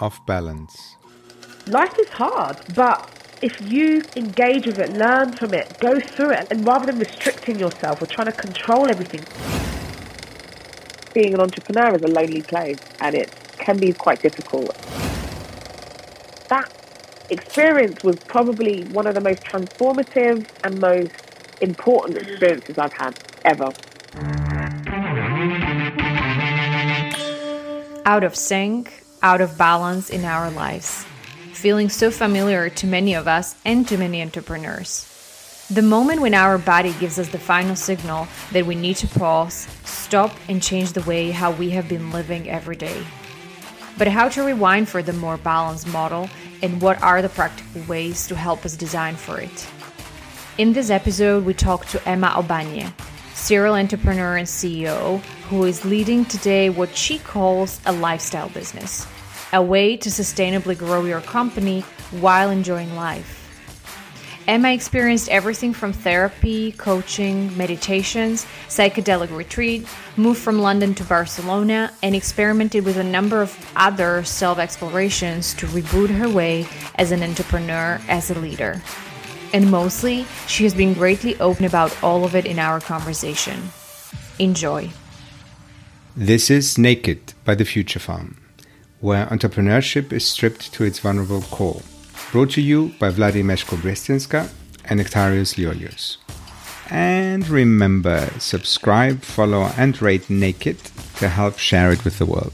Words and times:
of 0.00 0.24
balance. 0.26 0.96
Life 1.66 1.98
is 1.98 2.08
hard, 2.08 2.58
but 2.74 3.10
if 3.42 3.60
you 3.60 4.02
engage 4.16 4.66
with 4.66 4.78
it, 4.78 4.92
learn 4.92 5.32
from 5.32 5.54
it, 5.54 5.78
go 5.80 6.00
through 6.00 6.32
it, 6.32 6.46
and 6.50 6.66
rather 6.66 6.86
than 6.86 6.98
restricting 6.98 7.58
yourself 7.58 8.00
or 8.02 8.06
trying 8.06 8.26
to 8.26 8.32
control 8.32 8.88
everything, 8.88 9.24
being 11.14 11.34
an 11.34 11.40
entrepreneur 11.40 11.94
is 11.94 12.02
a 12.02 12.08
lonely 12.08 12.42
place 12.42 12.78
and 13.00 13.14
it 13.14 13.30
can 13.58 13.78
be 13.78 13.92
quite 13.92 14.20
difficult. 14.20 14.74
That 16.48 16.72
experience 17.30 18.02
was 18.02 18.16
probably 18.16 18.84
one 18.84 19.06
of 19.06 19.14
the 19.14 19.20
most 19.20 19.42
transformative 19.42 20.46
and 20.64 20.80
most 20.80 21.12
important 21.60 22.18
experiences 22.18 22.78
I've 22.78 22.92
had 22.92 23.18
ever. 23.44 23.72
Out 28.06 28.24
of 28.24 28.36
sync, 28.36 29.03
out 29.24 29.40
of 29.40 29.56
balance 29.56 30.10
in 30.10 30.22
our 30.22 30.50
lives, 30.50 31.06
feeling 31.54 31.88
so 31.88 32.10
familiar 32.10 32.68
to 32.68 32.86
many 32.86 33.14
of 33.14 33.26
us 33.26 33.56
and 33.64 33.88
to 33.88 33.96
many 33.96 34.20
entrepreneurs. 34.20 35.10
The 35.70 35.80
moment 35.80 36.20
when 36.20 36.34
our 36.34 36.58
body 36.58 36.94
gives 37.00 37.18
us 37.18 37.30
the 37.30 37.38
final 37.38 37.74
signal 37.74 38.28
that 38.52 38.66
we 38.66 38.74
need 38.74 38.96
to 38.96 39.08
pause, 39.08 39.66
stop, 39.82 40.30
and 40.46 40.62
change 40.62 40.92
the 40.92 41.00
way 41.04 41.30
how 41.30 41.52
we 41.52 41.70
have 41.70 41.88
been 41.88 42.10
living 42.10 42.50
every 42.50 42.76
day. 42.76 43.02
But 43.96 44.08
how 44.08 44.28
to 44.28 44.42
rewind 44.42 44.90
for 44.90 45.02
the 45.02 45.14
more 45.14 45.38
balanced 45.38 45.86
model 45.86 46.28
and 46.60 46.82
what 46.82 47.02
are 47.02 47.22
the 47.22 47.30
practical 47.30 47.80
ways 47.84 48.26
to 48.26 48.36
help 48.36 48.66
us 48.66 48.76
design 48.76 49.16
for 49.16 49.40
it? 49.40 49.66
In 50.58 50.74
this 50.74 50.90
episode, 50.90 51.46
we 51.46 51.54
talk 51.54 51.86
to 51.86 52.08
Emma 52.08 52.28
Obanye, 52.36 52.92
serial 53.32 53.74
entrepreneur 53.74 54.36
and 54.36 54.46
CEO, 54.46 55.18
who 55.48 55.64
is 55.64 55.86
leading 55.86 56.26
today 56.26 56.68
what 56.68 56.94
she 56.94 57.18
calls 57.18 57.80
a 57.86 57.92
lifestyle 57.92 58.50
business, 58.50 59.06
a 59.54 59.62
way 59.62 59.96
to 59.96 60.08
sustainably 60.10 60.76
grow 60.76 61.04
your 61.04 61.20
company 61.20 61.80
while 62.20 62.50
enjoying 62.50 62.94
life. 62.96 63.40
Emma 64.46 64.70
experienced 64.72 65.30
everything 65.30 65.72
from 65.72 65.92
therapy, 65.92 66.72
coaching, 66.72 67.56
meditations, 67.56 68.44
psychedelic 68.68 69.34
retreat, 69.34 69.86
moved 70.18 70.40
from 70.40 70.58
London 70.58 70.94
to 70.94 71.04
Barcelona, 71.04 71.90
and 72.02 72.14
experimented 72.14 72.84
with 72.84 72.98
a 72.98 73.04
number 73.04 73.40
of 73.40 73.56
other 73.74 74.22
self 74.24 74.58
explorations 74.58 75.54
to 75.54 75.66
reboot 75.68 76.10
her 76.10 76.28
way 76.28 76.66
as 76.96 77.10
an 77.10 77.22
entrepreneur, 77.22 77.98
as 78.08 78.30
a 78.30 78.38
leader. 78.38 78.82
And 79.54 79.70
mostly, 79.70 80.26
she 80.46 80.64
has 80.64 80.74
been 80.74 80.92
greatly 80.92 81.38
open 81.40 81.64
about 81.64 81.96
all 82.02 82.24
of 82.24 82.34
it 82.34 82.44
in 82.44 82.58
our 82.58 82.80
conversation. 82.80 83.70
Enjoy. 84.38 84.90
This 86.16 86.50
is 86.50 86.76
Naked 86.76 87.32
by 87.44 87.54
the 87.54 87.64
Future 87.64 88.00
Farm, 88.00 88.36
where 89.04 89.26
entrepreneurship 89.26 90.12
is 90.12 90.26
stripped 90.26 90.72
to 90.72 90.82
its 90.82 90.98
vulnerable 90.98 91.42
core 91.42 91.82
Brought 92.34 92.50
to 92.50 92.60
you 92.60 92.92
by 92.98 93.10
Vladimeshko 93.10 93.76
Brestinska 93.76 94.50
and 94.86 94.98
Nectarius 94.98 95.54
Liolius. 95.54 96.16
And 96.90 97.48
remember, 97.48 98.28
subscribe, 98.40 99.22
follow, 99.22 99.70
and 99.76 100.02
rate 100.02 100.28
Naked 100.28 100.78
to 101.18 101.28
help 101.28 101.58
share 101.58 101.92
it 101.92 102.04
with 102.04 102.18
the 102.18 102.26
world. 102.26 102.52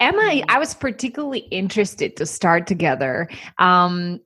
Emma, 0.00 0.42
I 0.48 0.58
was 0.58 0.74
particularly 0.74 1.46
interested 1.52 2.16
to 2.16 2.26
start 2.26 2.66
together. 2.66 3.28
Um, 3.58 4.20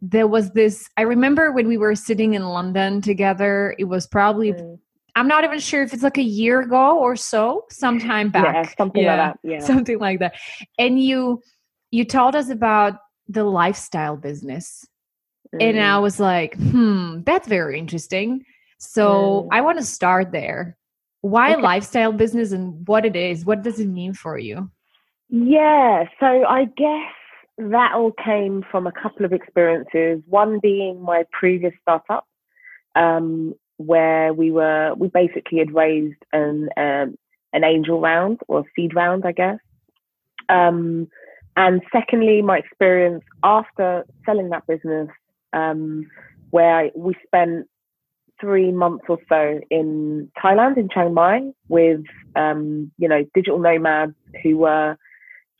there 0.00 0.26
was 0.26 0.50
this, 0.50 0.90
I 0.96 1.02
remember 1.02 1.52
when 1.52 1.68
we 1.68 1.78
were 1.78 1.94
sitting 1.94 2.34
in 2.34 2.42
London 2.42 3.00
together, 3.02 3.76
it 3.78 3.84
was 3.84 4.08
probably. 4.08 4.52
Mm. 4.52 4.80
I'm 5.14 5.28
not 5.28 5.44
even 5.44 5.58
sure 5.58 5.82
if 5.82 5.92
it's 5.92 6.02
like 6.02 6.18
a 6.18 6.22
year 6.22 6.60
ago 6.60 6.98
or 6.98 7.16
so, 7.16 7.66
sometime 7.70 8.30
back. 8.30 8.54
Yeah, 8.54 8.74
something 8.78 9.02
yeah, 9.02 9.16
like 9.16 9.34
that. 9.42 9.48
Yeah. 9.48 9.58
Something 9.60 9.98
like 9.98 10.18
that. 10.20 10.34
And 10.78 11.02
you 11.02 11.42
you 11.90 12.04
told 12.04 12.34
us 12.34 12.48
about 12.48 12.98
the 13.28 13.44
lifestyle 13.44 14.16
business. 14.16 14.86
Mm. 15.54 15.62
And 15.62 15.80
I 15.80 15.98
mm. 15.98 16.02
was 16.02 16.18
like, 16.18 16.56
hmm, 16.56 17.20
that's 17.24 17.46
very 17.46 17.78
interesting. 17.78 18.44
So 18.78 19.44
mm. 19.44 19.48
I 19.52 19.60
want 19.60 19.78
to 19.78 19.84
start 19.84 20.32
there. 20.32 20.76
Why 21.20 21.52
okay. 21.52 21.62
lifestyle 21.62 22.12
business 22.12 22.52
and 22.52 22.86
what 22.88 23.04
it 23.04 23.14
is? 23.14 23.44
What 23.44 23.62
does 23.62 23.78
it 23.78 23.88
mean 23.88 24.14
for 24.14 24.38
you? 24.38 24.70
Yeah, 25.28 26.04
so 26.20 26.26
I 26.26 26.64
guess 26.76 27.12
that 27.58 27.92
all 27.94 28.12
came 28.24 28.64
from 28.70 28.86
a 28.86 28.92
couple 28.92 29.24
of 29.24 29.32
experiences. 29.32 30.22
One 30.26 30.58
being 30.60 31.00
my 31.00 31.24
previous 31.32 31.72
startup, 31.80 32.26
um, 32.94 33.54
where 33.82 34.32
we 34.32 34.50
were 34.50 34.94
we 34.96 35.08
basically 35.08 35.58
had 35.58 35.74
raised 35.74 36.22
an 36.32 36.68
um, 36.76 37.16
an 37.52 37.64
angel 37.64 38.00
round 38.00 38.40
or 38.48 38.60
a 38.60 38.64
seed 38.74 38.94
round, 38.94 39.24
I 39.26 39.32
guess. 39.32 39.58
Um, 40.48 41.08
and 41.56 41.82
secondly, 41.92 42.42
my 42.42 42.58
experience 42.58 43.24
after 43.42 44.04
selling 44.24 44.50
that 44.50 44.66
business, 44.66 45.08
um, 45.52 46.06
where 46.50 46.76
I, 46.76 46.90
we 46.94 47.14
spent 47.26 47.66
three 48.40 48.72
months 48.72 49.04
or 49.08 49.18
so 49.28 49.60
in 49.70 50.30
Thailand, 50.42 50.76
in 50.78 50.88
Chiang 50.88 51.14
Mai, 51.14 51.50
with 51.68 52.02
um, 52.36 52.90
you 52.98 53.08
know 53.08 53.24
digital 53.34 53.58
nomads 53.58 54.14
who 54.42 54.58
were 54.58 54.96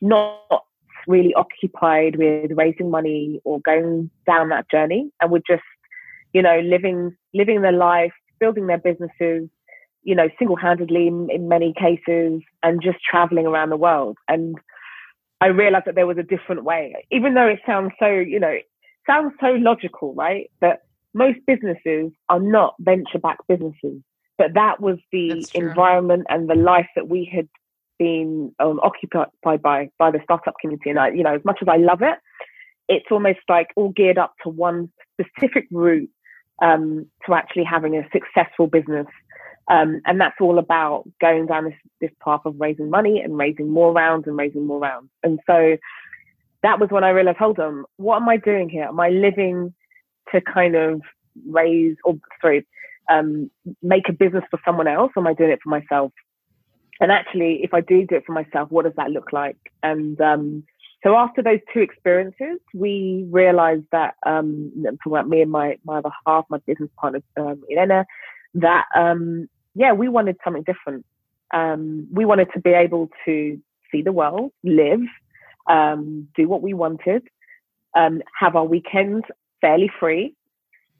not 0.01 0.65
really 1.07 1.35
occupied 1.35 2.17
with 2.17 2.51
raising 2.55 2.91
money 2.91 3.41
or 3.45 3.61
going 3.61 4.11
down 4.27 4.49
that 4.49 4.71
journey, 4.71 5.11
and 5.21 5.31
were 5.31 5.43
just 5.47 5.63
you 6.33 6.43
know 6.43 6.61
living 6.61 7.17
living 7.35 7.63
their 7.63 7.73
life, 7.73 8.13
building 8.41 8.67
their 8.67 8.79
businesses, 8.79 9.49
you 10.03 10.15
know 10.15 10.29
single-handedly 10.39 11.07
in, 11.07 11.29
in 11.31 11.49
many 11.49 11.75
cases, 11.79 12.43
and 12.63 12.83
just 12.83 12.99
traveling 13.09 13.47
around 13.47 13.71
the 13.71 13.77
world 13.77 14.17
and 14.29 14.57
I 15.43 15.47
realized 15.47 15.87
that 15.87 15.97
there 15.97 16.07
was 16.07 16.19
a 16.19 16.23
different 16.23 16.63
way, 16.63 16.95
even 17.11 17.35
though 17.35 17.49
it 17.49 17.59
sounds 17.67 17.91
so, 17.99 18.07
you 18.07 18.39
know, 18.39 18.59
sounds 19.09 19.33
so 19.41 19.49
logical, 19.49 20.15
right? 20.15 20.49
That 20.61 20.83
most 21.15 21.41
businesses 21.49 22.13
are 22.29 22.39
not 22.39 22.77
venture 22.79 23.19
backed 23.21 23.49
businesses, 23.49 24.03
but 24.39 24.55
that 24.55 24.81
was 24.81 24.99
the 25.11 25.45
environment 25.55 26.27
and 26.29 26.49
the 26.49 26.55
life 26.55 26.87
that 26.95 27.09
we 27.09 27.29
had 27.35 27.49
been 27.99 28.55
um, 28.61 28.79
occupied 28.85 29.31
by 29.43 29.91
by 29.99 30.13
the 30.13 30.21
startup 30.23 30.55
community. 30.61 30.91
And 30.91 30.99
I, 31.01 31.09
you 31.09 31.25
know, 31.25 31.35
as 31.35 31.45
much 31.45 31.59
as 31.61 31.67
I 31.67 31.77
love 31.77 32.03
it, 32.03 32.19
it's 32.89 33.07
almost 33.11 33.41
like 33.49 33.71
all 33.75 33.89
geared 33.89 34.19
up 34.19 34.35
to 34.45 34.49
one 34.49 34.93
specific 35.21 35.67
route 35.73 36.11
um, 36.63 37.07
to 37.27 37.35
actually 37.35 37.65
having 37.65 37.95
a 37.97 38.09
successful 38.11 38.67
business 38.67 39.07
um, 39.69 40.01
and 40.07 40.21
that's 40.21 40.37
all 40.41 40.59
about 40.59 41.05
going 41.21 41.47
down 41.47 41.65
this, 41.65 41.75
this 42.01 42.11
path 42.23 42.41
of 42.45 42.57
raising 42.59 42.91
money 42.91 43.21
and 43.21 43.39
raising 43.39 43.71
more 43.71 43.93
rounds 43.93 44.27
and 44.27 44.37
raising 44.37 44.67
more 44.67 44.81
rounds. 44.81 45.09
And 45.23 45.39
so 45.47 45.77
that 46.63 46.81
was 46.81 46.91
when 46.91 47.05
I 47.05 47.11
realized, 47.11 47.39
hold 47.39 47.59
on, 47.59 47.85
what 47.97 48.17
am 48.17 48.29
I 48.29 48.37
doing 48.37 48.69
here? 48.69 48.85
Am 48.85 48.99
I 48.99 49.09
living 49.11 49.73
to 50.33 50.41
kind 50.41 50.75
of 50.75 51.01
raise 51.49 51.97
or 52.05 52.17
sorry, 52.41 52.67
um, 53.11 53.51
make 53.83 54.09
a 54.09 54.13
business 54.13 54.45
for 54.51 54.61
someone 54.65 54.89
else, 54.89 55.13
or 55.17 55.23
am 55.23 55.27
I 55.27 55.35
doing 55.35 55.51
it 55.51 55.61
for 55.63 55.71
myself? 55.71 56.13
And 57.01 57.11
actually, 57.11 57.61
if 57.63 57.73
I 57.75 57.81
do 57.81 58.07
do 58.07 58.17
it 58.17 58.25
for 58.27 58.33
myself, 58.33 58.71
what 58.71 58.85
does 58.85 58.95
that 58.97 59.11
look 59.11 59.33
like? 59.33 59.57
And 59.83 60.21
um, 60.21 60.65
so 61.05 61.17
after 61.17 61.43
those 61.43 61.59
two 61.73 61.81
experiences, 61.81 62.61
we 62.75 63.27
realized 63.31 63.85
that 63.91 64.15
um, 64.25 64.73
for 65.03 65.23
me 65.25 65.43
and 65.43 65.51
my 65.51 65.77
my 65.85 65.99
other 65.99 66.11
half, 66.27 66.45
my 66.49 66.59
business 66.67 66.91
partner 66.97 67.21
um, 67.37 67.63
Elena, 67.71 68.07
that 68.55 68.85
um, 68.95 69.49
yeah, 69.75 69.93
we 69.93 70.09
wanted 70.09 70.37
something 70.45 70.63
different. 70.63 71.05
Um, 71.53 72.07
we 72.13 72.25
wanted 72.25 72.49
to 72.55 72.61
be 72.61 72.71
able 72.71 73.11
to 73.25 73.61
see 73.91 74.03
the 74.03 74.13
world, 74.13 74.53
live, 74.63 75.01
um, 75.69 76.29
do 76.35 76.49
what 76.49 76.63
we 76.63 76.73
wanted, 76.73 77.23
um, 77.97 78.23
have 78.39 78.57
our 78.57 78.65
weekends 78.65 79.25
fairly 79.61 79.91
free, 80.01 80.35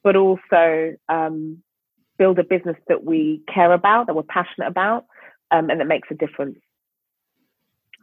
but 0.03 0.17
also 0.17 0.97
um, 1.09 1.63
build 2.19 2.39
a 2.39 2.45
business 2.45 2.77
that 2.89 3.05
we 3.05 3.43
care 3.53 3.73
about, 3.73 4.07
that 4.07 4.15
we're 4.15 4.23
passionate 4.25 4.67
about, 4.67 5.07
um, 5.51 5.71
and 5.71 5.81
that 5.81 5.87
makes 5.87 6.09
a 6.11 6.15
difference. 6.15 6.59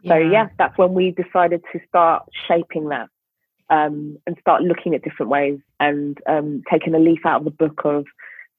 Yeah. 0.02 0.12
So 0.12 0.18
yeah, 0.18 0.48
that's 0.58 0.76
when 0.78 0.94
we 0.94 1.10
decided 1.12 1.62
to 1.72 1.80
start 1.88 2.24
shaping 2.48 2.88
that 2.88 3.08
um, 3.68 4.18
and 4.26 4.36
start 4.40 4.62
looking 4.62 4.94
at 4.94 5.02
different 5.02 5.30
ways 5.30 5.58
and 5.78 6.18
taking 6.70 6.94
a 6.94 6.98
leaf 6.98 7.20
out 7.24 7.40
of 7.40 7.44
the 7.44 7.50
book 7.50 7.82
of 7.84 8.06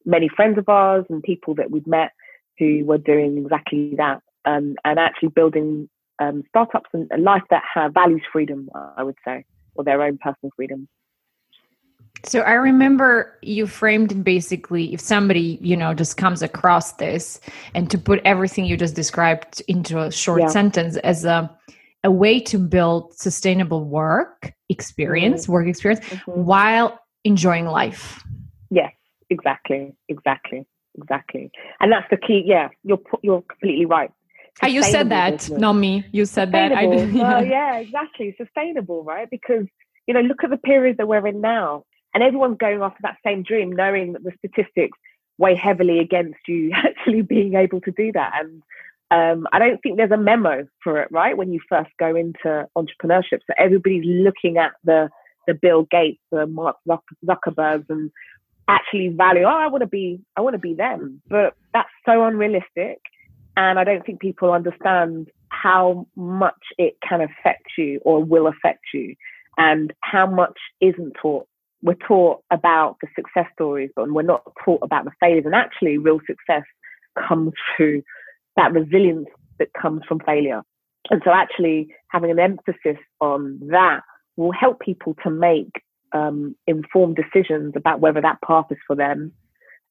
many 0.06 0.30
friends 0.30 0.58
of 0.58 0.68
ours 0.70 1.06
and 1.10 1.22
people 1.22 1.56
that 1.56 1.72
we've 1.72 1.88
met 1.88 2.12
who 2.58 2.84
were 2.86 2.98
doing 2.98 3.38
exactly 3.38 3.94
that 3.98 4.22
um, 4.46 4.76
and 4.86 5.00
actually 5.00 5.30
building 5.30 5.90
um, 6.20 6.44
startups 6.50 6.90
and 6.94 7.10
a 7.12 7.18
life 7.18 7.44
that 7.50 7.64
have 7.74 7.94
values 7.94 8.22
freedom, 8.32 8.70
I 8.98 9.04
would 9.04 9.18
say, 9.26 9.46
or 9.76 9.84
their 9.84 10.02
own 10.02 10.18
personal 10.18 10.52
freedom. 10.56 10.88
So 12.24 12.42
I 12.42 12.54
remember 12.54 13.38
you 13.42 13.68
framed 13.68 14.24
basically 14.24 14.94
if 14.94 15.00
somebody, 15.00 15.58
you 15.62 15.76
know, 15.76 15.94
just 15.94 16.18
comes 16.18 16.42
across 16.42 16.94
this 16.94 17.40
and 17.74 17.90
to 17.90 17.98
put 17.98 18.22
everything 18.26 18.66
you 18.66 18.78
just 18.78 18.96
described 18.96 19.62
into 19.68 20.00
a 20.00 20.12
short 20.12 20.42
yeah. 20.42 20.48
sentence 20.48 20.98
as 20.98 21.26
a 21.26 21.50
a 22.04 22.10
way 22.10 22.40
to 22.40 22.58
build 22.58 23.14
sustainable 23.14 23.84
work 23.84 24.54
experience, 24.70 25.44
mm-hmm. 25.44 25.52
work 25.52 25.68
experience 25.68 26.04
mm-hmm. 26.08 26.32
while 26.32 27.00
enjoying 27.24 27.66
life. 27.66 28.24
Yes. 28.72 28.92
Exactly, 29.32 29.96
exactly, 30.10 30.68
exactly. 30.98 31.52
And 31.80 31.90
that's 31.90 32.06
the 32.12 32.18
key. 32.18 32.44
Yeah, 32.46 32.68
you're 32.84 33.00
you're 33.24 33.42
completely 33.42 33.86
right. 33.86 34.12
Ah, 34.62 34.68
you 34.68 34.84
said 34.84 35.08
that, 35.10 35.38
business. 35.38 35.60
not 35.60 35.74
me. 35.74 36.06
You 36.12 36.26
said 36.26 36.52
that. 36.52 36.74
I 36.74 36.86
did. 36.86 37.14
Yeah. 37.14 37.22
Well, 37.40 37.46
yeah, 37.46 37.78
exactly. 37.78 38.36
Sustainable, 38.38 39.06
right? 39.06 39.30
Because 39.30 39.66
you 40.06 40.14
know, 40.14 40.20
look 40.20 40.44
at 40.44 40.50
the 40.50 40.58
period 40.58 40.98
that 40.98 41.08
we're 41.08 41.26
in 41.26 41.40
now, 41.40 41.86
and 42.14 42.24
everyone's 42.24 42.58
going 42.58 42.82
after 42.82 43.00
that 43.04 43.18
same 43.26 43.44
dream, 43.44 43.72
knowing 43.72 44.14
that 44.14 44.24
the 44.24 44.32
statistics 44.38 44.98
weigh 45.38 45.56
heavily 45.56 46.00
against 46.00 46.40
you 46.48 46.72
actually 46.76 47.22
being 47.22 47.56
able 47.56 47.82
to 47.82 47.92
do 47.92 48.12
that. 48.12 48.34
And 48.40 48.62
um, 49.12 49.48
I 49.52 49.60
don't 49.60 49.82
think 49.82 49.98
there's 49.98 50.12
a 50.12 50.18
memo 50.18 50.68
for 50.84 51.02
it, 51.02 51.10
right? 51.12 51.36
When 51.36 51.52
you 51.52 51.60
first 51.68 51.90
go 52.00 52.16
into 52.16 52.68
entrepreneurship, 52.78 53.40
so 53.46 53.54
everybody's 53.58 54.06
looking 54.06 54.58
at 54.58 54.72
the 54.84 55.10
the 55.48 55.54
Bill 55.56 55.88
Gates, 55.90 56.22
the 56.32 56.46
Mark 56.46 56.78
Zuckerbergs, 56.88 57.90
and 57.90 58.12
actually 58.68 59.10
value. 59.10 59.44
Oh, 59.44 59.50
I 59.50 59.68
want 59.68 59.82
to 59.82 59.88
be, 59.88 60.22
I 60.38 60.42
want 60.42 60.54
to 60.54 60.60
be 60.60 60.76
them, 60.76 61.22
but 61.28 61.56
that's 61.74 61.90
so 62.06 62.24
unrealistic, 62.24 63.00
and 63.58 63.80
I 63.80 63.84
don't 63.84 64.06
think 64.06 64.20
people 64.20 64.54
understand 64.54 65.30
how 65.50 66.08
much 66.16 66.62
it 66.78 66.96
can 67.08 67.22
affect 67.22 67.72
you 67.78 68.00
or 68.06 68.24
will 68.24 68.48
affect 68.48 68.86
you, 68.94 69.16
and 69.58 69.92
how 70.02 70.26
much 70.26 70.58
isn't 70.80 71.14
taught. 71.22 71.48
We're 71.84 71.96
taught 71.96 72.44
about 72.52 72.98
the 73.02 73.08
success 73.16 73.48
stories, 73.54 73.90
but 73.96 74.10
we're 74.12 74.22
not 74.22 74.44
taught 74.64 74.82
about 74.84 75.06
the 75.06 75.12
failures. 75.20 75.46
And 75.46 75.56
actually, 75.56 75.98
real 75.98 76.20
success 76.28 76.64
comes 77.28 77.54
through 77.76 78.04
that 78.56 78.72
resilience 78.72 79.28
that 79.60 79.70
comes 79.80 80.02
from 80.08 80.20
failure. 80.26 80.62
And 81.10 81.22
so, 81.26 81.32
actually, 81.32 81.90
having 82.10 82.32
an 82.32 82.40
emphasis 82.40 82.98
on 83.20 83.60
that 83.70 84.02
will 84.38 84.52
help 84.52 84.80
people 84.80 85.16
to 85.24 85.30
make 85.30 85.72
um, 86.14 86.56
informed 86.68 87.18
decisions 87.18 87.74
about 87.76 88.00
whether 88.00 88.22
that 88.22 88.40
path 88.46 88.66
is 88.70 88.78
for 88.86 88.96
them 88.96 89.32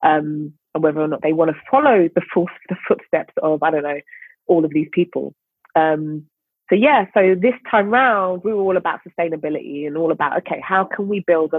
um, 0.02 0.52
and 0.74 0.82
whether 0.82 1.00
or 1.00 1.08
not 1.08 1.22
they 1.22 1.32
want 1.32 1.50
to 1.50 1.56
follow 1.70 2.08
the, 2.14 2.22
full, 2.32 2.46
the 2.68 2.76
footsteps 2.86 3.34
of, 3.42 3.62
I 3.62 3.70
don't 3.70 3.82
know, 3.82 4.00
all 4.46 4.64
of 4.64 4.72
these 4.72 4.88
people. 4.92 5.34
Um, 5.76 6.26
so, 6.70 6.76
yeah, 6.76 7.06
so 7.12 7.34
this 7.34 7.54
time 7.68 7.90
round, 7.90 8.42
we 8.44 8.54
were 8.54 8.62
all 8.62 8.76
about 8.76 9.00
sustainability 9.06 9.86
and 9.88 9.96
all 9.96 10.12
about, 10.12 10.38
okay, 10.38 10.62
how 10.62 10.84
can 10.84 11.08
we 11.08 11.18
build 11.26 11.52
a, 11.52 11.58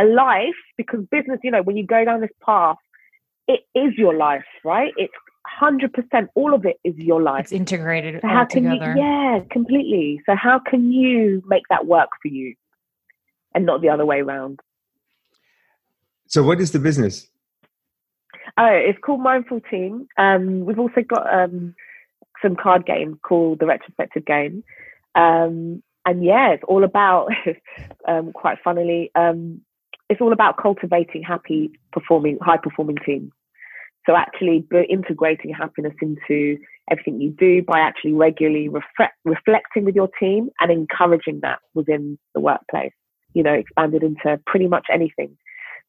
a 0.00 0.04
life? 0.04 0.54
Because 0.76 1.00
business, 1.10 1.40
you 1.42 1.50
know, 1.50 1.62
when 1.62 1.78
you 1.78 1.86
go 1.86 2.04
down 2.04 2.20
this 2.20 2.30
path, 2.44 2.76
it 3.48 3.60
is 3.74 3.94
your 3.96 4.14
life, 4.14 4.44
right? 4.62 4.92
It's 4.98 5.14
hundred 5.46 5.92
percent 5.92 6.30
all 6.34 6.54
of 6.54 6.64
it 6.64 6.78
is 6.84 6.94
your 6.96 7.22
life. 7.22 7.44
It's 7.44 7.52
integrated. 7.52 8.20
So 8.22 8.28
how 8.28 8.44
can 8.44 8.64
together. 8.64 8.94
you 8.96 9.02
yeah, 9.02 9.40
completely. 9.50 10.20
So 10.26 10.34
how 10.34 10.58
can 10.58 10.92
you 10.92 11.42
make 11.46 11.62
that 11.70 11.86
work 11.86 12.08
for 12.20 12.28
you 12.28 12.54
and 13.54 13.64
not 13.64 13.80
the 13.80 13.88
other 13.88 14.04
way 14.04 14.20
around? 14.20 14.60
So 16.26 16.42
what 16.42 16.60
is 16.60 16.72
the 16.72 16.78
business? 16.78 17.28
Oh, 18.58 18.66
it's 18.66 18.98
called 19.04 19.20
Mindful 19.20 19.60
Team. 19.70 20.06
Um, 20.16 20.64
we've 20.64 20.78
also 20.78 21.02
got 21.06 21.32
um, 21.32 21.74
some 22.44 22.56
card 22.56 22.86
game 22.86 23.18
called 23.22 23.58
the 23.58 23.66
Retrospective 23.66 24.24
Game. 24.24 24.62
Um, 25.14 25.82
and 26.06 26.22
yeah, 26.22 26.50
it's 26.50 26.62
all 26.68 26.84
about, 26.84 27.30
um, 28.08 28.32
quite 28.32 28.58
funnily, 28.62 29.10
um, 29.14 29.60
it's 30.10 30.20
all 30.20 30.32
about 30.32 30.58
cultivating 30.58 31.22
happy 31.22 31.72
performing, 31.92 32.38
high 32.42 32.58
performing 32.58 32.98
teams. 33.04 33.32
So 34.06 34.14
actually 34.14 34.66
integrating 34.90 35.54
happiness 35.54 35.94
into 36.02 36.58
everything 36.90 37.22
you 37.22 37.30
do 37.30 37.62
by 37.62 37.80
actually 37.80 38.12
regularly 38.12 38.68
reflect, 38.68 39.14
reflecting 39.24 39.86
with 39.86 39.94
your 39.94 40.10
team 40.20 40.50
and 40.60 40.70
encouraging 40.70 41.40
that 41.40 41.60
within 41.72 42.18
the 42.34 42.40
workplace, 42.40 42.92
you 43.32 43.42
know, 43.42 43.54
expanded 43.54 44.02
into 44.02 44.38
pretty 44.46 44.68
much 44.68 44.84
anything. 44.92 45.38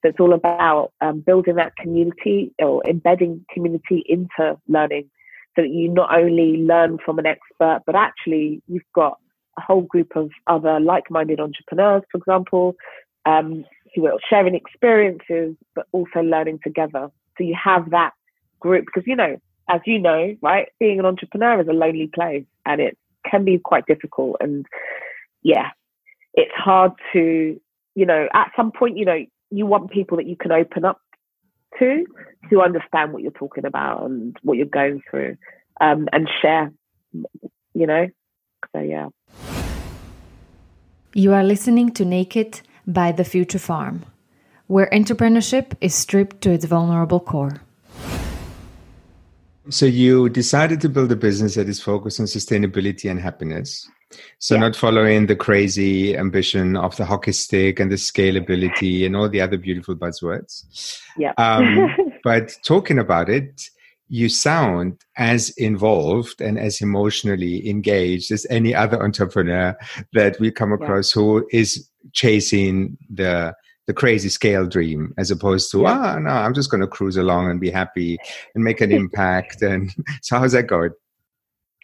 So 0.02 0.10
it's 0.10 0.20
all 0.20 0.34
about 0.34 0.94
um, 1.02 1.20
building 1.20 1.56
that 1.56 1.76
community 1.76 2.54
or 2.60 2.82
embedding 2.88 3.46
community 3.54 4.06
into 4.08 4.58
learning 4.70 5.10
so 5.56 5.62
that 5.62 5.70
you 5.70 5.90
not 5.90 6.16
only 6.16 6.58
learn 6.58 6.98
from 7.04 7.20
an 7.20 7.26
expert, 7.26 7.82
but 7.86 7.96
actually 7.96 8.62
you've 8.68 8.84
got 8.94 9.18
a 9.58 9.62
whole 9.62 9.82
group 9.82 10.16
of 10.16 10.30
other 10.48 10.80
like-minded 10.80 11.40
entrepreneurs, 11.40 12.04
for 12.12 12.18
example, 12.18 12.76
um, 13.26 13.64
who 13.96 14.06
are 14.06 14.20
sharing 14.30 14.56
experiences, 14.56 15.56
but 15.74 15.88
also 15.92 16.20
learning 16.20 16.60
together. 16.64 17.10
So 17.38 17.44
you 17.44 17.56
have 17.62 17.90
that 17.92 18.12
group 18.60 18.86
because, 18.86 19.08
you 19.08 19.16
know, 19.16 19.38
as 19.70 19.82
you 19.86 20.00
know, 20.00 20.36
right, 20.42 20.68
being 20.80 21.00
an 21.00 21.06
entrepreneur 21.06 21.62
is 21.62 21.68
a 21.68 21.74
lonely 21.74 22.10
place 22.14 22.46
and 22.66 22.82
it 22.82 22.98
can 23.30 23.46
be 23.46 23.58
quite 23.58 23.86
difficult. 23.88 24.38
And 24.40 24.66
yeah, 25.42 25.70
it's 26.34 26.54
hard 26.56 26.92
to, 27.14 27.60
you 27.96 28.06
know, 28.06 28.28
at 28.34 28.52
some 28.56 28.72
point, 28.72 28.98
you 28.98 29.06
know, 29.06 29.26
you 29.52 29.66
want 29.66 29.92
people 29.92 30.18
that 30.18 30.28
you 30.28 30.36
can 30.36 30.52
open 30.52 30.86
up 30.86 31.00
to, 31.80 32.06
to 32.50 32.62
understand 32.62 33.14
what 33.14 33.22
you're 33.22 33.32
talking 33.32 33.66
about 33.66 34.04
and 34.04 34.38
what 34.44 34.58
you're 34.58 34.66
going 34.66 35.02
through 35.10 35.38
um, 35.82 36.08
and 36.12 36.30
share, 36.42 36.72
you 37.74 37.88
know. 37.88 38.08
So, 38.76 38.82
yeah. 38.82 39.10
You 41.14 41.34
are 41.34 41.44
listening 41.44 41.92
to 41.92 42.06
Naked 42.06 42.62
by 42.86 43.12
The 43.12 43.24
Future 43.24 43.60
Farm 43.60 44.06
where 44.68 44.90
entrepreneurship 44.92 45.74
is 45.80 45.94
stripped 45.94 46.42
to 46.42 46.52
its 46.52 46.66
vulnerable 46.66 47.20
core. 47.20 47.62
So 49.70 49.86
you 49.86 50.30
decided 50.30 50.82
to 50.82 50.90
build 50.90 51.12
a 51.12 51.16
business 51.16 51.56
that 51.56 51.68
is 51.68 51.82
focused 51.82 52.20
on 52.20 52.28
sustainability 52.28 53.10
and 53.10 53.20
happiness. 53.20 53.90
So 54.40 54.56
yeah. 54.56 54.62
not 54.62 54.76
following 54.76 55.26
the 55.26 55.36
crazy 55.36 56.16
ambition 56.16 56.78
of 56.78 56.96
the 56.96 57.06
hockey 57.06 57.32
stick 57.32 57.80
and 57.80 57.92
the 57.92 57.96
scalability 57.96 59.06
and 59.06 59.16
all 59.16 59.28
the 59.28 59.42
other 59.42 59.58
beautiful 59.58 59.96
buzzwords. 59.96 61.00
Yeah. 61.18 61.34
Um, 61.38 61.96
but 62.24 62.56
talking 62.64 63.00
about 63.00 63.30
it, 63.30 63.70
you 64.08 64.30
sound 64.30 65.04
as 65.18 65.50
involved 65.58 66.40
and 66.40 66.60
as 66.60 66.80
emotionally 66.80 67.68
engaged 67.68 68.32
as 68.32 68.46
any 68.50 68.76
other 68.76 69.02
entrepreneur 69.04 69.76
that 70.14 70.40
we 70.40 70.52
come 70.52 70.72
across 70.72 71.16
yeah. 71.16 71.22
who 71.22 71.48
is 71.52 71.90
chasing 72.14 72.98
the 73.10 73.56
the 73.88 73.94
crazy 73.94 74.30
scale 74.30 74.66
dream 74.66 75.14
as 75.18 75.30
opposed 75.32 75.72
to 75.72 75.86
ah 75.86 76.18
no 76.18 76.30
i'm 76.30 76.54
just 76.54 76.72
going 76.72 76.82
to 76.82 76.88
cruise 76.88 77.18
along 77.18 77.50
and 77.50 77.60
be 77.60 77.70
happy 77.70 78.18
and 78.54 78.64
make 78.64 78.82
an 78.82 78.92
impact. 79.02 79.62
And 79.62 79.94
so 80.22 80.40
how's 80.40 80.54
that 80.54 80.68
going? 80.68 80.92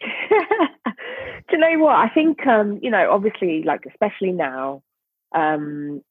Do 0.00 1.58
you 1.58 1.58
know 1.58 1.84
what? 1.84 1.96
I 1.96 2.08
think 2.08 2.46
um 2.46 2.78
you 2.82 2.90
know 2.90 3.10
obviously 3.10 3.62
like 3.62 3.84
especially 3.88 4.32
now 4.32 4.82
um 5.34 6.02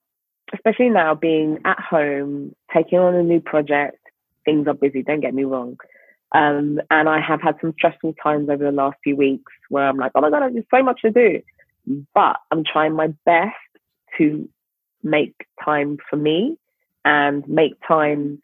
especially 0.53 0.89
now 0.89 1.15
being 1.15 1.59
at 1.65 1.79
home 1.79 2.53
taking 2.73 2.99
on 2.99 3.15
a 3.15 3.23
new 3.23 3.39
project 3.39 3.97
things 4.44 4.67
are 4.67 4.73
busy 4.73 5.03
don't 5.03 5.21
get 5.21 5.33
me 5.33 5.44
wrong. 5.44 5.77
Um 6.33 6.79
and 6.89 7.09
i 7.09 7.19
have 7.19 7.41
had 7.41 7.55
some 7.59 7.73
stressful 7.73 8.13
times 8.23 8.49
over 8.49 8.63
the 8.63 8.71
last 8.71 8.97
few 9.03 9.15
weeks 9.15 9.51
where 9.69 9.87
i'm 9.87 9.97
like 9.97 10.11
oh 10.15 10.21
my 10.21 10.29
god 10.29 10.53
there's 10.53 10.65
so 10.73 10.83
much 10.83 11.01
to 11.01 11.11
do. 11.11 11.41
But 12.13 12.37
i'm 12.51 12.63
trying 12.63 12.94
my 12.94 13.07
best 13.25 13.56
to 14.18 14.47
make 15.03 15.35
time 15.63 15.97
for 16.09 16.15
me 16.15 16.57
and 17.05 17.47
make 17.47 17.73
time 17.87 18.41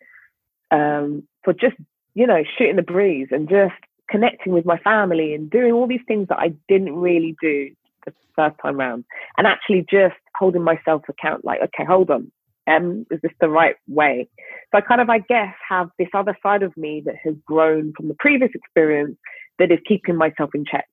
um, 0.71 1.23
for 1.43 1.53
just, 1.53 1.75
you 2.15 2.27
know, 2.27 2.43
shooting 2.57 2.75
the 2.75 2.81
breeze 2.81 3.27
and 3.31 3.49
just 3.49 3.73
connecting 4.09 4.53
with 4.53 4.65
my 4.65 4.77
family 4.79 5.33
and 5.33 5.49
doing 5.49 5.71
all 5.71 5.87
these 5.87 6.01
things 6.07 6.27
that 6.29 6.39
I 6.39 6.53
didn't 6.67 6.95
really 6.95 7.35
do 7.41 7.71
the 8.05 8.13
first 8.35 8.55
time 8.61 8.77
round. 8.77 9.05
And 9.37 9.45
actually 9.45 9.85
just 9.89 10.15
holding 10.35 10.63
myself 10.63 11.03
account 11.09 11.45
like, 11.45 11.61
okay, 11.61 11.85
hold 11.85 12.09
on. 12.09 12.31
Um, 12.67 13.05
is 13.11 13.21
this 13.21 13.31
the 13.39 13.47
right 13.47 13.75
way? 13.87 14.27
So 14.71 14.77
I 14.77 14.81
kind 14.81 14.99
of, 14.99 15.09
I 15.09 15.19
guess, 15.19 15.53
have 15.67 15.89
this 15.97 16.09
other 16.13 16.37
side 16.43 16.63
of 16.63 16.75
me 16.75 17.01
that 17.05 17.15
has 17.23 17.35
grown 17.45 17.93
from 17.95 18.09
the 18.09 18.15
previous 18.19 18.51
experience 18.53 19.15
that 19.57 19.71
is 19.71 19.79
keeping 19.87 20.17
myself 20.17 20.49
in 20.53 20.65
check. 20.65 20.87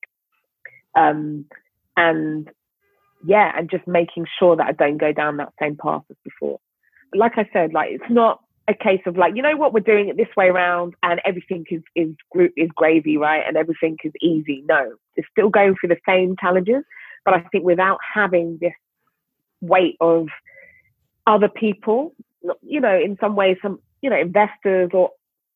Um, 0.94 1.46
and 1.96 2.48
yeah, 3.24 3.52
and 3.56 3.70
just 3.70 3.86
making 3.86 4.26
sure 4.38 4.56
that 4.56 4.66
I 4.66 4.72
don't 4.72 4.98
go 4.98 5.12
down 5.12 5.36
that 5.38 5.52
same 5.60 5.76
path 5.76 6.02
as 6.10 6.16
before. 6.24 6.60
Like 7.14 7.32
I 7.36 7.48
said, 7.52 7.72
like 7.72 7.90
it's 7.90 8.10
not 8.10 8.40
a 8.66 8.74
case 8.74 9.02
of 9.06 9.16
like, 9.16 9.36
you 9.36 9.42
know 9.42 9.56
what, 9.56 9.72
we're 9.72 9.80
doing 9.80 10.08
it 10.08 10.16
this 10.16 10.34
way 10.36 10.46
around 10.46 10.94
and 11.02 11.20
everything 11.24 11.64
is 11.70 11.82
is 11.94 12.14
group 12.30 12.52
is 12.56 12.70
gravy, 12.74 13.16
right? 13.16 13.42
And 13.46 13.56
everything 13.56 13.96
is 14.04 14.12
easy. 14.20 14.64
No, 14.68 14.94
it's 15.16 15.28
still 15.30 15.50
going 15.50 15.74
through 15.78 15.90
the 15.90 16.00
same 16.08 16.36
challenges, 16.40 16.82
but 17.24 17.34
I 17.34 17.40
think 17.52 17.64
without 17.64 17.98
having 18.14 18.58
this 18.60 18.72
weight 19.60 19.96
of 20.00 20.28
other 21.26 21.48
people, 21.48 22.14
you 22.62 22.80
know, 22.80 22.98
in 22.98 23.16
some 23.20 23.36
ways, 23.36 23.56
some 23.62 23.78
you 24.04 24.10
know, 24.10 24.18
investors 24.18 24.90
or 24.92 25.10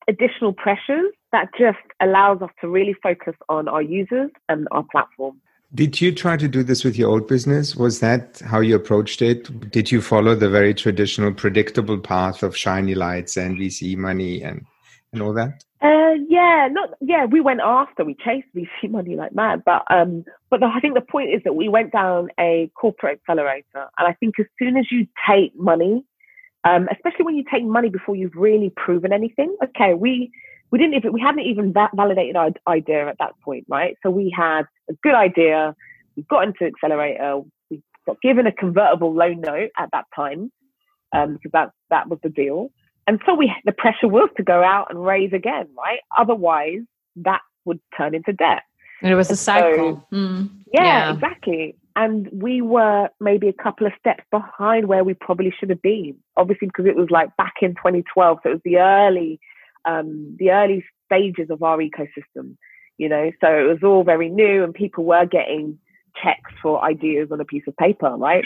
additional 0.09 0.55
pressures 0.55 1.13
that 1.33 1.51
just 1.59 1.77
allows 2.01 2.41
us 2.41 2.49
to 2.63 2.69
really 2.69 2.95
focus 3.03 3.35
on 3.51 3.69
our 3.69 3.83
users 3.83 4.31
and 4.49 4.67
our 4.71 4.85
platform. 4.91 5.39
Did 5.75 6.01
you 6.01 6.15
try 6.15 6.39
to 6.39 6.49
do 6.49 6.63
this 6.63 6.83
with 6.83 6.97
your 6.97 7.11
old 7.11 7.29
business? 7.29 7.77
Was 7.77 8.01
that 8.01 8.41
how 8.41 8.61
you 8.61 8.75
approached 8.75 9.21
it? 9.21 9.71
Did 9.71 9.93
you 9.93 10.01
follow 10.01 10.35
the 10.35 10.49
very 10.49 10.73
traditional, 10.73 11.33
predictable 11.33 11.99
path 11.99 12.43
of 12.43 12.57
shiny 12.57 12.95
lights 12.95 13.37
and 13.37 13.59
VC 13.59 13.97
money 13.97 14.43
and 14.43 14.65
and 15.13 15.23
all 15.23 15.33
that? 15.35 15.65
Uh, 15.81 16.15
yeah, 16.29 16.69
not 16.71 16.91
yeah. 17.01 17.27
We 17.27 17.41
went 17.41 17.61
after 17.61 18.05
we 18.05 18.15
chased 18.15 18.49
VC 18.57 18.91
money 18.91 19.15
like 19.15 19.35
mad, 19.35 19.63
but 19.65 19.85
um, 19.91 20.25
but 20.51 20.61
the, 20.61 20.67
I 20.67 20.81
think 20.81 20.95
the 20.95 21.03
point 21.03 21.31
is 21.35 21.43
that 21.45 21.55
we 21.55 21.69
went 21.69 21.93
down 21.93 22.29
a 22.41 22.71
corporate 22.75 23.21
accelerator, 23.21 23.89
and 23.99 24.09
I 24.09 24.15
think 24.15 24.37
as 24.41 24.47
soon 24.59 24.79
as 24.79 24.87
you 24.91 25.07
take 25.29 25.55
money, 25.55 26.03
um, 26.65 26.89
especially 26.91 27.27
when 27.27 27.37
you 27.37 27.45
take 27.53 27.65
money 27.65 27.91
before 27.91 28.17
you've 28.17 28.35
really 28.35 28.73
proven 28.75 29.13
anything. 29.13 29.55
Okay, 29.63 29.93
we 29.93 30.33
we 30.71 30.79
didn't 30.79 30.95
even 30.95 31.13
we 31.13 31.21
hadn't 31.21 31.41
even 31.41 31.73
validated 31.73 32.37
our 32.37 32.51
idea 32.67 33.09
at 33.09 33.17
that 33.19 33.33
point, 33.43 33.65
right? 33.69 33.97
So 34.03 34.11
we 34.11 34.33
had 34.37 34.63
a 34.91 34.95
good 35.03 35.15
idea. 35.15 35.75
We 36.17 36.25
got 36.25 36.45
into 36.45 36.65
accelerator. 36.65 37.43
We 37.71 37.83
got 38.07 38.21
given 38.21 38.47
a 38.47 38.53
convertible 38.53 39.15
loan 39.15 39.41
note 39.41 39.71
at 39.79 39.91
that 39.93 40.05
time 40.15 40.53
um, 41.13 41.35
because 41.35 41.53
that 41.53 41.71
that 41.91 42.09
was 42.09 42.19
the 42.23 42.29
deal. 42.29 42.71
And 43.07 43.21
so 43.25 43.35
we 43.35 43.53
the 43.65 43.73
pressure 43.73 44.09
was 44.09 44.29
to 44.37 44.43
go 44.43 44.63
out 44.63 44.89
and 44.91 45.03
raise 45.03 45.33
again, 45.33 45.69
right? 45.77 46.01
Otherwise, 46.19 46.81
that 47.17 47.41
would 47.65 47.81
turn 47.97 48.15
into 48.15 48.33
debt. 48.33 48.63
And 49.01 49.13
it 49.13 49.15
was 49.15 49.31
a 49.31 49.37
cycle. 49.37 50.05
So, 50.11 50.17
mm. 50.17 50.51
yeah, 50.73 50.83
yeah, 50.83 51.13
exactly. 51.15 51.77
And 51.95 52.29
we 52.33 52.63
were 52.63 53.09
maybe 53.21 53.49
a 53.49 53.53
couple 53.53 53.87
of 53.87 53.93
steps 53.99 54.25
behind 54.31 54.87
where 54.87 55.05
we 55.05 55.15
probably 55.15 55.53
should 55.59 55.71
have 55.71 55.83
been. 55.83 56.17
Obviously, 56.37 56.69
because 56.69 56.87
it 56.87 56.97
was 56.97 57.09
like 57.11 57.37
back 57.37 57.55
in 57.63 57.75
2012, 57.75 58.39
so 58.43 58.51
it 58.51 58.53
was 58.53 58.61
the 58.65 58.79
early 58.79 59.41
um, 59.89 60.37
the 60.39 60.51
early 60.51 60.85
stages 61.07 61.49
of 61.51 61.63
our 61.63 61.79
ecosystem, 61.79 62.57
you 62.99 63.09
know, 63.09 63.31
so 63.41 63.49
it 63.49 63.69
was 63.69 63.83
all 63.83 64.05
very 64.05 64.29
new 64.29 64.63
and 64.63 64.75
people 64.75 65.05
were 65.05 65.25
getting 65.25 65.79
checks 66.23 66.53
for 66.63 66.85
ideas 66.85 67.29
on 67.31 67.41
a 67.41 67.45
piece 67.45 67.63
of 67.67 67.77
paper, 67.77 68.11
right? 68.17 68.45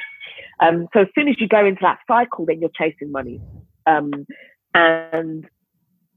Um, 0.60 0.88
so 0.92 1.00
as 1.00 1.08
soon 1.14 1.28
as 1.28 1.36
you 1.40 1.48
go 1.48 1.64
into 1.64 1.80
that 1.82 1.98
cycle, 2.06 2.46
then 2.46 2.60
you're 2.60 2.70
chasing 2.76 3.10
money. 3.10 3.40
Um, 3.86 4.26
and, 4.74 5.46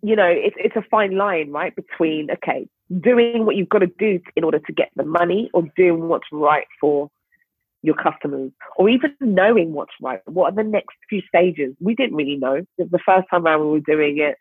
you 0.04 0.16
know, 0.16 0.28
it's, 0.28 0.56
it's 0.60 0.76
a 0.76 0.86
fine 0.92 1.18
line, 1.18 1.52
right? 1.52 1.74
Between, 1.76 2.30
okay, 2.30 2.68
doing 3.02 3.46
what 3.46 3.56
you've 3.56 3.70
got 3.70 3.80
to 3.80 3.88
do 3.88 4.20
in 4.36 4.44
order 4.44 4.60
to 4.60 4.74
get 4.74 4.92
the 4.96 5.06
money 5.06 5.50
or 5.54 5.64
doing 5.76 6.08
what's 6.08 6.28
right 6.32 6.68
for 6.80 7.10
your 7.82 7.96
customers 7.96 8.52
or 8.78 8.90
even 8.90 9.16
knowing 9.22 9.74
what's 9.74 9.94
right. 10.02 10.20
What 10.26 10.52
are 10.54 10.64
the 10.64 10.70
next 10.70 10.96
few 11.10 11.22
stages? 11.28 11.74
We 11.80 11.96
didn't 11.96 12.16
really 12.16 12.36
know. 12.36 12.66
The 12.78 13.00
first 13.06 13.28
time 13.32 13.46
around 13.46 13.62
we 13.62 13.68
were 13.68 13.80
doing 13.80 14.20
it, 14.20 14.38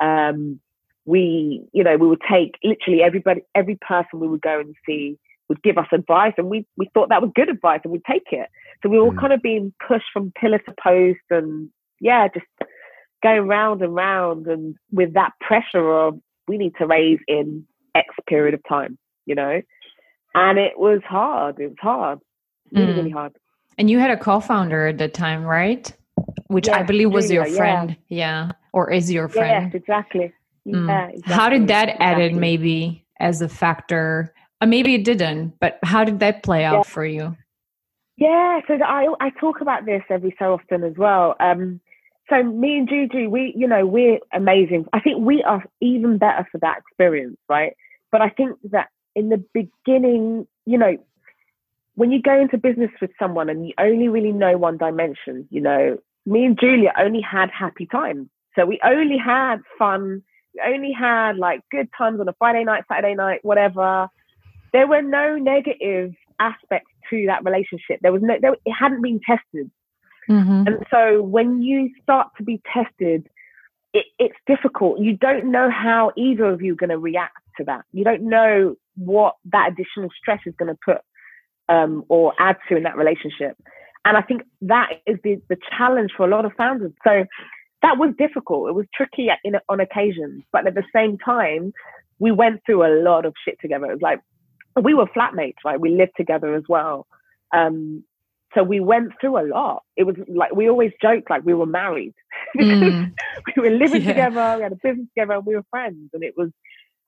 um, 0.00 0.60
we, 1.04 1.64
you 1.72 1.82
know, 1.82 1.96
we 1.96 2.06
would 2.06 2.22
take 2.30 2.56
literally 2.62 3.02
everybody, 3.02 3.40
every 3.54 3.76
person 3.76 4.20
we 4.20 4.28
would 4.28 4.42
go 4.42 4.60
and 4.60 4.74
see 4.86 5.18
would 5.48 5.62
give 5.62 5.78
us 5.78 5.86
advice, 5.92 6.34
and 6.36 6.48
we 6.48 6.66
we 6.76 6.90
thought 6.92 7.08
that 7.08 7.22
was 7.22 7.30
good 7.34 7.48
advice, 7.48 7.80
and 7.82 7.92
we'd 7.92 8.04
take 8.04 8.26
it. 8.30 8.48
So 8.82 8.88
we 8.90 9.00
were 9.00 9.12
mm. 9.12 9.20
kind 9.20 9.32
of 9.32 9.40
being 9.40 9.72
pushed 9.86 10.04
from 10.12 10.32
pillar 10.38 10.58
to 10.58 10.74
post, 10.82 11.20
and 11.30 11.70
yeah, 12.00 12.28
just 12.28 12.46
going 13.22 13.48
round 13.48 13.80
and 13.80 13.94
round, 13.94 14.46
and 14.46 14.76
with 14.92 15.14
that 15.14 15.32
pressure 15.40 15.90
of 15.90 16.20
we 16.46 16.58
need 16.58 16.74
to 16.78 16.86
raise 16.86 17.18
in 17.26 17.64
X 17.94 18.08
period 18.26 18.54
of 18.54 18.60
time, 18.68 18.98
you 19.24 19.34
know, 19.34 19.62
and 20.34 20.58
it 20.58 20.78
was 20.78 21.00
hard. 21.06 21.58
It 21.58 21.68
was 21.68 21.76
hard, 21.80 22.18
really, 22.72 22.92
mm. 22.92 22.96
really 22.96 23.10
hard. 23.10 23.32
And 23.78 23.88
you 23.88 23.98
had 23.98 24.10
a 24.10 24.16
co-founder 24.16 24.88
at 24.88 24.98
the 24.98 25.08
time, 25.08 25.44
right? 25.44 25.90
Which 26.48 26.66
yes, 26.66 26.76
I 26.76 26.82
believe 26.82 27.12
was 27.12 27.28
Julia, 27.28 27.48
your 27.48 27.56
friend. 27.56 27.96
Yeah. 28.08 28.48
yeah 28.48 28.52
or 28.78 28.92
is 28.92 29.10
your 29.10 29.28
friend. 29.28 29.72
Yes, 29.72 29.74
exactly. 29.74 30.32
Mm. 30.66 30.86
Yeah, 30.86 31.08
exactly. 31.08 31.34
How 31.34 31.48
did 31.48 31.66
that 31.66 31.88
exactly. 31.88 32.06
add 32.06 32.20
in 32.20 32.38
maybe 32.38 33.04
as 33.18 33.42
a 33.42 33.48
factor? 33.48 34.32
Uh, 34.60 34.66
maybe 34.66 34.94
it 34.94 35.04
didn't, 35.04 35.54
but 35.60 35.80
how 35.82 36.04
did 36.04 36.20
that 36.20 36.44
play 36.44 36.64
out 36.64 36.86
yeah. 36.86 36.92
for 36.94 37.04
you? 37.04 37.36
Yeah, 38.16 38.60
so 38.68 38.74
I 38.74 39.06
I 39.20 39.30
talk 39.30 39.60
about 39.60 39.84
this 39.84 40.02
every 40.10 40.34
so 40.38 40.52
often 40.54 40.84
as 40.84 40.94
well. 40.96 41.34
Um, 41.40 41.80
so 42.30 42.42
me 42.42 42.78
and 42.78 42.88
Juju, 42.88 43.28
we 43.28 43.52
you 43.56 43.66
know 43.66 43.84
we're 43.84 44.18
amazing. 44.32 44.86
I 44.92 45.00
think 45.00 45.18
we 45.18 45.42
are 45.42 45.64
even 45.80 46.18
better 46.18 46.46
for 46.52 46.58
that 46.58 46.78
experience, 46.78 47.36
right? 47.48 47.74
But 48.12 48.22
I 48.22 48.30
think 48.30 48.58
that 48.70 48.88
in 49.16 49.28
the 49.28 49.44
beginning, 49.52 50.46
you 50.66 50.78
know, 50.78 50.96
when 51.94 52.12
you 52.12 52.22
go 52.22 52.40
into 52.40 52.58
business 52.58 52.90
with 53.00 53.10
someone 53.18 53.48
and 53.48 53.66
you 53.66 53.74
only 53.78 54.08
really 54.08 54.32
know 54.32 54.56
one 54.56 54.78
dimension, 54.78 55.48
you 55.50 55.60
know, 55.60 55.98
me 56.26 56.44
and 56.44 56.58
Julia 56.58 56.92
only 56.96 57.20
had 57.20 57.50
happy 57.50 57.86
times. 57.86 58.28
So 58.56 58.66
we 58.66 58.80
only 58.84 59.18
had 59.18 59.56
fun. 59.78 60.22
We 60.54 60.74
only 60.74 60.92
had 60.92 61.36
like 61.36 61.60
good 61.70 61.88
times 61.96 62.20
on 62.20 62.28
a 62.28 62.34
Friday 62.38 62.64
night, 62.64 62.84
Saturday 62.88 63.14
night, 63.14 63.40
whatever. 63.42 64.08
There 64.72 64.86
were 64.86 65.02
no 65.02 65.36
negative 65.36 66.12
aspects 66.40 66.90
to 67.10 67.26
that 67.26 67.44
relationship. 67.44 68.00
There 68.02 68.12
was 68.12 68.22
no, 68.22 68.36
there, 68.40 68.54
it 68.64 68.72
hadn't 68.72 69.02
been 69.02 69.20
tested. 69.26 69.70
Mm-hmm. 70.28 70.66
And 70.66 70.86
so 70.90 71.22
when 71.22 71.62
you 71.62 71.90
start 72.02 72.28
to 72.36 72.44
be 72.44 72.60
tested, 72.72 73.28
it, 73.94 74.06
it's 74.18 74.36
difficult. 74.46 75.00
You 75.00 75.16
don't 75.16 75.50
know 75.50 75.70
how 75.70 76.12
either 76.16 76.44
of 76.44 76.60
you 76.60 76.74
are 76.74 76.76
going 76.76 76.90
to 76.90 76.98
react 76.98 77.38
to 77.56 77.64
that. 77.64 77.84
You 77.92 78.04
don't 78.04 78.22
know 78.22 78.76
what 78.96 79.36
that 79.52 79.72
additional 79.72 80.10
stress 80.18 80.40
is 80.44 80.54
going 80.58 80.74
to 80.74 80.78
put 80.84 80.98
um, 81.68 82.04
or 82.08 82.34
add 82.38 82.56
to 82.68 82.76
in 82.76 82.82
that 82.82 82.96
relationship. 82.96 83.56
And 84.04 84.16
I 84.16 84.22
think 84.22 84.42
that 84.62 84.90
is 85.06 85.18
the, 85.24 85.40
the 85.48 85.56
challenge 85.76 86.12
for 86.16 86.26
a 86.26 86.30
lot 86.30 86.44
of 86.44 86.52
founders. 86.56 86.92
So 87.04 87.24
that 87.82 87.98
was 87.98 88.14
difficult. 88.18 88.68
It 88.68 88.74
was 88.74 88.86
tricky 88.94 89.28
in, 89.44 89.54
on 89.68 89.80
occasions, 89.80 90.42
but 90.52 90.66
at 90.66 90.74
the 90.74 90.84
same 90.94 91.18
time, 91.18 91.72
we 92.18 92.32
went 92.32 92.60
through 92.66 92.84
a 92.84 92.92
lot 93.02 93.24
of 93.24 93.34
shit 93.44 93.58
together. 93.60 93.86
It 93.86 93.94
was 93.94 94.02
like 94.02 94.20
we 94.80 94.94
were 94.94 95.06
flatmates, 95.06 95.56
right? 95.64 95.80
We 95.80 95.90
lived 95.90 96.12
together 96.16 96.54
as 96.54 96.64
well. 96.68 97.06
Um, 97.54 98.04
so 98.54 98.62
we 98.62 98.80
went 98.80 99.12
through 99.20 99.38
a 99.38 99.46
lot. 99.46 99.82
It 99.96 100.04
was 100.04 100.16
like 100.28 100.54
we 100.54 100.68
always 100.68 100.92
joked 101.00 101.30
like 101.30 101.44
we 101.44 101.54
were 101.54 101.66
married 101.66 102.14
mm. 102.58 103.12
we 103.56 103.62
were 103.62 103.76
living 103.76 104.02
yeah. 104.02 104.08
together, 104.08 104.56
we 104.56 104.62
had 104.62 104.72
a 104.72 104.76
business 104.76 105.06
together, 105.14 105.40
we 105.40 105.54
were 105.54 105.64
friends. 105.70 106.10
And 106.12 106.22
it 106.22 106.34
was, 106.36 106.50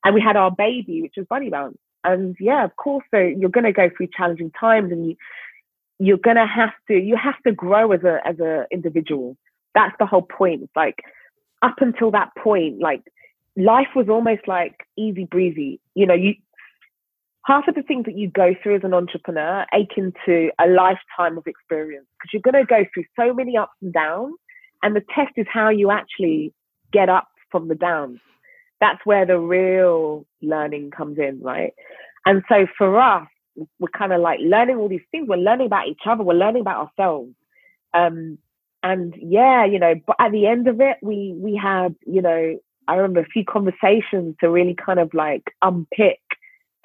and 0.05 0.15
we 0.15 0.21
had 0.21 0.37
our 0.37 0.51
baby, 0.51 1.03
which 1.03 1.15
was 1.17 1.27
Bunny 1.29 1.51
Bounce. 1.51 1.79
And 2.05 2.37
yeah, 2.41 2.65
of 2.65 2.77
course, 2.77 3.05
so 3.11 3.19
you're 3.19 3.51
going 3.51 3.65
to 3.65 3.73
go 3.73 3.91
through 3.95 4.09
challenging 4.17 4.51
times, 4.59 4.91
and 4.93 5.07
you 5.07 5.17
you're 5.99 6.17
going 6.17 6.37
to 6.37 6.47
have 6.47 6.73
to 6.89 6.95
you 6.95 7.17
have 7.17 7.39
to 7.47 7.53
grow 7.53 7.93
as 7.93 8.03
a 8.05 8.19
as 8.27 8.39
a 8.41 8.65
individual 8.71 9.37
that's 9.75 9.95
the 9.99 10.07
whole 10.07 10.23
point. 10.23 10.69
Like 10.75 10.97
up 11.63 11.77
until 11.81 12.11
that 12.13 12.31
point, 12.37 12.81
like 12.81 13.03
life 13.57 13.89
was 13.95 14.09
almost 14.09 14.47
like 14.47 14.75
easy 14.97 15.25
breezy. 15.25 15.81
You 15.95 16.07
know, 16.07 16.15
you 16.15 16.35
half 17.47 17.67
of 17.69 17.75
the 17.75 17.83
things 17.83 18.05
that 18.05 18.17
you 18.17 18.31
go 18.31 18.55
through 18.63 18.77
as 18.77 18.85
an 18.85 18.95
entrepreneur 18.95 19.65
akin 19.73 20.13
to 20.27 20.51
a 20.59 20.69
lifetime 20.69 21.39
of 21.39 21.47
experience 21.47 22.07
because 22.19 22.31
you're 22.33 22.53
going 22.53 22.65
to 22.65 22.69
go 22.69 22.85
through 22.93 23.05
so 23.19 23.33
many 23.35 23.57
ups 23.57 23.73
and 23.83 23.93
downs 23.93 24.35
and 24.83 24.95
the 24.95 25.03
test 25.15 25.33
is 25.37 25.47
how 25.53 25.69
you 25.69 25.91
actually 25.91 26.53
get 26.93 27.09
up 27.09 27.29
from 27.51 27.69
the 27.69 27.75
downs 27.75 28.19
that's 28.81 29.01
where 29.05 29.27
the 29.27 29.39
real 29.39 30.27
learning 30.43 30.91
comes 30.91 31.19
in 31.19 31.41
right 31.43 31.73
and 32.27 32.43
so 32.49 32.67
for 32.77 33.01
us 33.01 33.27
we're 33.79 33.89
kind 33.97 34.13
of 34.13 34.21
like 34.21 34.39
learning 34.43 34.77
all 34.77 34.89
these 34.89 35.01
things 35.11 35.27
we're 35.29 35.37
learning 35.37 35.67
about 35.67 35.89
each 35.89 36.03
other 36.07 36.23
we're 36.23 36.35
learning 36.35 36.61
about 36.61 36.89
ourselves 36.89 37.33
um, 37.95 38.39
and 38.83 39.15
yeah, 39.19 39.65
you 39.65 39.79
know, 39.79 39.95
but 40.07 40.17
at 40.19 40.33
the 40.33 40.47
end 40.47 40.69
of 40.69 40.81
it, 40.81 40.97
we 41.03 41.35
we 41.37 41.55
had, 41.57 41.95
you 42.07 42.23
know, 42.23 42.59
I 42.89 42.95
remember 42.95 43.21
a 43.21 43.27
few 43.27 43.45
conversations 43.45 44.37
to 44.41 44.51
really 44.51 44.75
kind 44.75 44.99
of 44.99 45.13
like 45.13 45.55
unpick 45.63 46.21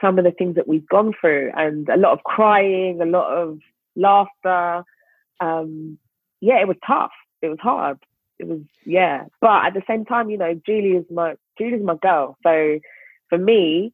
some 0.01 0.19
of 0.19 0.25
the 0.25 0.31
things 0.31 0.55
that 0.55 0.67
we've 0.67 0.87
gone 0.87 1.13
through, 1.19 1.51
and 1.55 1.87
a 1.89 1.97
lot 1.97 2.13
of 2.13 2.23
crying, 2.23 2.99
a 3.01 3.05
lot 3.05 3.31
of 3.31 3.59
laughter. 3.95 4.83
Um, 5.39 5.97
yeah, 6.41 6.59
it 6.61 6.67
was 6.67 6.77
tough. 6.85 7.11
It 7.41 7.49
was 7.49 7.59
hard. 7.61 7.97
It 8.39 8.47
was 8.47 8.59
yeah, 8.85 9.25
but 9.39 9.65
at 9.65 9.73
the 9.73 9.83
same 9.87 10.03
time, 10.05 10.29
you 10.29 10.37
know, 10.37 10.59
Julie 10.65 10.97
is 10.97 11.05
my 11.09 11.35
Julie's 11.57 11.83
my 11.83 11.95
girl. 11.95 12.37
So 12.43 12.79
for 13.29 13.37
me, 13.37 13.93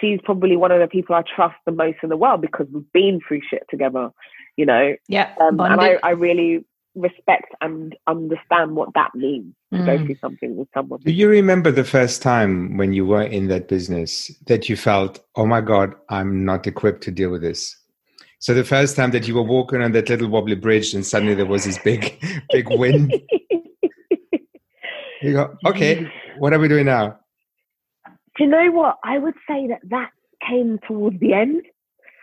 she's 0.00 0.20
probably 0.24 0.56
one 0.56 0.72
of 0.72 0.80
the 0.80 0.88
people 0.88 1.14
I 1.14 1.22
trust 1.22 1.56
the 1.66 1.72
most 1.72 1.98
in 2.02 2.08
the 2.08 2.16
world 2.16 2.40
because 2.40 2.66
we've 2.72 2.90
been 2.92 3.20
through 3.26 3.42
shit 3.48 3.64
together. 3.70 4.10
You 4.56 4.66
know, 4.66 4.96
yeah, 5.08 5.34
um, 5.40 5.60
and 5.60 5.80
I, 5.80 5.98
I 6.02 6.10
really 6.10 6.64
respect 6.94 7.54
and 7.60 7.96
understand 8.06 8.76
what 8.76 8.92
that 8.94 9.14
means 9.14 9.54
to 9.72 9.78
mm. 9.78 9.86
go 9.86 10.04
through 10.04 10.16
something 10.20 10.56
with 10.56 10.68
someone. 10.74 11.00
Do 11.00 11.12
you 11.12 11.28
remember 11.28 11.70
the 11.70 11.84
first 11.84 12.22
time 12.22 12.76
when 12.76 12.92
you 12.92 13.06
were 13.06 13.22
in 13.22 13.48
that 13.48 13.68
business 13.68 14.30
that 14.46 14.68
you 14.68 14.76
felt, 14.76 15.20
oh 15.36 15.46
my 15.46 15.60
God, 15.60 15.94
I'm 16.08 16.44
not 16.44 16.66
equipped 16.66 17.02
to 17.04 17.10
deal 17.10 17.30
with 17.30 17.42
this? 17.42 17.76
So 18.40 18.54
the 18.54 18.64
first 18.64 18.96
time 18.96 19.12
that 19.12 19.28
you 19.28 19.34
were 19.34 19.42
walking 19.42 19.80
on 19.80 19.92
that 19.92 20.08
little 20.08 20.28
wobbly 20.28 20.56
bridge 20.56 20.94
and 20.94 21.06
suddenly 21.06 21.34
there 21.34 21.46
was 21.46 21.64
this 21.64 21.78
big, 21.78 22.20
big 22.50 22.68
wind. 22.68 23.14
you 25.22 25.32
go, 25.32 25.56
okay, 25.66 26.10
what 26.38 26.52
are 26.52 26.58
we 26.58 26.68
doing 26.68 26.86
now? 26.86 27.18
Do 28.36 28.44
you 28.44 28.50
know 28.50 28.70
what? 28.72 28.98
I 29.04 29.18
would 29.18 29.34
say 29.48 29.68
that 29.68 29.80
that 29.90 30.10
came 30.46 30.78
towards 30.86 31.20
the 31.20 31.34
end 31.34 31.62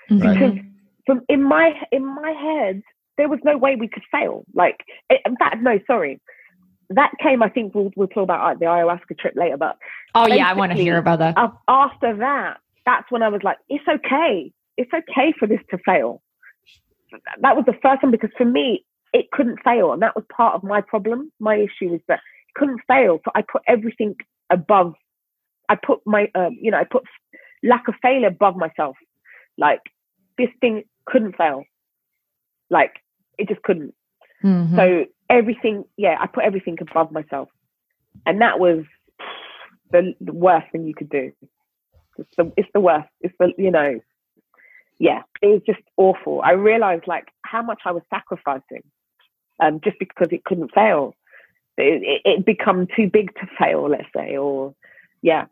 right. 0.10 0.34
because 0.34 0.58
from 1.06 1.22
in 1.30 1.42
my 1.42 1.72
in 1.92 2.06
my 2.06 2.32
head 2.32 2.84
there 3.20 3.28
was 3.28 3.40
no 3.44 3.58
way 3.58 3.76
we 3.76 3.90
could 3.90 4.04
fail. 4.10 4.46
Like, 4.54 4.78
in 5.10 5.36
fact, 5.36 5.58
no, 5.62 5.78
sorry. 5.86 6.22
That 6.90 7.12
came, 7.22 7.44
I 7.44 7.50
think 7.50 7.76
we'll, 7.76 7.92
we'll 7.98 8.08
talk 8.08 8.24
about 8.24 8.40
uh, 8.50 8.58
the 8.58 8.66
ayahuasca 8.66 9.20
trip 9.20 9.34
later, 9.36 9.58
but. 9.58 9.78
Oh, 10.16 10.26
yeah, 10.26 10.50
I 10.50 10.54
want 10.54 10.72
to 10.72 10.78
hear 10.78 10.98
about 10.98 11.20
that. 11.20 11.36
After 11.68 12.16
that, 12.18 12.58
that's 12.86 13.12
when 13.12 13.22
I 13.22 13.28
was 13.28 13.42
like, 13.44 13.58
it's 13.68 13.84
okay. 13.88 14.54
It's 14.78 14.92
okay 14.94 15.34
for 15.38 15.48
this 15.48 15.60
to 15.72 15.78
fail. 15.86 16.22
That 17.42 17.58
was 17.58 17.66
the 17.66 17.74
first 17.84 18.02
one 18.02 18.12
because 18.12 18.32
for 18.38 18.46
me, 18.46 18.86
it 19.12 19.30
couldn't 19.32 19.60
fail. 19.64 19.92
And 19.92 20.02
that 20.02 20.16
was 20.16 20.24
part 20.36 20.56
of 20.56 20.64
my 20.64 20.80
problem. 20.80 21.32
My 21.40 21.56
issue 21.56 21.90
was 21.92 22.02
that 22.08 22.22
it 22.48 22.56
couldn't 22.56 22.80
fail. 22.88 23.20
So 23.26 23.32
I 23.36 23.42
put 23.42 23.64
everything 23.68 24.16
above, 24.50 24.94
I 25.68 25.76
put 25.76 26.00
my, 26.06 26.32
um, 26.36 26.58
you 26.62 26.72
know, 26.72 26.78
I 26.78 26.86
put 26.86 27.04
lack 27.64 27.90
of 27.90 27.96
failure 28.02 28.28
above 28.28 28.56
myself. 28.56 28.96
Like, 29.58 29.82
this 30.38 30.50
thing 30.62 30.84
couldn't 31.06 31.36
fail. 31.36 31.66
Like, 32.70 32.94
it 33.40 33.48
just 33.48 33.64
couldn't. 33.64 33.96
Mm-hmm. 34.44 34.76
So 34.76 35.06
everything, 35.30 35.86
yeah, 35.98 36.18
I 36.20 36.28
put 36.28 36.44
everything 36.44 36.78
above 36.82 37.12
myself. 37.12 37.50
And 38.26 38.42
that 38.42 38.60
was 38.60 38.84
the, 39.92 40.14
the 40.22 40.34
worst 40.34 40.72
thing 40.72 40.86
you 40.86 40.94
could 40.94 41.10
do. 41.10 41.32
It's 42.18 42.30
the 42.38 42.52
it's 42.58 42.70
the 42.74 42.82
worst. 42.82 43.08
It's 43.22 43.34
the 43.40 43.54
you 43.58 43.72
know, 43.72 44.00
yeah, 44.98 45.22
it 45.42 45.48
was 45.48 45.62
just 45.66 45.80
awful. 45.96 46.42
I 46.44 46.52
realized 46.52 47.08
like 47.08 47.30
how 47.44 47.62
much 47.62 47.82
I 47.86 47.94
was 47.94 48.04
sacrificing, 48.10 48.84
um, 49.62 49.80
just 49.82 49.98
because 50.00 50.28
it 50.32 50.44
couldn't 50.44 50.74
fail. 50.74 51.16
It, 51.78 52.04
it, 52.04 52.22
it 52.30 52.46
become 52.46 52.88
too 52.94 53.10
big 53.10 53.34
to 53.36 53.48
fail, 53.58 53.90
let's 53.90 54.10
say, 54.14 54.36
or 54.36 54.76
yeah. 55.22 55.46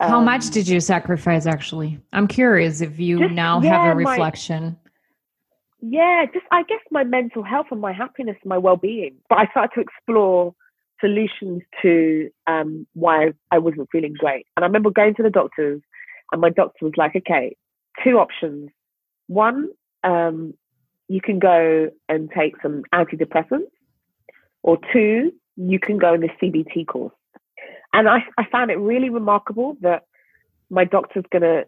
How 0.00 0.20
much 0.20 0.46
um, 0.46 0.50
did 0.52 0.68
you 0.68 0.80
sacrifice 0.80 1.44
actually? 1.44 2.00
I'm 2.14 2.26
curious 2.26 2.80
if 2.80 2.98
you 2.98 3.18
just, 3.18 3.32
now 3.32 3.60
yeah, 3.60 3.82
have 3.82 3.92
a 3.92 3.96
reflection. 3.96 4.78
Yeah, 5.80 6.24
just 6.32 6.46
I 6.50 6.62
guess 6.62 6.80
my 6.90 7.04
mental 7.04 7.42
health 7.42 7.66
and 7.70 7.80
my 7.80 7.92
happiness, 7.92 8.36
my 8.44 8.58
well-being. 8.58 9.16
But 9.28 9.38
I 9.38 9.46
started 9.50 9.74
to 9.74 9.80
explore 9.80 10.54
solutions 11.00 11.62
to 11.82 12.30
um, 12.46 12.86
why 12.94 13.32
I 13.50 13.58
wasn't 13.58 13.88
feeling 13.92 14.14
great. 14.18 14.46
And 14.56 14.64
I 14.64 14.66
remember 14.66 14.90
going 14.90 15.14
to 15.16 15.22
the 15.22 15.30
doctors, 15.30 15.82
and 16.32 16.40
my 16.40 16.50
doctor 16.50 16.84
was 16.86 16.94
like, 16.96 17.14
"Okay, 17.16 17.56
two 18.02 18.18
options. 18.18 18.70
One, 19.28 19.68
um, 20.02 20.54
you 21.08 21.20
can 21.20 21.38
go 21.38 21.90
and 22.08 22.30
take 22.30 22.54
some 22.62 22.82
antidepressants, 22.94 23.70
or 24.62 24.78
two, 24.92 25.32
you 25.56 25.78
can 25.78 25.98
go 25.98 26.14
in 26.14 26.22
the 26.22 26.30
CBT 26.40 26.86
course." 26.86 27.14
And 27.92 28.08
I, 28.08 28.18
I 28.38 28.44
found 28.50 28.70
it 28.70 28.78
really 28.78 29.10
remarkable 29.10 29.76
that 29.82 30.04
my 30.70 30.84
doctor's 30.84 31.24
going 31.30 31.42
to 31.42 31.66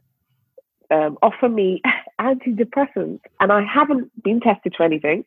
um, 0.90 1.18
offer 1.22 1.48
me 1.48 1.80
antidepressants, 2.20 3.20
and 3.40 3.52
I 3.52 3.62
haven't 3.62 4.10
been 4.22 4.40
tested 4.40 4.74
for 4.76 4.82
anything. 4.84 5.24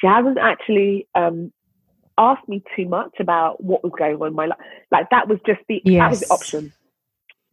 She 0.00 0.06
hasn't 0.06 0.38
actually 0.38 1.08
um, 1.14 1.52
asked 2.16 2.48
me 2.48 2.62
too 2.76 2.88
much 2.88 3.14
about 3.18 3.62
what 3.62 3.82
was 3.82 3.92
going 3.98 4.16
on 4.16 4.28
in 4.28 4.34
my 4.34 4.46
life. 4.46 4.58
Like 4.90 5.10
that 5.10 5.28
was 5.28 5.38
just 5.46 5.60
the 5.68 5.80
yes. 5.84 6.00
that 6.00 6.10
was 6.10 6.20
the 6.20 6.34
option. 6.34 6.72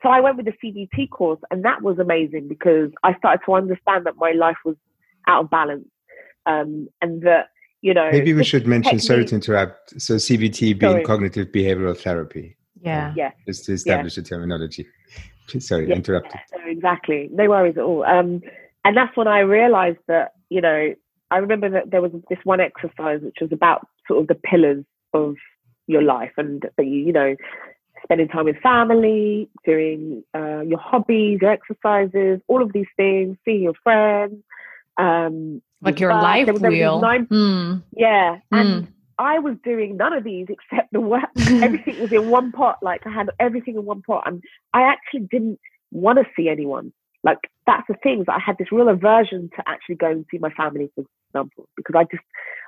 So 0.04 0.10
I 0.10 0.20
went 0.20 0.38
with 0.38 0.46
the 0.46 0.54
CBT 0.64 1.10
course, 1.10 1.40
and 1.50 1.66
that 1.66 1.82
was 1.82 1.98
amazing 2.00 2.48
because 2.48 2.92
I 3.04 3.16
started 3.18 3.44
to 3.46 3.54
understand 3.54 4.06
that 4.06 4.18
my 4.18 4.32
life 4.32 4.58
was 4.64 4.76
out 5.28 5.46
of 5.46 5.50
balance, 5.50 5.88
um, 6.46 6.88
and 7.02 7.24
that 7.24 7.50
you 7.82 7.94
know. 7.94 8.10
Maybe 8.12 8.34
we 8.34 8.44
should 8.44 8.68
mention. 8.68 8.92
Technique, 8.92 9.08
sorry 9.08 9.26
to 9.26 9.36
interrupt. 9.36 10.00
So 10.02 10.16
CBT 10.16 10.80
being 10.80 10.80
sorry. 10.80 11.04
cognitive 11.04 11.48
behavioral 11.48 11.98
therapy. 11.98 12.56
Yeah. 12.86 13.14
Yeah. 13.16 13.32
Just 13.48 13.66
to 13.66 13.74
establish 13.74 14.16
yeah. 14.16 14.24
the 14.24 14.30
terminology. 14.30 14.86
Sorry, 15.60 15.88
yeah. 15.88 15.96
interrupted. 15.96 16.40
exactly. 16.66 17.30
No 17.32 17.50
worries 17.50 17.78
at 17.78 17.84
all. 17.84 18.04
Um, 18.04 18.42
and 18.86 18.96
that's 18.96 19.16
when 19.18 19.28
I 19.28 19.40
realized 19.40 20.00
that 20.08 20.32
you 20.50 20.62
know 20.62 20.94
I 21.32 21.38
remember 21.38 21.70
that 21.70 21.92
there 21.92 22.02
was 22.02 22.12
this 22.30 22.40
one 22.44 22.62
exercise 22.62 23.20
which 23.22 23.38
was 23.42 23.52
about 23.52 23.88
sort 24.08 24.22
of 24.22 24.28
the 24.28 24.36
pillars 24.36 24.86
of 25.14 25.36
your 25.88 26.02
life 26.02 26.32
and 26.38 26.64
that 26.78 26.86
you, 26.86 27.00
you 27.00 27.14
know, 27.14 27.36
spending 28.04 28.28
time 28.28 28.46
with 28.46 28.58
family, 28.62 29.50
doing 29.66 30.24
uh, 30.36 30.62
your 30.62 30.80
hobbies, 30.80 31.40
your 31.42 31.52
exercises, 31.52 32.40
all 32.48 32.62
of 32.62 32.74
these 32.74 32.88
things, 32.96 33.38
seeing 33.46 33.64
your 33.64 33.74
friends. 33.84 34.44
Um, 34.98 35.62
like 35.82 36.00
your 36.00 36.14
life 36.14 36.46
there, 36.46 36.58
there 36.58 36.72
wheel. 36.72 37.02
Nine, 37.02 37.28
mm. 37.28 37.84
Yeah. 37.96 38.38
Mm. 38.54 38.60
And 38.60 38.88
I 39.18 39.40
was 39.40 39.56
doing 39.64 39.98
none 39.98 40.14
of 40.14 40.24
these 40.24 40.48
except 40.50 40.94
the 40.94 41.02
work. 41.02 41.30
everything 41.38 42.00
was 42.00 42.12
in 42.12 42.30
one 42.30 42.52
pot. 42.52 42.78
Like 42.82 43.06
I 43.06 43.12
had 43.12 43.30
everything 43.40 43.76
in 43.76 43.86
one 43.86 44.02
pot. 44.02 44.24
And 44.26 44.44
I 44.74 44.84
actually 44.84 45.28
didn't 45.32 45.60
want 45.92 46.20
to 46.20 46.26
see 46.36 46.50
anyone. 46.50 46.94
Like 47.24 47.50
that's 47.66 47.88
the 47.88 47.96
thing. 48.04 48.24
I 48.28 48.40
had 48.40 48.58
this 48.58 48.72
real 48.72 48.90
aversion 48.90 49.50
to 49.56 49.64
actually 49.68 49.96
go 49.96 50.12
and 50.12 50.26
see 50.30 50.38
my 50.38 50.52
family, 50.52 50.92
for 50.96 51.04
example, 51.30 51.68
because 51.76 51.96
I 51.98 52.04
just 52.04 52.24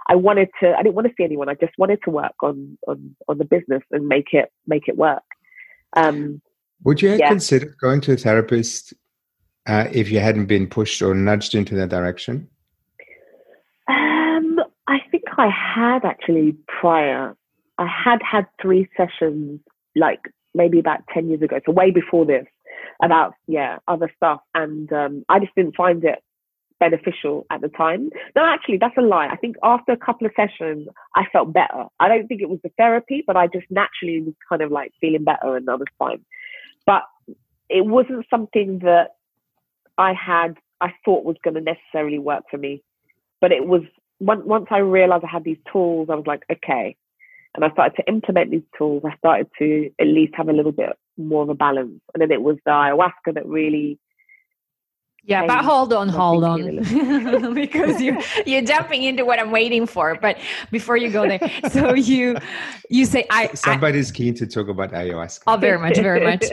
I 0.08 0.16
wanted 0.16 0.50
to. 0.62 0.74
I 0.78 0.84
didn't 0.84 0.96
want 0.96 1.08
to 1.08 1.14
see 1.18 1.24
anyone. 1.24 1.50
I 1.50 1.54
just 1.54 1.74
wanted 1.78 2.00
to 2.06 2.10
work 2.10 2.36
on 2.42 2.78
on 2.88 3.16
on 3.28 3.38
the 3.38 3.46
business 3.46 3.84
and 3.92 4.08
make 4.08 4.34
it 4.34 4.52
make 4.66 4.88
it 4.88 4.98
work. 4.98 5.24
Um, 5.96 6.42
Would 6.84 7.02
you 7.02 7.16
yeah. 7.16 7.30
consider 7.30 7.76
going 7.82 8.02
to 8.02 8.14
a 8.14 8.18
therapist 8.18 8.94
uh, 9.68 9.88
if 9.92 10.10
you 10.10 10.20
hadn't 10.20 10.46
been 10.46 10.68
pushed 10.68 11.02
or 11.02 11.14
nudged 11.14 11.56
into 11.56 11.76
that 11.76 11.90
direction? 11.90 12.48
Um, 13.88 14.60
I 14.88 15.00
think 15.12 15.24
I 15.38 15.50
had 15.50 16.06
actually 16.06 16.56
prior. 16.68 17.36
I 17.78 17.88
had 17.88 18.20
had 18.24 18.48
three 18.62 18.90
sessions, 18.98 19.60
like 19.96 20.22
maybe 20.56 20.80
about 20.80 21.02
ten 21.14 21.30
years 21.30 21.42
ago, 21.42 21.60
so 21.66 21.72
way 21.72 21.92
before 21.92 22.26
this 22.26 22.46
about 23.02 23.34
yeah 23.48 23.78
other 23.88 24.12
stuff, 24.16 24.42
and 24.54 24.92
um, 24.92 25.26
I 25.30 25.40
just 25.40 25.56
didn't 25.56 25.76
find 25.76 26.04
it 26.04 26.24
beneficial 26.80 27.46
at 27.50 27.62
the 27.62 27.70
time. 27.70 28.10
No, 28.36 28.46
actually, 28.46 28.78
that's 28.78 28.98
a 28.98 29.02
lie. 29.02 29.28
I 29.28 29.36
think 29.36 29.56
after 29.64 29.92
a 29.92 29.98
couple 29.98 30.28
of 30.28 30.34
sessions, 30.36 30.88
I 31.16 31.24
felt 31.32 31.54
better. 31.54 31.86
I 32.00 32.08
don't 32.08 32.28
think 32.28 32.42
it 32.42 32.50
was 32.50 32.60
the 32.64 32.72
therapy, 32.78 33.24
but 33.26 33.36
I 33.36 33.48
just 33.48 33.66
naturally 33.70 34.22
was 34.22 34.36
kind 34.48 34.62
of 34.62 34.72
like 34.72 34.92
feeling 35.02 35.24
better, 35.24 35.56
and 35.56 35.68
that 35.68 35.80
was 35.80 35.88
fine. 35.98 36.24
But 36.86 37.04
it 37.70 37.86
wasn't 37.86 38.26
something 38.30 38.80
that 38.80 39.16
I 39.98 40.14
had 40.14 40.56
I 40.80 40.94
thought 41.04 41.26
was 41.26 41.38
going 41.44 41.56
to 41.56 41.62
necessarily 41.62 42.20
work 42.20 42.44
for 42.50 42.58
me. 42.58 42.84
But 43.42 43.52
it 43.52 43.66
was 43.66 43.82
once 44.20 44.68
I 44.72 44.80
realized 44.80 45.24
I 45.24 45.32
had 45.32 45.44
these 45.44 45.60
tools, 45.72 46.10
I 46.12 46.16
was 46.16 46.26
like, 46.26 46.44
okay, 46.52 46.96
and 47.58 47.66
I 47.66 47.72
started 47.72 47.96
to 47.98 48.08
implement 48.08 48.52
these 48.52 48.64
tools, 48.78 49.04
I 49.06 49.18
started 49.18 49.48
to 49.60 49.90
at 50.00 50.08
least 50.08 50.34
have 50.36 50.48
a 50.48 50.54
little 50.54 50.72
bit 50.72 50.92
more 51.18 51.42
of 51.44 51.50
a 51.50 51.56
balance. 51.56 52.00
And 52.14 52.22
then 52.22 52.32
it 52.32 52.42
was 52.42 52.58
the 52.66 52.72
ayahuasca 52.72 53.34
that 53.34 53.46
really 53.46 54.00
yeah, 55.28 55.46
but 55.46 55.66
hold 55.66 55.92
on, 55.92 56.08
hold 56.08 56.46
on, 56.46 56.62
because 57.54 58.02
you 58.02 58.18
you're 58.46 58.62
jumping 58.62 59.04
into 59.04 59.26
what 59.26 59.40
I'm 59.40 59.52
waiting 59.52 59.86
for. 59.86 60.16
But 60.16 60.38
before 60.72 60.96
you 60.96 61.12
go 61.12 61.28
there, 61.28 61.40
so 61.70 61.94
you 61.94 62.38
you 62.90 63.04
say 63.04 63.26
I 63.30 63.54
somebody's 63.54 64.10
I, 64.10 64.16
keen 64.16 64.36
to 64.36 64.48
talk 64.48 64.70
about 64.70 64.94
ayahuasca. 64.94 65.42
Oh, 65.48 65.58
very 65.58 65.80
much, 65.80 65.98
very 65.98 66.24
much. 66.24 66.46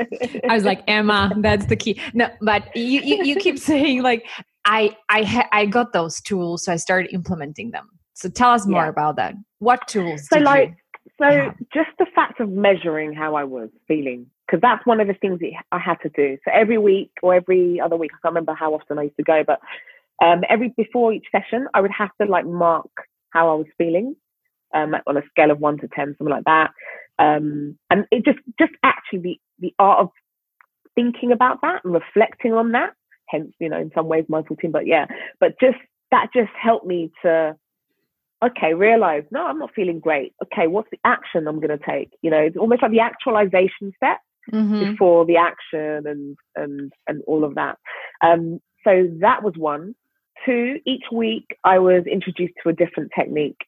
I 0.48 0.54
was 0.54 0.64
like 0.64 0.82
Emma, 0.88 1.32
that's 1.38 1.66
the 1.66 1.76
key. 1.76 2.00
No, 2.14 2.28
but 2.40 2.76
you 2.76 3.00
you, 3.00 3.24
you 3.24 3.36
keep 3.36 3.60
saying 3.60 4.02
like 4.02 4.26
I 4.64 4.96
I 5.08 5.22
ha- 5.22 5.48
I 5.52 5.66
got 5.66 5.92
those 5.92 6.20
tools, 6.20 6.64
so 6.64 6.72
I 6.72 6.76
started 6.76 7.14
implementing 7.14 7.70
them. 7.70 7.88
So 8.14 8.28
tell 8.28 8.50
us 8.50 8.66
more 8.66 8.84
yeah. 8.84 8.90
about 8.90 9.14
that. 9.16 9.34
What 9.60 9.86
tools? 9.86 10.26
So 10.28 10.38
like. 10.40 10.70
You- 10.70 10.76
so 11.18 11.28
yeah. 11.28 11.52
just 11.72 11.90
the 11.98 12.06
fact 12.14 12.40
of 12.40 12.48
measuring 12.48 13.12
how 13.12 13.34
I 13.34 13.44
was 13.44 13.68
feeling, 13.86 14.26
because 14.46 14.60
that's 14.60 14.84
one 14.86 15.00
of 15.00 15.06
the 15.06 15.14
things 15.14 15.40
that 15.40 15.50
I 15.72 15.78
had 15.78 15.96
to 16.02 16.08
do. 16.08 16.38
So 16.44 16.50
every 16.52 16.78
week 16.78 17.10
or 17.22 17.34
every 17.34 17.80
other 17.80 17.96
week, 17.96 18.10
I 18.12 18.18
can't 18.22 18.32
remember 18.32 18.54
how 18.54 18.74
often 18.74 18.98
I 18.98 19.04
used 19.04 19.16
to 19.16 19.22
go, 19.22 19.42
but 19.46 19.60
um, 20.22 20.42
every 20.48 20.72
before 20.76 21.12
each 21.12 21.26
session, 21.32 21.66
I 21.74 21.80
would 21.80 21.90
have 21.90 22.10
to 22.20 22.26
like 22.28 22.46
mark 22.46 22.90
how 23.30 23.50
I 23.50 23.54
was 23.54 23.66
feeling 23.76 24.16
um, 24.74 24.94
on 25.06 25.16
a 25.16 25.22
scale 25.30 25.50
of 25.50 25.60
one 25.60 25.78
to 25.78 25.88
ten, 25.88 26.14
something 26.18 26.28
like 26.28 26.44
that. 26.44 26.70
Um, 27.18 27.78
and 27.90 28.06
it 28.10 28.24
just 28.24 28.38
just 28.58 28.72
actually 28.82 29.18
the 29.20 29.40
the 29.60 29.74
art 29.78 30.00
of 30.00 30.10
thinking 30.94 31.32
about 31.32 31.60
that 31.62 31.84
and 31.84 31.94
reflecting 31.94 32.52
on 32.52 32.72
that. 32.72 32.90
Hence, 33.28 33.52
you 33.58 33.68
know, 33.68 33.78
in 33.78 33.90
some 33.94 34.06
ways, 34.06 34.24
mindful 34.28 34.56
team, 34.56 34.70
but 34.70 34.86
yeah, 34.86 35.06
but 35.40 35.58
just 35.60 35.78
that 36.10 36.28
just 36.34 36.52
helped 36.60 36.86
me 36.86 37.10
to 37.22 37.56
okay, 38.46 38.74
realize, 38.74 39.24
no, 39.30 39.46
I'm 39.46 39.58
not 39.58 39.74
feeling 39.74 40.00
great. 40.00 40.34
Okay, 40.44 40.66
what's 40.66 40.90
the 40.90 40.98
action 41.04 41.46
I'm 41.46 41.60
going 41.60 41.76
to 41.76 41.84
take? 41.84 42.10
You 42.22 42.30
know, 42.30 42.40
it's 42.40 42.56
almost 42.56 42.82
like 42.82 42.90
the 42.90 43.00
actualization 43.00 43.92
step 43.96 44.18
mm-hmm. 44.52 44.92
before 44.92 45.24
the 45.24 45.36
action 45.36 46.06
and, 46.06 46.36
and, 46.56 46.92
and 47.06 47.22
all 47.26 47.44
of 47.44 47.54
that. 47.54 47.78
Um, 48.22 48.60
so 48.84 49.08
that 49.20 49.42
was 49.42 49.54
one. 49.56 49.94
Two, 50.44 50.80
each 50.86 51.04
week 51.12 51.56
I 51.64 51.78
was 51.78 52.04
introduced 52.10 52.54
to 52.62 52.68
a 52.68 52.72
different 52.72 53.12
technique. 53.18 53.58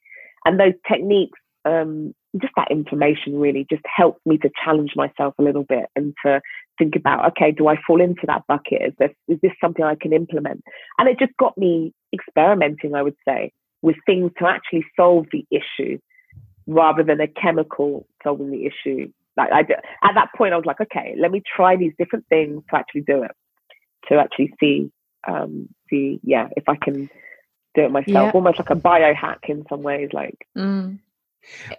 And 0.45 0.61
those 0.61 0.75
techniques, 0.91 1.39
um, 1.65 2.15
just 2.41 2.53
that 2.57 2.71
information 2.71 3.39
really 3.39 3.67
just 3.71 3.83
helped 3.85 4.25
me 4.27 4.37
to 4.39 4.51
challenge 4.63 4.93
myself 4.95 5.35
a 5.39 5.43
little 5.43 5.65
bit 5.65 5.87
and 5.97 6.13
to 6.25 6.41
think 6.79 6.95
about, 6.95 7.31
okay, 7.31 7.51
do 7.51 7.69
I 7.69 7.77
fall 7.87 8.01
into 8.01 8.27
that 8.27 8.43
bucket? 8.47 8.83
Is 8.83 8.93
this, 8.99 9.11
is 9.29 9.39
this 9.43 9.53
something 9.61 9.85
I 9.85 9.97
can 9.99 10.13
implement? 10.13 10.63
And 10.99 11.09
it 11.09 11.19
just 11.19 11.33
got 11.39 11.57
me 11.57 11.95
experimenting, 12.13 12.95
I 12.95 13.03
would 13.03 13.17
say 13.27 13.53
with 13.87 13.95
things 14.05 14.33
to 14.37 14.49
actually 14.49 14.85
solve 14.97 15.27
the 15.31 15.47
issue 15.49 15.97
rather 16.67 17.05
than 17.05 17.21
a 17.21 17.29
chemical 17.29 18.05
solving 18.25 18.51
the 18.51 18.67
issue. 18.67 19.09
Like 19.37 19.53
I, 19.53 19.61
at 19.61 20.15
that 20.17 20.31
point, 20.37 20.53
I 20.53 20.57
was 20.57 20.67
like, 20.67 20.81
okay, 20.81 21.15
let 21.17 21.31
me 21.31 21.41
try 21.55 21.77
these 21.77 21.93
different 21.97 22.27
things 22.29 22.65
to 22.69 22.77
actually 22.77 23.03
do 23.03 23.23
it, 23.23 23.31
to 24.09 24.19
actually 24.19 24.53
see, 24.59 24.91
um, 25.29 25.69
see, 25.89 26.19
yeah, 26.25 26.49
if 26.57 26.69
I 26.69 26.75
can 26.75 27.09
do 27.77 27.83
it 27.85 27.93
myself, 27.93 28.09
yeah. 28.09 28.31
almost 28.33 28.59
like 28.59 28.71
a 28.71 28.75
biohack 28.75 29.49
in 29.49 29.65
some 29.69 29.85
ways. 29.85 30.09
Like, 30.13 30.37
mm. 30.59 30.99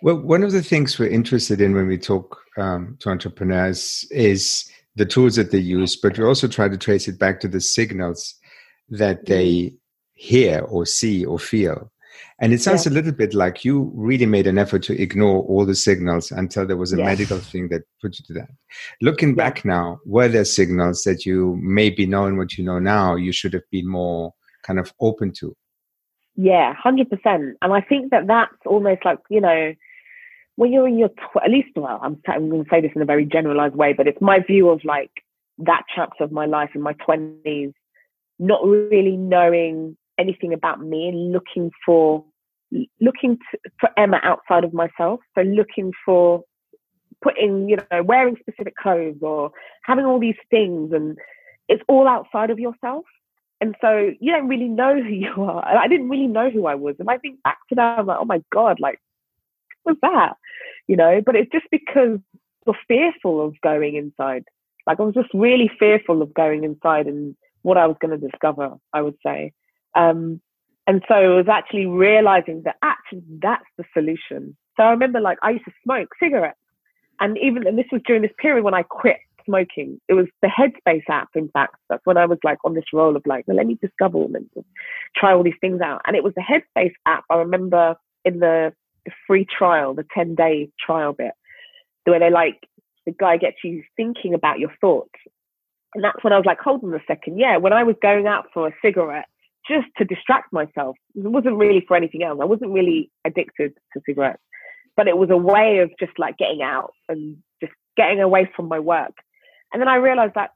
well, 0.02 0.18
one 0.18 0.44
of 0.44 0.54
the 0.54 0.64
things 0.64 0.98
we're 0.98 1.10
interested 1.10 1.60
in 1.60 1.76
when 1.76 1.88
we 1.88 1.98
talk 1.98 2.40
um, 2.58 2.96
to 3.02 3.10
entrepreneurs 3.10 4.08
is 4.12 4.72
the 4.96 5.06
tools 5.06 5.36
that 5.36 5.52
they 5.52 5.60
use, 5.60 5.98
but 5.98 6.18
we 6.18 6.24
also 6.24 6.48
try 6.48 6.70
to 6.70 6.78
trace 6.78 7.10
it 7.10 7.20
back 7.20 7.42
to 7.42 7.50
the 7.50 7.60
signals 7.60 8.36
that 8.90 9.26
they 9.26 9.74
hear 10.14 10.62
or 10.62 10.86
see 10.86 11.26
or 11.26 11.38
feel. 11.38 11.92
And 12.40 12.54
it 12.54 12.62
sounds 12.62 12.86
yeah. 12.86 12.92
a 12.92 12.94
little 12.94 13.12
bit 13.12 13.34
like 13.34 13.66
you 13.66 13.92
really 13.96 14.26
made 14.26 14.48
an 14.48 14.58
effort 14.58 14.84
to 14.84 15.02
ignore 15.02 15.44
all 15.44 15.66
the 15.66 15.76
signals 15.76 16.32
until 16.32 16.66
there 16.66 16.78
was 16.78 16.94
a 16.94 16.98
medical 16.98 17.40
thing 17.40 17.70
that 17.70 17.84
put 18.02 18.20
you 18.20 18.26
to 18.28 18.34
that. 18.34 18.50
Looking 19.02 19.30
yeah. 19.30 19.36
back 19.36 19.66
now, 19.66 20.00
were 20.06 20.28
there 20.28 20.46
signals 20.46 21.04
that 21.04 21.26
you 21.26 21.58
maybe 21.62 22.06
knowing 22.06 22.38
what 22.38 22.58
you 22.58 22.64
know 22.64 22.80
now, 22.80 23.16
you 23.16 23.32
should 23.32 23.54
have 23.54 23.70
been 23.72 23.88
more 23.88 24.34
kind 24.64 24.80
of 24.80 24.94
open 25.00 25.32
to? 25.40 25.56
Yeah, 26.36 26.76
100%. 26.86 27.08
And 27.26 27.56
I 27.62 27.82
think 27.82 28.12
that 28.12 28.28
that's 28.28 28.54
almost 28.66 29.04
like, 29.04 29.20
you 29.30 29.42
know, 29.42 29.74
when 30.58 30.74
you're 30.74 30.88
in 30.88 30.98
your 30.98 31.10
tw- 31.10 31.44
at 31.44 31.52
least 31.52 31.70
well 31.76 32.00
I'm, 32.02 32.20
I'm 32.28 32.50
going 32.50 32.64
to 32.64 32.70
say 32.70 32.82
this 32.82 32.92
in 32.96 33.02
a 33.02 33.06
very 33.06 33.26
generalized 33.26 33.76
way 33.76 33.94
but 33.94 34.08
it's 34.08 34.22
my 34.22 34.40
view 34.40 34.70
of 34.70 34.84
like 34.84 35.12
that 35.60 35.84
chapter 35.96 36.24
of 36.24 36.32
my 36.32 36.46
life 36.46 36.72
in 36.76 36.82
my 36.82 36.94
20s 36.94 37.74
not 38.40 38.64
really 38.66 39.16
knowing 39.16 39.98
anything 40.18 40.54
about 40.54 40.82
me 40.82 41.08
and 41.08 41.32
looking 41.32 41.72
for 41.86 42.24
looking 43.00 43.38
to, 43.38 43.60
for 43.80 43.90
Emma 43.98 44.20
outside 44.24 44.64
of 44.64 44.74
myself 44.74 45.20
so 45.36 45.42
looking 45.42 45.92
for 46.06 46.44
putting 47.22 47.70
you 47.70 47.78
know 47.78 48.04
wearing 48.04 48.36
specific 48.40 48.76
clothes 48.76 49.18
or 49.22 49.52
having 49.84 50.06
all 50.06 50.20
these 50.20 50.36
things 50.50 50.92
and 50.92 51.18
it's 51.70 51.84
all 51.88 52.08
outside 52.08 52.50
of 52.50 52.60
yourself 52.60 53.06
and 53.60 53.76
so 53.82 54.12
you 54.20 54.32
don't 54.32 54.48
really 54.48 54.68
know 54.68 55.02
who 55.02 55.10
you 55.10 55.34
are. 55.44 55.68
And 55.68 55.80
I 55.80 55.88
didn't 55.88 56.10
really 56.10 56.28
know 56.28 56.50
who 56.50 56.68
I 56.68 56.76
was. 56.76 56.96
And 57.00 57.10
I 57.10 57.18
think 57.18 57.42
back 57.44 57.58
to 57.70 57.76
that, 57.76 58.00
I'm 58.00 58.06
like, 58.06 58.18
oh 58.20 58.26
my 58.26 58.44
God, 58.52 58.80
like, 58.80 59.00
what's 59.84 60.00
that? 60.02 60.34
You 60.88 60.96
know, 60.96 61.22
but 61.26 61.36
it's 61.36 61.52
just 61.52 61.66
because 61.72 62.20
you're 62.66 62.78
fearful 62.88 63.44
of 63.44 63.60
going 63.62 63.96
inside. 63.96 64.44
Like 64.86 65.00
I 65.00 65.04
was 65.04 65.16
just 65.16 65.30
really 65.34 65.72
fearful 65.80 66.22
of 66.22 66.34
going 66.34 66.64
inside 66.64 67.08
and 67.08 67.36
what 67.62 67.78
I 67.78 67.88
was 67.88 67.98
going 68.00 68.18
to 68.18 68.30
discover, 68.30 68.76
I 68.94 69.02
would 69.02 69.16
say. 69.26 69.54
Um, 69.98 70.40
and 70.86 71.04
so 71.10 71.16
it 71.16 71.36
was 71.36 71.50
actually 71.50 71.86
realizing 71.86 72.62
that 72.64 72.78
actually 72.82 73.24
that's 73.42 73.66
the 73.78 73.84
solution. 73.94 74.56
So 74.78 74.84
I 74.84 74.92
remember 74.92 75.20
like 75.20 75.38
I 75.42 75.52
used 75.52 75.66
to 75.66 75.72
smoke 75.84 76.10
cigarettes. 76.22 76.58
And 77.20 77.38
even, 77.40 77.66
and 77.68 77.78
this 77.78 77.88
was 77.92 78.02
during 78.06 78.22
this 78.22 78.32
period 78.38 78.64
when 78.64 78.76
I 78.76 78.84
quit 78.84 79.18
smoking. 79.46 80.00
It 80.08 80.14
was 80.14 80.28
the 80.42 80.50
Headspace 80.50 81.10
app, 81.10 81.30
in 81.36 81.50
fact. 81.50 81.76
That's 81.90 82.06
when 82.06 82.18
I 82.18 82.26
was 82.26 82.38
like 82.44 82.60
on 82.64 82.76
this 82.76 82.94
role 82.94 83.16
of 83.16 83.24
like, 83.26 83.46
well, 83.48 83.58
let 83.58 83.66
me 83.66 83.78
discover 83.82 84.24
and 84.24 84.48
try 85.16 85.34
all 85.34 85.44
these 85.44 85.54
things 85.60 85.82
out. 85.82 86.02
And 86.06 86.16
it 86.16 86.24
was 86.24 86.34
the 86.36 86.44
Headspace 86.44 86.94
app. 87.06 87.24
I 87.30 87.38
remember 87.38 87.96
in 88.24 88.40
the, 88.40 88.74
the 89.06 89.12
free 89.26 89.46
trial, 89.46 89.96
the 89.96 90.06
10 90.14 90.36
day 90.36 90.70
trial 90.80 91.14
bit, 91.14 91.32
where 92.04 92.20
they 92.20 92.30
like, 92.30 92.68
the 93.06 93.14
guy 93.14 93.38
gets 93.38 93.58
you 93.64 93.84
thinking 93.96 94.34
about 94.34 94.60
your 94.60 94.72
thoughts. 94.80 95.12
And 95.96 96.04
that's 96.04 96.24
when 96.24 96.34
I 96.34 96.38
was 96.38 96.46
like, 96.46 96.60
hold 96.60 96.84
on 96.84 96.94
a 96.94 97.00
second. 97.08 97.40
Yeah, 97.40 97.58
when 97.58 97.74
I 97.74 97.84
was 97.84 97.96
going 98.02 98.28
out 98.28 98.48
for 98.54 98.68
a 98.68 98.74
cigarette, 98.82 99.28
just 99.68 99.88
to 99.98 100.06
distract 100.06 100.52
myself, 100.54 100.96
it 101.16 101.28
wasn't 101.28 101.58
really 101.58 101.84
for 101.88 101.98
anything 101.98 102.24
else. 102.24 102.40
I 102.42 102.46
wasn't 102.46 102.72
really 102.72 103.12
addicted 103.26 103.74
to 103.94 104.02
cigarettes, 104.06 104.42
but 104.96 105.08
it 105.08 105.18
was 105.18 105.30
a 105.30 105.38
way 105.38 105.80
of 105.80 105.92
just 106.00 106.18
like 106.18 106.38
getting 106.38 106.62
out 106.62 106.92
and 107.10 107.38
just 107.62 107.74
getting 107.96 108.22
away 108.22 108.50
from 108.56 108.68
my 108.68 108.80
work. 108.80 109.14
And 109.74 109.82
then 109.82 109.88
I 109.88 109.96
realized 109.96 110.34
that, 110.36 110.52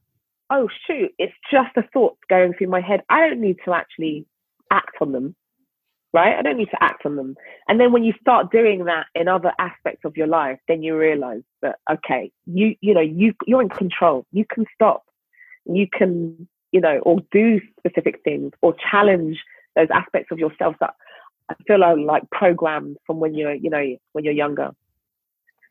oh, 0.50 0.67
shoot, 0.88 1.12
it's 1.17 1.34
just 1.52 1.76
a 1.78 1.84
thought 1.93 2.17
going 2.30 2.54
through 2.54 2.67
my 2.67 2.82
head. 2.82 3.02
I 3.10 3.28
don't 3.28 3.41
need 3.41 3.58
to 3.65 3.74
actually 3.74 4.26
act 4.71 4.97
on 5.02 5.12
them, 5.12 5.36
right? 6.13 6.38
I 6.38 6.41
don't 6.41 6.58
need 6.58 6.69
to 6.71 6.84
act 6.84 7.06
on 7.06 7.15
them. 7.15 7.36
And 7.67 7.80
then 7.80 7.91
when 7.91 8.04
you 8.04 8.13
start 8.19 8.52
doing 8.52 8.86
that 8.86 9.08
in 9.15 9.28
other 9.28 9.52
aspects 9.60 10.02
of 10.06 10.17
your 10.17 10.28
life, 10.28 10.60
then 10.67 10.84
you 10.84 10.97
realize 10.97 11.41
that, 11.62 11.78
okay, 11.89 12.32
you, 12.45 12.76
you 12.82 12.93
know, 12.93 13.02
you, 13.02 13.34
you're 13.45 13.62
in 13.62 13.69
control. 13.69 14.26
You 14.32 14.45
can 14.50 14.65
stop. 14.74 15.04
You 15.65 15.88
can, 15.91 16.47
you 16.72 16.82
know, 16.82 17.00
or 17.00 17.20
do 17.32 17.60
specific 17.80 18.22
things 18.24 18.52
or 18.62 18.76
challenge 18.92 19.38
those 19.76 19.88
aspects 19.94 20.32
of 20.32 20.40
yourself 20.40 20.76
that 20.80 20.94
I 21.50 21.56
feel 21.68 21.84
are 21.84 21.98
like 21.98 22.30
programmed 22.32 22.98
from 23.06 23.20
when 23.20 23.34
you're, 23.34 23.54
you 23.54 23.70
know, 23.70 23.96
when 24.14 24.24
you're 24.24 24.34
younger. 24.34 24.72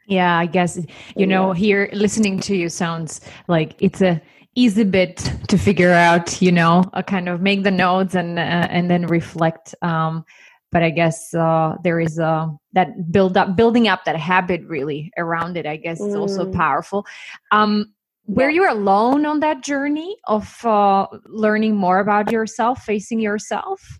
Yeah, 0.07 0.37
I 0.37 0.47
guess 0.47 0.79
you 1.15 1.27
know 1.27 1.53
here 1.53 1.89
listening 1.93 2.41
to 2.41 2.57
you 2.57 2.69
sounds 2.69 3.21
like 3.47 3.77
it's 3.79 4.03
a 4.03 4.21
easy 4.57 4.83
bit 4.83 5.19
to 5.49 5.57
figure 5.57 5.93
out. 5.93 6.43
You 6.43 6.51
know, 6.51 6.85
a 6.95 7.03
kind 7.03 7.29
of 7.29 7.41
make 7.41 7.63
the 7.63 7.71
notes 7.71 8.15
and 8.15 8.39
uh, 8.39 8.67
and 8.71 8.91
then 8.91 9.07
reflect. 9.07 9.75
Um, 9.83 10.25
but 10.73 10.83
I 10.83 10.91
guess 10.91 11.35
uh, 11.35 11.77
there 11.85 12.01
is 12.01 12.19
uh, 12.19 12.49
that 12.73 13.13
build 13.13 13.37
up, 13.37 13.57
building 13.57 13.89
up 13.89 14.05
that 14.05 14.17
habit 14.17 14.63
really 14.67 15.13
around 15.17 15.57
it. 15.57 15.67
I 15.67 15.77
guess 15.77 16.01
is 16.01 16.15
also 16.15 16.45
mm. 16.45 16.55
powerful. 16.55 17.07
Um, 17.53 17.93
were 18.35 18.51
you 18.51 18.71
alone 18.71 19.27
on 19.27 19.41
that 19.41 19.63
journey 19.63 20.17
of 20.27 20.65
uh, 20.65 21.07
learning 21.27 21.77
more 21.77 21.99
about 21.99 22.31
yourself, 22.31 22.83
facing 22.83 23.21
yourself? 23.21 23.99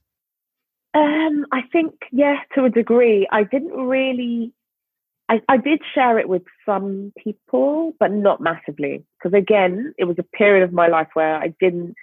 Um, 0.95 1.47
I 1.53 1.61
think 1.73 1.95
yes, 2.11 2.39
to 2.55 2.65
a 2.65 2.71
degree. 2.71 3.29
I 3.31 3.45
didn't 3.45 3.73
really 3.73 4.53
I, 5.31 5.41
I 5.49 5.57
did 5.59 5.81
share 5.95 6.19
it 6.19 6.29
with 6.29 6.43
some 6.67 7.13
people, 7.17 7.95
but 8.01 8.11
not 8.11 8.41
massively. 8.41 9.05
Because 9.17 9.39
again, 9.39 9.95
it 9.97 10.05
was 10.05 10.17
a 10.19 10.25
period 10.37 10.65
of 10.65 10.73
my 10.73 10.89
life 10.89 11.07
where 11.15 11.37
I 11.37 11.55
didn't. 11.61 11.95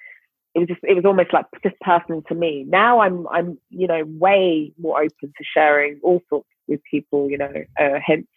It 0.56 0.60
was 0.60 0.70
just. 0.70 0.80
It 0.84 0.96
was 0.96 1.04
almost 1.04 1.34
like 1.34 1.46
just 1.62 1.76
personal 1.82 2.22
to 2.30 2.36
me. 2.36 2.66
Now 2.68 3.02
I'm. 3.02 3.28
I'm. 3.28 3.60
You 3.70 3.88
know, 3.88 4.04
way 4.06 4.72
more 4.80 5.02
open 5.02 5.34
to 5.38 5.44
sharing 5.54 6.00
all 6.04 6.22
sorts 6.30 6.48
with 6.70 6.80
people. 6.90 7.30
You 7.30 7.40
know, 7.40 7.54
uh, 7.78 8.00
hence 8.04 8.28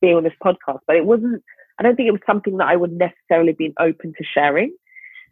being 0.00 0.14
on 0.14 0.22
this 0.22 0.32
podcast. 0.42 0.78
But 0.86 0.96
it 0.96 1.04
wasn't. 1.04 1.42
I 1.78 1.82
don't 1.82 1.96
think 1.96 2.08
it 2.08 2.12
was 2.12 2.20
something 2.26 2.56
that 2.58 2.68
I 2.68 2.76
would 2.76 2.92
necessarily 2.92 3.52
be 3.52 3.74
open 3.78 4.12
to 4.18 4.24
sharing, 4.24 4.74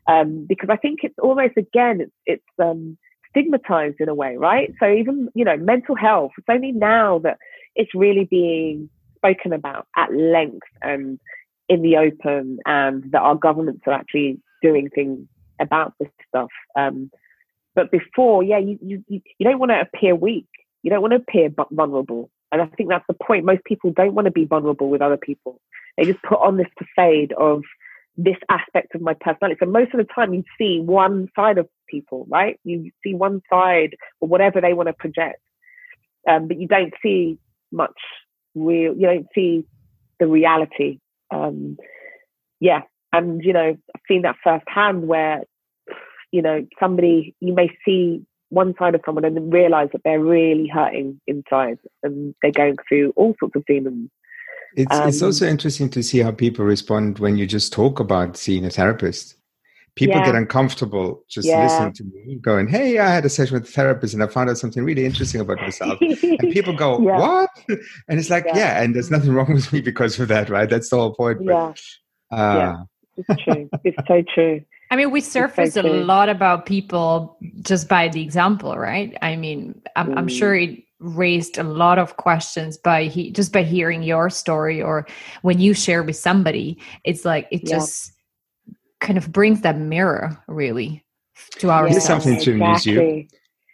um, 0.06 0.46
because 0.48 0.68
I 0.70 0.76
think 0.76 1.00
it's 1.02 1.18
almost 1.18 1.56
again. 1.56 2.00
It's. 2.00 2.12
It's. 2.26 2.52
Um, 2.58 2.98
stigmatized 3.30 4.00
in 4.00 4.08
a 4.08 4.14
way, 4.14 4.36
right? 4.36 4.74
So 4.80 4.92
even, 4.92 5.28
you 5.36 5.44
know, 5.44 5.56
mental 5.56 5.94
health, 5.94 6.32
it's 6.36 6.48
only 6.48 6.72
now 6.72 7.20
that 7.20 7.38
it's 7.76 7.94
really 7.94 8.24
being 8.24 8.90
spoken 9.14 9.52
about 9.52 9.86
at 9.96 10.12
length 10.12 10.66
and 10.82 11.20
in 11.68 11.82
the 11.82 11.96
open, 11.96 12.58
and 12.66 13.04
that 13.12 13.22
our 13.22 13.36
governments 13.36 13.82
are 13.86 13.92
actually 13.92 14.40
doing 14.60 14.88
things 14.92 15.20
about 15.60 15.94
this 16.00 16.08
stuff. 16.28 16.50
Um, 16.74 17.12
but 17.76 17.92
before, 17.92 18.42
yeah, 18.42 18.58
you, 18.58 18.76
you, 18.82 19.04
you 19.06 19.20
don't 19.44 19.60
want 19.60 19.70
to 19.70 19.80
appear 19.80 20.16
weak. 20.16 20.48
You 20.82 20.90
don't 20.90 21.00
want 21.00 21.12
to 21.12 21.18
appear 21.18 21.50
vulnerable. 21.70 22.30
And 22.52 22.62
I 22.62 22.66
think 22.66 22.88
that's 22.88 23.04
the 23.08 23.14
point. 23.14 23.44
Most 23.44 23.64
people 23.64 23.92
don't 23.92 24.14
want 24.14 24.26
to 24.26 24.32
be 24.32 24.44
vulnerable 24.44 24.88
with 24.88 25.02
other 25.02 25.16
people. 25.16 25.60
They 25.96 26.04
just 26.04 26.22
put 26.22 26.40
on 26.40 26.56
this 26.56 26.66
facade 26.78 27.32
of 27.38 27.62
this 28.16 28.36
aspect 28.48 28.94
of 28.94 29.00
my 29.00 29.14
personality. 29.14 29.58
So 29.60 29.70
most 29.70 29.94
of 29.94 29.98
the 29.98 30.12
time 30.12 30.34
you 30.34 30.44
see 30.58 30.80
one 30.80 31.28
side 31.36 31.58
of 31.58 31.68
people, 31.88 32.26
right? 32.28 32.58
You 32.64 32.90
see 33.04 33.14
one 33.14 33.40
side 33.50 33.96
or 34.20 34.28
whatever 34.28 34.60
they 34.60 34.72
want 34.72 34.88
to 34.88 34.92
project. 34.92 35.40
Um, 36.28 36.48
but 36.48 36.60
you 36.60 36.66
don't 36.66 36.92
see 37.02 37.38
much 37.72 37.96
real, 38.54 38.94
you 38.94 39.06
don't 39.06 39.26
see 39.34 39.64
the 40.18 40.26
reality. 40.26 40.98
Um, 41.30 41.76
yeah. 42.58 42.82
And, 43.12 43.42
you 43.42 43.52
know, 43.52 43.76
I've 43.94 44.00
seen 44.06 44.22
that 44.22 44.36
firsthand 44.44 45.06
where, 45.06 45.44
you 46.30 46.42
know, 46.42 46.66
somebody, 46.78 47.34
you 47.40 47.54
may 47.54 47.70
see 47.84 48.24
one 48.50 48.74
side 48.78 48.94
of 48.94 49.00
someone 49.04 49.24
and 49.24 49.36
then 49.36 49.50
realize 49.50 49.88
that 49.92 50.02
they're 50.04 50.20
really 50.20 50.68
hurting 50.68 51.20
inside 51.26 51.78
and 52.02 52.34
they're 52.42 52.52
going 52.52 52.76
through 52.88 53.12
all 53.16 53.34
sorts 53.40 53.56
of 53.56 53.64
demons. 53.66 54.10
It's, 54.76 54.94
um, 54.94 55.08
it's 55.08 55.22
also 55.22 55.46
interesting 55.46 55.88
to 55.90 56.02
see 56.02 56.20
how 56.20 56.30
people 56.30 56.64
respond 56.64 57.18
when 57.18 57.36
you 57.36 57.46
just 57.46 57.72
talk 57.72 57.98
about 57.98 58.36
seeing 58.36 58.64
a 58.64 58.70
therapist 58.70 59.36
people 59.96 60.16
yeah. 60.16 60.26
get 60.26 60.34
uncomfortable 60.34 61.24
just 61.28 61.46
yeah. 61.46 61.64
listening 61.64 61.92
to 61.92 62.04
me 62.04 62.36
going 62.36 62.68
hey 62.68 62.98
i 62.98 63.08
had 63.08 63.24
a 63.24 63.28
session 63.28 63.54
with 63.54 63.68
a 63.68 63.72
therapist 63.72 64.14
and 64.14 64.22
i 64.22 64.26
found 64.26 64.48
out 64.48 64.56
something 64.56 64.84
really 64.84 65.04
interesting 65.04 65.40
about 65.40 65.60
myself 65.60 65.98
and 66.00 66.38
people 66.52 66.72
go 66.72 67.00
yeah. 67.00 67.18
what 67.18 67.50
and 67.68 68.18
it's 68.18 68.30
like 68.30 68.44
yeah. 68.54 68.82
and 68.82 68.94
there's 68.94 69.10
nothing 69.10 69.32
wrong 69.32 69.52
with 69.52 69.72
me 69.72 69.80
because 69.80 70.18
of 70.18 70.28
that 70.28 70.48
right 70.48 70.70
that's 70.70 70.90
the 70.90 70.96
whole 70.96 71.14
point 71.14 71.44
but, 71.44 71.80
yeah. 72.30 72.36
Uh, 72.36 72.56
yeah 72.56 72.76
it's 73.28 73.42
true 73.42 73.68
it's 73.84 74.08
so 74.08 74.22
true 74.34 74.60
I 74.90 74.96
mean, 74.96 75.10
we 75.12 75.20
surface 75.20 75.76
a 75.76 75.82
lot 75.82 76.28
about 76.28 76.66
people 76.66 77.36
just 77.62 77.88
by 77.88 78.08
the 78.08 78.22
example, 78.22 78.76
right? 78.76 79.16
I 79.22 79.36
mean, 79.36 79.80
I'm, 79.94 80.08
mm. 80.08 80.18
I'm 80.18 80.28
sure 80.28 80.54
it 80.54 80.82
raised 80.98 81.58
a 81.58 81.62
lot 81.62 81.98
of 81.98 82.16
questions 82.16 82.76
by 82.76 83.04
he 83.04 83.30
just 83.30 83.52
by 83.52 83.62
hearing 83.62 84.02
your 84.02 84.28
story 84.28 84.82
or 84.82 85.06
when 85.42 85.60
you 85.60 85.74
share 85.74 86.02
with 86.02 86.16
somebody. 86.16 86.78
It's 87.04 87.24
like 87.24 87.46
it 87.50 87.66
just 87.66 88.12
kind 89.00 89.16
of 89.16 89.32
brings 89.32 89.60
that 89.62 89.78
mirror 89.78 90.42
really 90.48 91.04
to 91.58 91.70
ourselves. 91.70 91.92
Here's 91.92 92.04
something 92.04 92.40
to 92.40 92.52
amuse 92.52 92.84
you. 92.84 93.26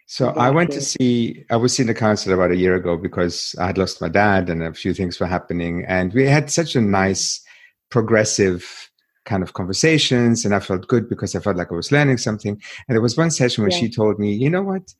So 0.09 0.25
exactly. 0.25 0.43
I 0.43 0.49
went 0.51 0.71
to 0.71 0.81
see, 0.81 1.45
I 1.49 1.57
was 1.57 1.75
seeing 1.75 1.87
the 1.87 1.93
counselor 1.93 2.35
about 2.35 2.51
a 2.51 2.55
year 2.55 2.75
ago 2.75 2.95
because 2.95 3.53
I 3.59 3.65
had 3.67 3.77
lost 3.77 4.01
my 4.01 4.07
dad 4.07 4.49
and 4.49 4.63
a 4.63 4.73
few 4.73 4.93
things 4.93 5.19
were 5.19 5.25
happening. 5.25 5.83
And 5.85 6.13
we 6.13 6.25
had 6.25 6.49
such 6.49 6.77
a 6.77 6.81
nice, 6.81 7.41
progressive 7.89 8.86
kind 9.27 9.43
of 9.43 9.53
conversations. 9.53 10.43
And 10.43 10.55
I 10.55 10.59
felt 10.59 10.87
good 10.87 11.07
because 11.07 11.35
I 11.35 11.39
felt 11.39 11.57
like 11.57 11.71
I 11.71 11.75
was 11.75 11.91
learning 11.91 12.17
something. 12.17 12.59
And 12.87 12.95
there 12.95 13.01
was 13.01 13.15
one 13.15 13.29
session 13.29 13.63
where 13.63 13.71
yeah. 13.71 13.79
she 13.79 13.89
told 13.89 14.17
me, 14.17 14.33
you 14.33 14.49
know 14.49 14.63
what? 14.63 14.93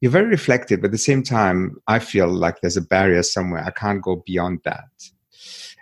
You're 0.00 0.10
very 0.10 0.28
reflective, 0.28 0.80
but 0.80 0.86
at 0.86 0.92
the 0.92 0.98
same 0.98 1.22
time, 1.22 1.76
I 1.86 1.98
feel 1.98 2.28
like 2.28 2.60
there's 2.60 2.76
a 2.76 2.82
barrier 2.82 3.22
somewhere. 3.22 3.64
I 3.64 3.70
can't 3.70 4.02
go 4.02 4.22
beyond 4.26 4.60
that 4.64 4.88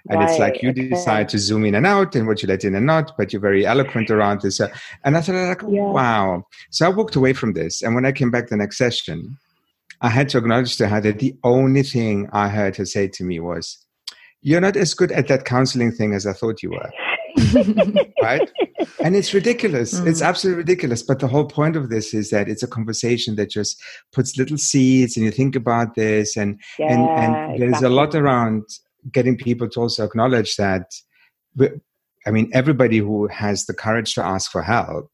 and 0.09 0.19
right. 0.19 0.29
it's 0.29 0.39
like 0.39 0.63
you 0.63 0.71
okay. 0.71 0.89
decide 0.89 1.29
to 1.29 1.39
zoom 1.39 1.65
in 1.65 1.75
and 1.75 1.87
out 1.87 2.15
and 2.17 2.27
what 2.27 2.43
you 2.43 2.49
let 2.49 2.65
in 2.65 2.75
and 2.75 2.87
not 2.87 3.17
but 3.17 3.33
you're 3.33 3.41
very 3.41 3.65
eloquent 3.65 4.11
around 4.11 4.41
this 4.41 4.61
and 4.61 5.17
i 5.17 5.21
thought 5.21 5.35
like 5.35 5.63
oh, 5.63 5.71
yeah. 5.71 5.83
wow 5.83 6.45
so 6.71 6.87
i 6.87 6.89
walked 6.89 7.17
away 7.17 7.33
from 7.33 7.53
this 7.53 7.83
and 7.83 7.95
when 7.95 8.05
i 8.05 8.13
came 8.13 8.31
back 8.31 8.49
the 8.49 8.57
next 8.57 8.79
session 8.79 9.37
i 10.01 10.09
had 10.09 10.29
to 10.29 10.39
acknowledge 10.39 10.77
to 10.77 10.89
her 10.89 11.01
that 11.01 11.19
the 11.19 11.37
only 11.45 11.83
thing 11.83 12.29
i 12.33 12.49
heard 12.49 12.77
her 12.77 12.85
say 12.85 13.07
to 13.07 13.25
me 13.25 13.39
was 13.39 13.79
you're 14.41 14.61
not 14.61 14.77
as 14.77 14.95
good 14.95 15.13
at 15.13 15.29
that 15.29 15.45
counseling 15.45 15.93
thing 15.93 16.15
as 16.15 16.27
i 16.27 16.33
thought 16.33 16.63
you 16.63 16.71
were 16.71 16.91
right? 18.23 18.49
And 19.03 19.15
it's 19.17 19.33
ridiculous. 19.33 19.99
Mm. 19.99 20.09
It's 20.09 20.23
absolutely 20.23 20.59
ridiculous. 20.59 21.03
But 21.03 21.21
the 21.21 21.29
whole 21.29 21.45
point 21.45 21.77
of 21.77 21.89
this 21.89 22.15
is 22.15 22.31
that 22.31 22.49
it's 22.49 22.63
a 22.63 22.69
conversation 22.69 23.37
that 23.37 23.51
just 23.51 23.81
puts 24.13 24.37
little 24.37 24.59
seeds 24.59 25.17
and 25.17 25.25
you 25.25 25.31
think 25.31 25.55
about 25.55 25.95
this 25.95 26.37
and 26.37 26.61
yeah, 26.79 26.93
and, 26.93 27.03
and 27.03 27.61
there's 27.61 27.71
exactly. 27.71 27.89
a 27.89 27.91
lot 27.91 28.15
around 28.15 28.65
getting 29.13 29.37
people 29.37 29.69
to 29.71 29.81
also 29.81 30.05
acknowledge 30.05 30.57
that 30.57 30.91
I 32.27 32.31
mean 32.31 32.51
everybody 32.53 32.99
who 32.99 33.29
has 33.29 33.67
the 33.67 33.75
courage 33.75 34.15
to 34.15 34.25
ask 34.25 34.51
for 34.51 34.63
help 34.63 35.11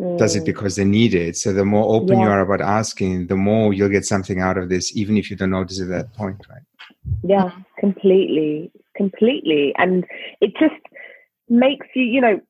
mm. 0.00 0.18
does 0.18 0.36
it 0.36 0.42
mm. 0.42 0.46
because 0.46 0.76
they 0.76 0.84
need 0.84 1.14
it. 1.14 1.36
So 1.36 1.52
the 1.52 1.64
more 1.64 1.94
open 1.94 2.18
yeah. 2.18 2.24
you 2.24 2.30
are 2.30 2.40
about 2.40 2.60
asking, 2.60 3.28
the 3.28 3.36
more 3.36 3.72
you'll 3.72 3.88
get 3.88 4.04
something 4.04 4.40
out 4.40 4.58
of 4.58 4.68
this, 4.68 4.96
even 4.96 5.16
if 5.16 5.30
you 5.30 5.36
don't 5.36 5.50
notice 5.50 5.78
it 5.78 5.84
at 5.84 5.90
that 5.90 6.14
point, 6.14 6.40
right? 6.48 6.62
Yeah, 7.22 7.50
completely, 7.78 8.70
completely. 8.96 9.74
And 9.76 10.04
it 10.40 10.52
just 10.58 10.80
makes 11.48 11.86
you, 11.94 12.02
you 12.02 12.20
know, 12.20 12.40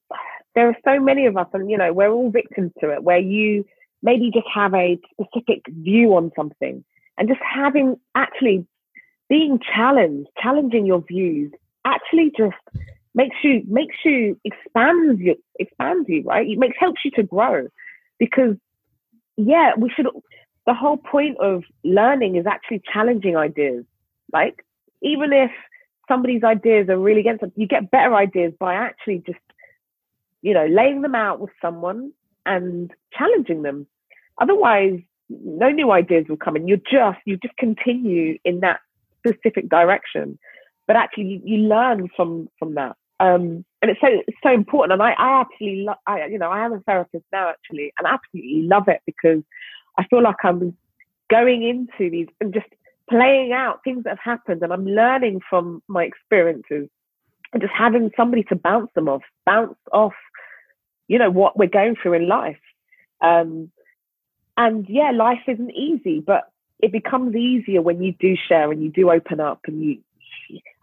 there 0.54 0.68
are 0.68 0.76
so 0.84 1.00
many 1.00 1.26
of 1.26 1.36
us, 1.36 1.48
and 1.52 1.70
you 1.70 1.76
know, 1.76 1.92
we're 1.92 2.10
all 2.10 2.30
victims 2.30 2.72
to 2.80 2.90
it, 2.90 3.02
where 3.02 3.18
you 3.18 3.64
maybe 4.02 4.30
just 4.32 4.46
have 4.52 4.74
a 4.74 4.98
specific 5.12 5.62
view 5.68 6.14
on 6.14 6.30
something, 6.36 6.84
and 7.18 7.28
just 7.28 7.40
having 7.42 7.96
actually 8.14 8.66
being 9.28 9.58
challenged, 9.74 10.28
challenging 10.40 10.86
your 10.86 11.02
views, 11.02 11.50
actually 11.84 12.32
just 12.36 12.56
makes 13.14 13.36
you 13.42 13.62
makes 13.68 13.96
you 14.04 14.38
expands 14.44 15.20
you 15.20 15.36
expands 15.58 16.08
you 16.08 16.22
right? 16.24 16.48
It 16.48 16.58
makes 16.58 16.76
helps 16.78 17.00
you 17.04 17.10
to 17.12 17.22
grow 17.22 17.68
because 18.18 18.56
yeah 19.36 19.72
we 19.76 19.90
should 19.90 20.06
the 20.66 20.74
whole 20.74 20.96
point 20.96 21.36
of 21.38 21.62
learning 21.84 22.36
is 22.36 22.46
actually 22.46 22.82
challenging 22.92 23.36
ideas. 23.36 23.84
Like 24.32 24.64
even 25.02 25.32
if 25.32 25.50
somebody's 26.08 26.44
ideas 26.44 26.88
are 26.88 26.98
really 26.98 27.20
against 27.20 27.40
them. 27.40 27.52
You 27.56 27.66
get 27.66 27.90
better 27.90 28.14
ideas 28.14 28.52
by 28.58 28.74
actually 28.74 29.22
just 29.26 29.38
you 30.42 30.54
know 30.54 30.66
laying 30.66 31.02
them 31.02 31.14
out 31.14 31.40
with 31.40 31.50
someone 31.60 32.12
and 32.46 32.92
challenging 33.16 33.62
them. 33.62 33.86
Otherwise 34.40 35.00
no 35.28 35.70
new 35.70 35.90
ideas 35.90 36.26
will 36.28 36.36
come 36.36 36.56
in. 36.56 36.68
You 36.68 36.76
just 36.76 37.18
you 37.24 37.36
just 37.38 37.56
continue 37.56 38.38
in 38.44 38.60
that 38.60 38.80
specific 39.26 39.68
direction. 39.68 40.38
But 40.86 40.96
actually 40.96 41.24
you, 41.24 41.40
you 41.44 41.58
learn 41.68 42.08
from 42.16 42.48
from 42.58 42.74
that. 42.74 42.96
Um, 43.20 43.64
and 43.80 43.90
it's 43.90 44.00
so 44.00 44.08
it's 44.26 44.36
so 44.42 44.52
important. 44.52 44.94
And 44.94 45.02
I, 45.02 45.12
I 45.12 45.40
actually, 45.40 45.84
lo- 45.86 45.94
I, 46.06 46.26
you 46.26 46.38
know, 46.38 46.50
I 46.50 46.64
am 46.64 46.72
a 46.72 46.80
therapist 46.80 47.24
now 47.32 47.48
actually, 47.48 47.92
and 47.98 48.06
absolutely 48.06 48.62
love 48.62 48.88
it 48.88 49.00
because 49.06 49.42
I 49.98 50.04
feel 50.06 50.22
like 50.22 50.36
I'm 50.42 50.76
going 51.30 51.62
into 51.62 52.10
these 52.10 52.28
and 52.40 52.52
just 52.52 52.66
playing 53.08 53.52
out 53.52 53.80
things 53.84 54.04
that 54.04 54.10
have 54.10 54.38
happened, 54.38 54.62
and 54.62 54.72
I'm 54.72 54.86
learning 54.86 55.40
from 55.48 55.82
my 55.88 56.04
experiences, 56.04 56.88
and 57.52 57.62
just 57.62 57.72
having 57.76 58.10
somebody 58.16 58.42
to 58.44 58.56
bounce 58.56 58.90
them 58.94 59.08
off, 59.08 59.22
bounce 59.46 59.76
off, 59.92 60.14
you 61.08 61.18
know, 61.18 61.30
what 61.30 61.56
we're 61.56 61.68
going 61.68 61.96
through 62.00 62.14
in 62.14 62.28
life. 62.28 62.58
Um, 63.20 63.70
and 64.56 64.86
yeah, 64.88 65.10
life 65.10 65.42
isn't 65.46 65.70
easy, 65.70 66.20
but 66.20 66.50
it 66.80 66.92
becomes 66.92 67.34
easier 67.34 67.82
when 67.82 68.02
you 68.02 68.12
do 68.18 68.34
share 68.48 68.70
and 68.70 68.82
you 68.82 68.90
do 68.90 69.10
open 69.10 69.40
up 69.40 69.60
and 69.66 69.82
you 69.82 69.98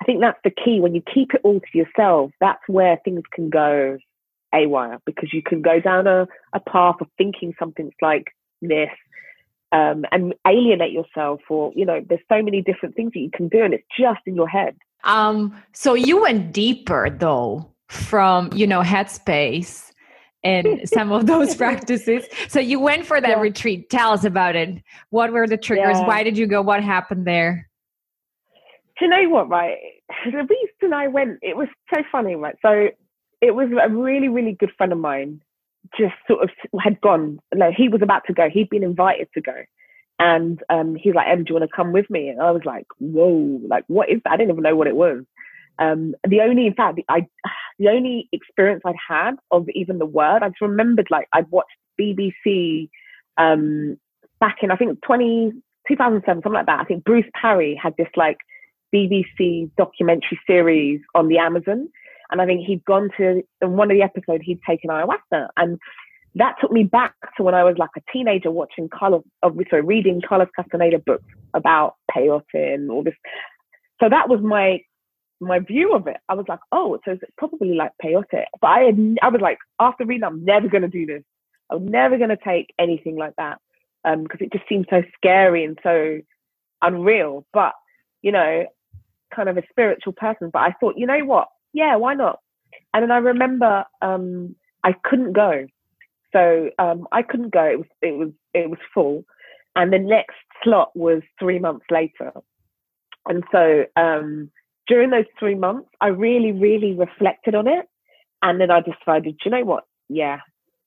I 0.01 0.05
think 0.05 0.21
that's 0.21 0.39
the 0.43 0.49
key. 0.49 0.79
When 0.79 0.95
you 0.95 1.03
keep 1.13 1.33
it 1.33 1.41
all 1.43 1.59
to 1.59 1.77
yourself, 1.77 2.31
that's 2.39 2.61
where 2.67 2.99
things 3.03 3.21
can 3.31 3.49
go 3.49 3.97
awire 4.53 4.99
because 5.05 5.31
you 5.31 5.43
can 5.43 5.61
go 5.61 5.79
down 5.79 6.07
a, 6.07 6.27
a 6.53 6.59
path 6.59 6.95
of 7.01 7.07
thinking 7.17 7.53
something's 7.59 7.93
like 8.01 8.33
this 8.61 8.89
um, 9.71 10.05
and 10.11 10.33
alienate 10.47 10.91
yourself 10.91 11.41
or 11.49 11.71
you 11.75 11.85
know 11.85 12.01
there's 12.07 12.21
so 12.29 12.41
many 12.41 12.61
different 12.61 12.95
things 12.95 13.11
that 13.13 13.19
you 13.19 13.31
can 13.33 13.47
do 13.47 13.63
and 13.63 13.73
it's 13.73 13.87
just 13.97 14.19
in 14.25 14.35
your 14.35 14.47
head 14.47 14.75
um 15.03 15.55
so 15.73 15.93
you 15.93 16.21
went 16.21 16.51
deeper 16.51 17.09
though 17.09 17.69
from 17.87 18.49
you 18.53 18.67
know 18.67 18.81
headspace 18.81 19.91
and 20.43 20.81
some 20.85 21.11
of 21.11 21.25
those 21.27 21.55
practices 21.55 22.25
so 22.47 22.59
you 22.59 22.79
went 22.79 23.05
for 23.05 23.21
that 23.21 23.29
yeah. 23.29 23.41
retreat 23.41 23.89
tell 23.89 24.11
us 24.11 24.23
about 24.23 24.55
it 24.55 24.81
what 25.09 25.31
were 25.31 25.47
the 25.47 25.57
triggers 25.57 25.97
yeah. 25.97 26.07
why 26.07 26.23
did 26.23 26.37
you 26.37 26.47
go 26.47 26.61
what 26.61 26.83
happened 26.83 27.25
there 27.25 27.69
do 29.01 29.05
you 29.05 29.09
know 29.09 29.29
what, 29.29 29.49
right? 29.49 29.77
The 30.25 30.47
reason 30.47 30.93
I 30.93 31.07
went, 31.07 31.39
it 31.41 31.57
was 31.57 31.67
so 31.91 32.03
funny, 32.11 32.35
right? 32.35 32.55
So 32.61 32.89
it 33.41 33.55
was 33.55 33.69
a 33.83 33.89
really, 33.89 34.27
really 34.27 34.53
good 34.53 34.69
friend 34.77 34.91
of 34.91 34.99
mine 34.99 35.41
just 35.97 36.13
sort 36.27 36.43
of 36.43 36.49
had 36.79 36.99
gone, 37.01 37.39
like 37.55 37.73
he 37.75 37.89
was 37.89 38.01
about 38.01 38.23
to 38.27 38.33
go, 38.33 38.49
he'd 38.49 38.69
been 38.69 38.83
invited 38.83 39.27
to 39.33 39.41
go. 39.41 39.55
And 40.19 40.61
um, 40.69 40.95
he's 40.95 41.15
like, 41.15 41.27
Em, 41.27 41.43
do 41.43 41.49
you 41.49 41.59
want 41.59 41.69
to 41.69 41.75
come 41.75 41.91
with 41.91 42.09
me? 42.09 42.29
And 42.29 42.41
I 42.41 42.51
was 42.51 42.61
like, 42.63 42.85
whoa, 42.99 43.59
like, 43.67 43.83
what 43.87 44.09
is 44.09 44.21
that? 44.23 44.33
I 44.33 44.37
didn't 44.37 44.51
even 44.51 44.63
know 44.63 44.75
what 44.75 44.87
it 44.87 44.95
was. 44.95 45.23
Um, 45.79 46.13
the 46.27 46.41
only, 46.41 46.67
in 46.67 46.75
fact, 46.75 46.97
the, 46.97 47.05
I, 47.09 47.27
the 47.79 47.89
only 47.89 48.29
experience 48.31 48.83
I'd 48.85 48.95
had 49.07 49.35
of 49.49 49.67
even 49.73 49.97
the 49.97 50.05
word, 50.05 50.43
I 50.43 50.49
just 50.49 50.61
remembered 50.61 51.07
like 51.09 51.27
I'd 51.33 51.49
watched 51.49 51.71
BBC 51.99 52.89
um, 53.37 53.97
back 54.39 54.57
in, 54.61 54.71
I 54.71 54.75
think 54.75 55.01
20, 55.01 55.53
2007, 55.87 56.23
something 56.25 56.51
like 56.51 56.67
that. 56.67 56.79
I 56.79 56.83
think 56.83 57.03
Bruce 57.03 57.25
Parry 57.39 57.79
had 57.81 57.95
this 57.97 58.09
like 58.15 58.37
BBC 58.93 59.71
documentary 59.77 60.39
series 60.45 61.01
on 61.15 61.27
the 61.27 61.37
Amazon. 61.37 61.89
And 62.31 62.41
I 62.41 62.45
think 62.45 62.65
he'd 62.65 62.85
gone 62.85 63.09
to, 63.17 63.43
in 63.61 63.71
one 63.73 63.91
of 63.91 63.95
the 63.95 64.03
episodes, 64.03 64.43
he'd 64.45 64.61
taken 64.67 64.89
ayahuasca. 64.89 65.49
And 65.57 65.77
that 66.35 66.55
took 66.61 66.71
me 66.71 66.83
back 66.83 67.13
to 67.37 67.43
when 67.43 67.53
I 67.53 67.63
was 67.63 67.77
like 67.77 67.89
a 67.97 68.11
teenager 68.11 68.51
watching 68.51 68.89
Carlos, 68.89 69.23
oh, 69.43 69.53
sorry, 69.69 69.81
reading 69.81 70.21
Carlos 70.27 70.47
Castaneda 70.55 70.99
books 70.99 71.25
about 71.53 71.95
peyote 72.09 72.41
and 72.53 72.89
all 72.89 73.03
this. 73.03 73.15
So 74.01 74.09
that 74.09 74.29
was 74.29 74.39
my 74.41 74.79
my 75.43 75.57
view 75.57 75.95
of 75.95 76.05
it. 76.05 76.17
I 76.29 76.35
was 76.35 76.45
like, 76.47 76.59
oh, 76.71 76.99
so 77.03 77.11
it's 77.13 77.23
probably 77.35 77.73
like 77.73 77.91
peyote. 78.03 78.45
But 78.61 78.67
I 78.67 78.79
had, 78.81 79.17
I 79.23 79.29
was 79.29 79.41
like, 79.41 79.57
after 79.79 80.05
reading, 80.05 80.23
I'm 80.23 80.45
never 80.45 80.67
going 80.67 80.83
to 80.83 80.87
do 80.87 81.07
this. 81.07 81.23
I'm 81.71 81.87
never 81.87 82.17
going 82.17 82.29
to 82.29 82.37
take 82.37 82.73
anything 82.77 83.17
like 83.17 83.33
that 83.37 83.57
because 84.03 84.39
um, 84.39 84.45
it 84.45 84.53
just 84.53 84.69
seemed 84.69 84.85
so 84.89 85.01
scary 85.15 85.65
and 85.65 85.79
so 85.83 86.19
unreal. 86.83 87.45
But 87.53 87.73
you 88.21 88.31
know, 88.31 88.65
kind 89.35 89.49
of 89.49 89.57
a 89.57 89.63
spiritual 89.69 90.13
person, 90.13 90.49
but 90.51 90.59
I 90.59 90.75
thought, 90.79 90.97
you 90.97 91.07
know 91.07 91.25
what? 91.25 91.47
Yeah, 91.73 91.95
why 91.95 92.13
not? 92.13 92.39
And 92.93 93.03
then 93.03 93.11
I 93.11 93.17
remember 93.17 93.85
um, 94.01 94.55
I 94.83 94.93
couldn't 95.03 95.33
go, 95.33 95.67
so 96.33 96.69
um, 96.79 97.07
I 97.11 97.21
couldn't 97.21 97.53
go. 97.53 97.63
It 97.63 97.77
was 97.77 97.87
it 98.01 98.17
was 98.17 98.29
it 98.53 98.69
was 98.69 98.79
full, 98.93 99.23
and 99.75 99.91
the 99.93 99.99
next 99.99 100.35
slot 100.63 100.91
was 100.95 101.21
three 101.39 101.59
months 101.59 101.85
later, 101.89 102.31
and 103.27 103.43
so 103.51 103.85
um, 103.95 104.51
during 104.87 105.09
those 105.09 105.25
three 105.39 105.55
months, 105.55 105.89
I 106.01 106.07
really 106.07 106.51
really 106.51 106.93
reflected 106.93 107.55
on 107.55 107.67
it, 107.67 107.87
and 108.41 108.59
then 108.59 108.71
I 108.71 108.81
decided, 108.81 109.39
you 109.45 109.51
know 109.51 109.63
what? 109.63 109.85
Yeah, 110.09 110.39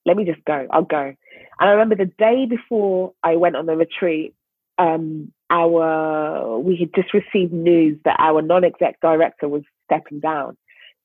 let 0.05 0.17
me 0.17 0.25
just 0.25 0.45
go. 0.45 0.67
I'll 0.71 0.83
go. 0.83 1.15
And 1.61 1.69
I 1.71 1.73
remember 1.73 1.97
the 1.97 2.13
day 2.19 2.47
before 2.47 3.13
I 3.23 3.37
went 3.37 3.57
on 3.57 3.67
the 3.67 3.77
retreat, 3.77 4.35
um, 4.79 5.33
our 5.51 6.59
we 6.59 6.77
had 6.77 6.95
just 6.95 7.15
received 7.15 7.53
news 7.53 7.99
that 8.05 8.17
our 8.19 8.43
non-exec 8.43 9.01
director 9.01 9.49
was 9.49 9.63
stepping 9.87 10.21
down. 10.21 10.57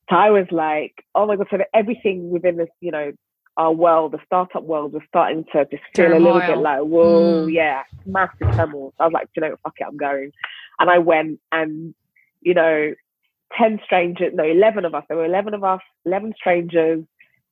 So 0.10 0.16
I 0.16 0.30
was 0.32 0.48
like, 0.52 1.06
oh 1.16 1.28
my 1.28 1.36
god! 1.36 1.48
So 1.52 1.58
everything 1.74 2.32
within 2.32 2.58
this, 2.58 2.70
you 2.82 2.92
know, 2.92 3.12
our 3.58 3.72
world, 3.72 4.14
the 4.14 4.20
startup 4.26 4.64
world, 4.64 4.94
was 4.94 5.04
starting 5.08 5.46
to 5.54 5.66
just 5.66 5.84
feel 5.96 6.08
turmoil. 6.08 6.22
a 6.22 6.24
little 6.24 6.40
bit 6.40 6.58
like, 6.58 6.80
whoa, 6.80 7.46
mm. 7.46 7.54
yeah, 7.54 7.84
massive 8.06 8.52
turmoil. 8.56 8.94
So 8.98 9.04
I 9.04 9.06
was 9.06 9.14
like, 9.14 9.30
you 9.36 9.42
know, 9.42 9.56
fuck 9.64 9.74
it, 9.78 9.86
I'm 9.88 9.98
going. 9.98 10.32
And 10.80 10.90
I 10.90 10.98
went, 10.98 11.40
and 11.52 11.94
you 12.42 12.54
know, 12.54 12.94
ten 13.58 13.80
strangers, 13.86 14.32
no, 14.34 14.44
eleven 14.44 14.86
of 14.86 14.96
us. 14.96 15.04
There 15.08 15.18
were 15.18 15.26
eleven 15.26 15.54
of 15.54 15.64
us, 15.64 15.82
eleven 16.06 16.34
strangers. 16.36 17.04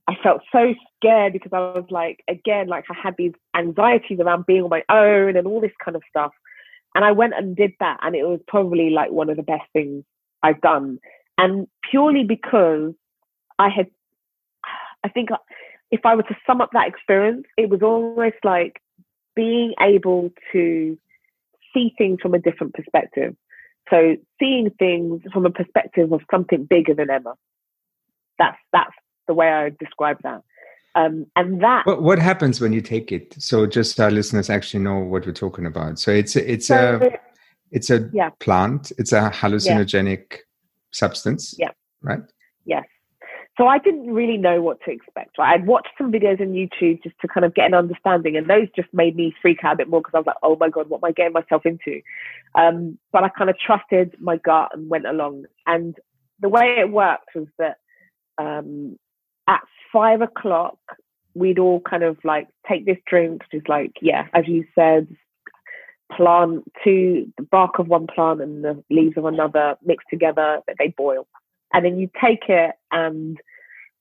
I 0.08 0.15
felt 0.24 0.41
so 0.52 0.74
scared 0.96 1.34
because 1.34 1.52
I 1.52 1.60
was 1.60 1.86
like, 1.89 2.24
again, 2.30 2.67
like 2.67 2.86
I 2.89 2.96
had 3.02 3.15
these 3.17 3.34
anxieties 3.56 4.20
around 4.22 4.46
being 4.46 4.63
on 4.63 4.70
my 4.70 4.84
own 4.89 5.36
and 5.36 5.46
all 5.46 5.60
this 5.60 5.74
kind 5.84 5.98
of 5.98 6.04
stuff. 6.10 6.32
And 6.96 7.04
I 7.04 7.12
went 7.12 7.34
and 7.38 7.56
did 7.56 7.74
that, 7.82 8.00
and 8.02 8.15
it 8.15 8.24
was 8.24 8.39
probably 8.48 8.89
like 8.89 9.12
one 9.12 9.30
of 9.30 9.36
the 9.36 9.43
best 9.43 9.65
things 9.74 10.04
I've 10.41 10.62
done. 10.62 11.00
And 11.38 11.67
purely 11.89 12.23
because 12.23 12.93
I 13.60 13.69
had, 13.69 13.88
I 15.04 15.10
think 15.10 15.30
if 15.91 16.06
I 16.06 16.15
were 16.15 16.23
to 16.23 16.38
sum 16.45 16.62
up 16.62 16.71
that 16.73 16.88
experience, 16.88 17.45
it 17.58 17.69
was 17.69 17.82
almost 17.82 18.38
like 18.43 18.82
being 19.36 19.73
able 19.80 20.32
to 20.52 20.97
see 21.73 21.93
things 21.97 22.19
from 22.21 22.34
a 22.34 22.39
different 22.39 22.73
perspective. 22.73 23.36
So 23.89 24.17
seeing 24.39 24.69
things 24.80 25.21
from 25.32 25.45
a 25.45 25.50
perspective 25.50 26.12
of 26.12 26.21
something 26.30 26.65
bigger 26.65 26.93
than 26.93 27.10
Emma. 27.10 27.36
That's 28.38 28.58
that's 28.73 28.93
the 29.28 29.34
way 29.34 29.47
I 29.47 29.65
would 29.65 29.78
describe 29.78 30.17
that. 30.23 30.43
Um, 30.95 31.28
and 31.36 31.62
that 31.62 31.86
what, 31.86 32.02
what, 32.02 32.17
happens 32.17 32.60
when 32.60 32.73
you 32.73 32.82
take 32.82 33.12
it 33.12 33.36
so 33.38 33.67
just 33.67 34.00
our 34.00 34.10
listeners 34.10 34.50
actually 34.50 34.80
know 34.84 34.97
what 34.97 35.28
we're 35.28 35.32
talking 35.32 35.67
about 35.67 36.00
so 36.00 36.10
it's 36.10 36.36
a, 36.36 36.52
it's 36.52 36.67
so, 36.67 37.00
a 37.04 37.10
it's 37.69 37.91
a 37.91 38.10
yeah. 38.13 38.32
plant 38.39 38.91
it's 38.97 39.12
a 39.12 39.30
hallucinogenic 39.30 40.26
yeah. 40.32 40.38
Substance 40.98 41.56
yeah. 41.58 41.72
right? 42.02 42.20
Yes. 42.66 42.86
So 43.58 43.66
i 43.68 43.80
didn't 43.80 44.14
really 44.14 44.38
know 44.38 44.62
what 44.62 44.80
to 44.86 44.92
expect 44.92 45.38
right? 45.38 45.54
I'd 45.54 45.68
watched 45.68 45.90
some 45.98 46.12
videos 46.12 46.40
on 46.42 46.48
youtube 46.48 47.02
just 47.04 47.16
to 47.22 47.28
kind 47.28 47.46
of 47.46 47.56
get 47.56 47.66
an 47.66 47.74
understanding 47.74 48.36
and 48.38 48.48
those 48.48 48.68
just 48.76 48.90
made 48.94 49.16
me 49.16 49.34
freak 49.42 49.64
out 49.64 49.74
a 49.74 49.78
bit 49.78 49.90
more 49.90 50.02
because 50.02 50.14
i 50.14 50.20
was 50.20 50.28
like 50.28 50.44
oh 50.44 50.58
my 50.60 50.70
god 50.70 50.90
what 50.90 51.00
am 51.00 51.10
i 51.10 51.12
getting 51.12 51.34
myself 51.34 51.66
into? 51.66 52.02
Um, 52.56 52.98
but 53.12 53.24
i 53.24 53.30
kind 53.30 53.50
of 53.50 53.58
trusted 53.58 54.16
my 54.20 54.38
gut 54.38 54.70
and 54.74 54.90
went 54.90 55.08
along. 55.08 55.46
And 55.66 55.96
the 56.40 56.50
way 56.50 56.78
it 56.80 56.92
worked 56.92 57.30
was 57.36 57.48
that 57.58 57.78
um, 58.38 58.98
at 59.48 59.62
five 59.92 60.22
o'clock, 60.22 60.78
we'd 61.34 61.60
all 61.60 61.82
kind 61.82 62.04
of 62.04 62.18
like 62.24 62.48
take 62.68 62.86
this 62.86 62.98
drink, 63.08 63.42
is 63.52 63.64
like, 63.68 63.94
yeah, 64.02 64.28
as 64.34 64.48
you 64.48 64.66
said, 64.76 65.08
plant 66.15 66.63
to 66.84 67.32
the 67.38 67.43
bark 67.43 67.80
of 67.80 67.88
one 67.88 68.08
plant 68.08 68.41
and 68.41 68.63
the 68.63 68.84
leaves 68.89 69.17
of 69.17 69.26
another 69.26 69.76
mixed 69.86 70.08
together, 70.10 70.62
that 70.67 70.76
they 70.80 70.89
boil. 70.89 71.28
And 71.74 71.86
then 71.86 72.00
you 72.00 72.10
take 72.22 72.48
it 72.48 72.76
and 72.91 73.38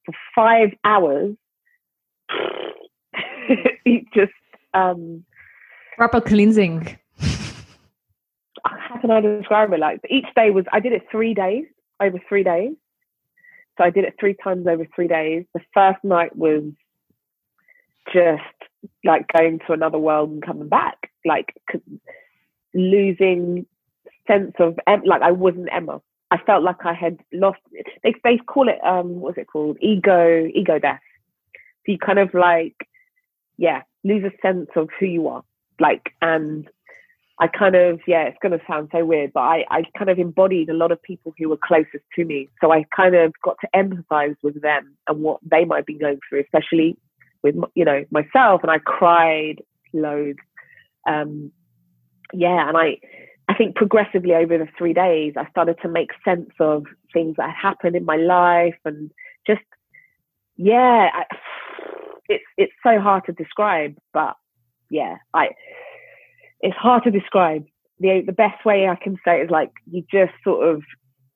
for 0.05 0.15
five 0.35 0.71
hours, 0.85 1.35
you 3.85 4.05
just 4.15 4.33
um 4.75 5.25
proper 5.97 6.21
cleansing. 6.21 6.97
How 8.65 8.99
can 9.01 9.11
I 9.11 9.21
describe 9.21 9.73
it? 9.73 9.81
Like 9.81 10.01
each 10.09 10.27
day 10.35 10.51
was 10.51 10.65
I 10.73 10.81
did 10.81 10.93
it 10.93 11.07
three 11.11 11.35
days 11.35 11.67
over 12.01 12.19
three 12.29 12.43
days. 12.43 12.75
So 13.79 13.85
I 13.85 13.91
did 13.91 14.05
it 14.05 14.15
three 14.19 14.35
times 14.43 14.67
over 14.67 14.87
three 14.95 15.09
days. 15.09 15.45
The 15.55 15.61
first 15.75 16.03
night 16.03 16.35
was 16.37 16.63
just 18.13 18.43
like 19.05 19.27
going 19.37 19.61
to 19.67 19.73
another 19.73 19.99
world 19.99 20.31
and 20.31 20.43
coming 20.43 20.69
back, 20.69 21.11
like 21.27 21.55
losing 22.75 23.67
sense 24.27 24.53
of 24.59 24.79
like 25.05 25.23
I 25.23 25.33
wasn't 25.33 25.69
Emma. 25.73 26.01
I 26.31 26.39
felt 26.39 26.63
like 26.63 26.85
I 26.85 26.95
had 26.95 27.19
lost. 27.33 27.61
They 28.03 28.15
they 28.25 28.39
call 28.39 28.69
it 28.69 28.79
um 28.85 29.21
what's 29.21 29.39
it 29.39 29.47
called 29.47 29.79
ego 29.81 30.47
ego 30.55 30.79
death. 30.79 31.01
So 31.85 31.93
you 31.93 31.99
kind 31.99 32.19
of 32.19 32.35
like 32.35 32.77
yeah 33.57 33.83
lose 34.05 34.25
a 34.25 34.47
sense 34.47 34.69
of 34.77 34.89
who 34.99 35.07
you 35.07 35.29
are 35.29 35.43
like 35.79 36.13
and 36.23 36.69
I 37.39 37.49
kind 37.49 37.75
of, 37.75 38.01
yeah, 38.07 38.23
it's 38.23 38.39
going 38.41 38.59
to 38.59 38.65
sound 38.67 38.89
so 38.93 39.05
weird, 39.05 39.33
but 39.35 39.41
I, 39.41 39.65
I 39.71 39.83
kind 39.99 40.09
of 40.09 40.19
embodied 40.19 40.71
a 40.71 40.75
lot 40.75 40.91
of 40.91 41.03
people 41.03 41.35
who 41.37 41.51
were 41.51 41.59
closest 41.63 42.05
to 42.15 42.25
me. 42.25 42.49
So 42.63 42.73
I 42.73 42.87
kind 42.97 43.15
of 43.15 43.35
got 43.45 43.59
to 43.61 43.69
empathize 43.75 44.37
with 44.43 44.61
them 44.63 44.97
and 45.07 45.21
what 45.21 45.41
they 45.43 45.67
might 45.67 45.85
be 45.85 45.99
going 45.99 46.19
through, 46.27 46.41
especially 46.41 46.97
with, 47.43 47.55
you 47.75 47.85
know, 47.85 48.05
myself. 48.11 48.63
And 48.63 48.71
I 48.71 48.79
cried 48.79 49.57
loads. 49.93 50.39
Um, 51.07 51.53
yeah. 52.33 52.69
And 52.69 52.77
I, 52.77 52.99
I 53.49 53.55
think 53.55 53.77
progressively 53.77 54.35
over 54.35 54.59
the 54.59 54.69
three 54.77 54.93
days, 54.93 55.35
I 55.37 55.49
started 55.51 55.77
to 55.83 55.89
make 55.89 56.11
sense 56.25 56.51
of 56.61 56.85
things 57.13 57.37
that 57.37 57.51
had 57.51 57.69
happened 57.69 57.97
in 57.97 58.05
my 58.05 58.17
life 58.17 58.79
and 58.85 59.11
just, 59.47 59.63
yeah, 60.57 61.09
I, 61.13 61.23
it's, 62.29 62.45
it's 62.57 62.73
so 62.83 63.01
hard 63.01 63.25
to 63.27 63.33
describe, 63.33 63.97
but 64.13 64.35
yeah, 64.91 65.17
I, 65.33 65.51
it's 66.61 66.77
hard 66.77 67.05
to 67.05 67.11
describe. 67.11 67.65
The 67.99 68.23
the 68.27 68.33
best 68.33 68.65
way 68.65 68.89
I 68.89 68.97
can 68.97 69.17
say 69.25 69.41
it 69.41 69.45
is 69.45 69.51
like 69.51 69.73
you 69.91 70.05
just 70.11 70.33
sort 70.45 70.69
of 70.69 70.83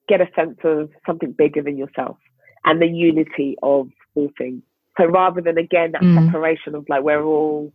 get 0.08 0.20
a 0.20 0.28
sense 0.34 0.58
of 0.64 0.90
something 1.06 1.32
bigger 1.32 1.62
than 1.62 1.78
yourself 1.78 2.18
and 2.64 2.82
the 2.82 2.86
unity 2.86 3.56
of 3.62 3.88
all 4.14 4.30
things. 4.36 4.62
So 4.98 5.06
rather 5.06 5.40
than 5.40 5.56
again 5.56 5.92
that 5.92 6.02
mm. 6.02 6.26
separation 6.26 6.74
of 6.74 6.84
like 6.88 7.02
we're 7.02 7.24
all 7.24 7.72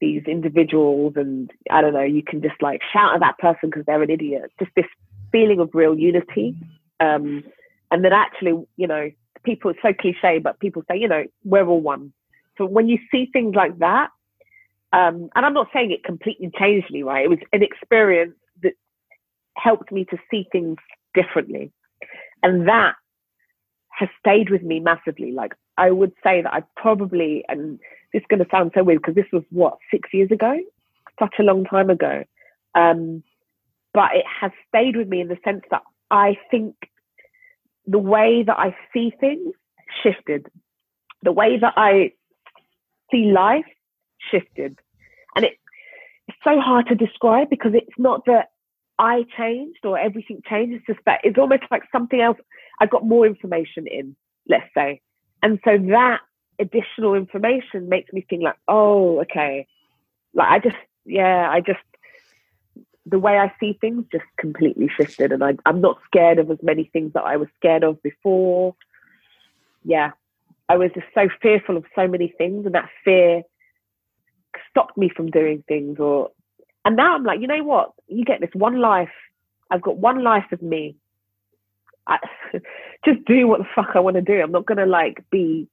these 0.00 0.22
individuals 0.26 1.14
and 1.16 1.50
I 1.70 1.80
don't 1.80 1.92
know, 1.92 2.02
you 2.02 2.22
can 2.22 2.42
just 2.42 2.60
like 2.60 2.80
shout 2.92 3.14
at 3.14 3.20
that 3.20 3.38
person 3.38 3.70
because 3.70 3.84
they're 3.86 4.02
an 4.02 4.10
idiot. 4.10 4.50
Just 4.58 4.72
this 4.76 4.86
feeling 5.32 5.60
of 5.60 5.70
real 5.72 5.98
unity. 5.98 6.54
Um, 7.00 7.44
and 7.90 8.04
then 8.04 8.12
actually, 8.12 8.64
you 8.76 8.86
know, 8.86 9.10
people, 9.44 9.70
it's 9.70 9.80
so 9.82 9.92
cliche, 9.92 10.38
but 10.38 10.58
people 10.60 10.82
say, 10.90 10.98
you 10.98 11.08
know, 11.08 11.24
we're 11.44 11.66
all 11.66 11.80
one. 11.80 12.12
So 12.58 12.66
when 12.66 12.88
you 12.88 12.98
see 13.10 13.28
things 13.32 13.54
like 13.54 13.78
that, 13.78 14.10
um, 14.92 15.28
and 15.34 15.44
I'm 15.44 15.54
not 15.54 15.68
saying 15.72 15.90
it 15.90 16.04
completely 16.04 16.50
changed 16.58 16.90
me, 16.90 17.02
right? 17.02 17.24
It 17.24 17.28
was 17.28 17.40
an 17.52 17.62
experience 17.62 18.36
that 18.62 18.74
helped 19.56 19.90
me 19.90 20.04
to 20.06 20.18
see 20.30 20.46
things 20.52 20.76
differently. 21.14 21.72
And 22.42 22.68
that 22.68 22.94
has 23.90 24.08
stayed 24.20 24.50
with 24.50 24.62
me 24.62 24.80
massively. 24.80 25.32
Like 25.32 25.54
I 25.76 25.90
would 25.90 26.12
say 26.22 26.42
that 26.42 26.52
I 26.52 26.62
probably, 26.76 27.44
and 27.48 27.80
this 28.14 28.20
is 28.20 28.26
going 28.28 28.42
to 28.42 28.50
sound 28.50 28.70
so 28.74 28.84
weird 28.84 29.02
because 29.02 29.16
this 29.16 29.30
was 29.32 29.42
what, 29.50 29.76
six 29.90 30.08
years 30.12 30.30
ago? 30.30 30.56
Such 31.18 31.34
a 31.40 31.42
long 31.42 31.64
time 31.64 31.90
ago. 31.90 32.22
Um, 32.74 33.24
but 33.92 34.14
it 34.14 34.24
has 34.40 34.52
stayed 34.68 34.96
with 34.96 35.08
me 35.08 35.20
in 35.20 35.28
the 35.28 35.38
sense 35.44 35.62
that 35.70 35.82
I 36.10 36.38
think 36.50 36.76
the 37.86 37.98
way 37.98 38.44
that 38.46 38.56
I 38.56 38.76
see 38.92 39.12
things 39.20 39.52
shifted. 40.02 40.46
The 41.22 41.32
way 41.32 41.58
that 41.58 41.74
I 41.76 42.12
see 43.10 43.32
life 43.32 43.66
shifted. 44.30 44.78
And 45.34 45.44
it, 45.44 45.58
it's 46.28 46.38
so 46.44 46.60
hard 46.60 46.86
to 46.88 46.94
describe 46.94 47.50
because 47.50 47.72
it's 47.74 47.98
not 47.98 48.26
that 48.26 48.50
I 48.96 49.24
changed 49.36 49.84
or 49.84 49.98
everything 49.98 50.40
changed. 50.48 50.76
It's 50.76 50.86
just 50.86 51.04
that 51.06 51.20
it's 51.24 51.38
almost 51.38 51.64
like 51.70 51.82
something 51.90 52.20
else. 52.20 52.38
I 52.80 52.86
got 52.86 53.04
more 53.04 53.26
information 53.26 53.88
in, 53.88 54.14
let's 54.48 54.72
say. 54.72 55.00
And 55.42 55.58
so 55.64 55.76
that 55.90 56.20
additional 56.58 57.14
information 57.14 57.88
makes 57.88 58.12
me 58.12 58.24
think 58.28 58.42
like, 58.42 58.58
oh, 58.68 59.20
okay. 59.20 59.66
Like 60.34 60.48
I 60.48 60.58
just, 60.58 60.76
yeah, 61.04 61.48
I 61.50 61.60
just, 61.60 61.80
the 63.06 63.18
way 63.18 63.38
I 63.38 63.52
see 63.60 63.76
things 63.80 64.04
just 64.10 64.24
completely 64.38 64.88
shifted. 64.96 65.32
And 65.32 65.44
I, 65.44 65.56
I'm 65.66 65.80
not 65.80 65.98
scared 66.06 66.38
of 66.38 66.50
as 66.50 66.58
many 66.62 66.84
things 66.92 67.12
that 67.12 67.24
I 67.24 67.36
was 67.36 67.48
scared 67.56 67.84
of 67.84 68.02
before. 68.02 68.74
Yeah. 69.84 70.12
I 70.68 70.76
was 70.76 70.90
just 70.94 71.06
so 71.14 71.28
fearful 71.42 71.76
of 71.76 71.84
so 71.94 72.08
many 72.08 72.32
things. 72.38 72.64
And 72.64 72.74
that 72.74 72.88
fear 73.04 73.42
stopped 74.70 74.96
me 74.96 75.10
from 75.14 75.30
doing 75.30 75.62
things 75.68 75.98
or 75.98 76.30
and 76.84 76.96
now 76.96 77.14
I'm 77.14 77.24
like, 77.24 77.40
you 77.40 77.46
know 77.46 77.64
what? 77.64 77.92
You 78.08 78.24
get 78.24 78.40
this 78.40 78.50
one 78.52 78.78
life. 78.78 79.08
I've 79.70 79.82
got 79.82 79.96
one 79.96 80.22
life 80.22 80.52
of 80.52 80.60
me. 80.60 80.96
I, 82.06 82.18
just 83.04 83.24
do 83.24 83.46
what 83.48 83.60
the 83.60 83.66
fuck 83.74 83.90
I 83.94 84.00
want 84.00 84.16
to 84.16 84.22
do. 84.22 84.40
I'm 84.40 84.52
not 84.52 84.66
gonna 84.66 84.86
like 84.86 85.24
be 85.30 85.68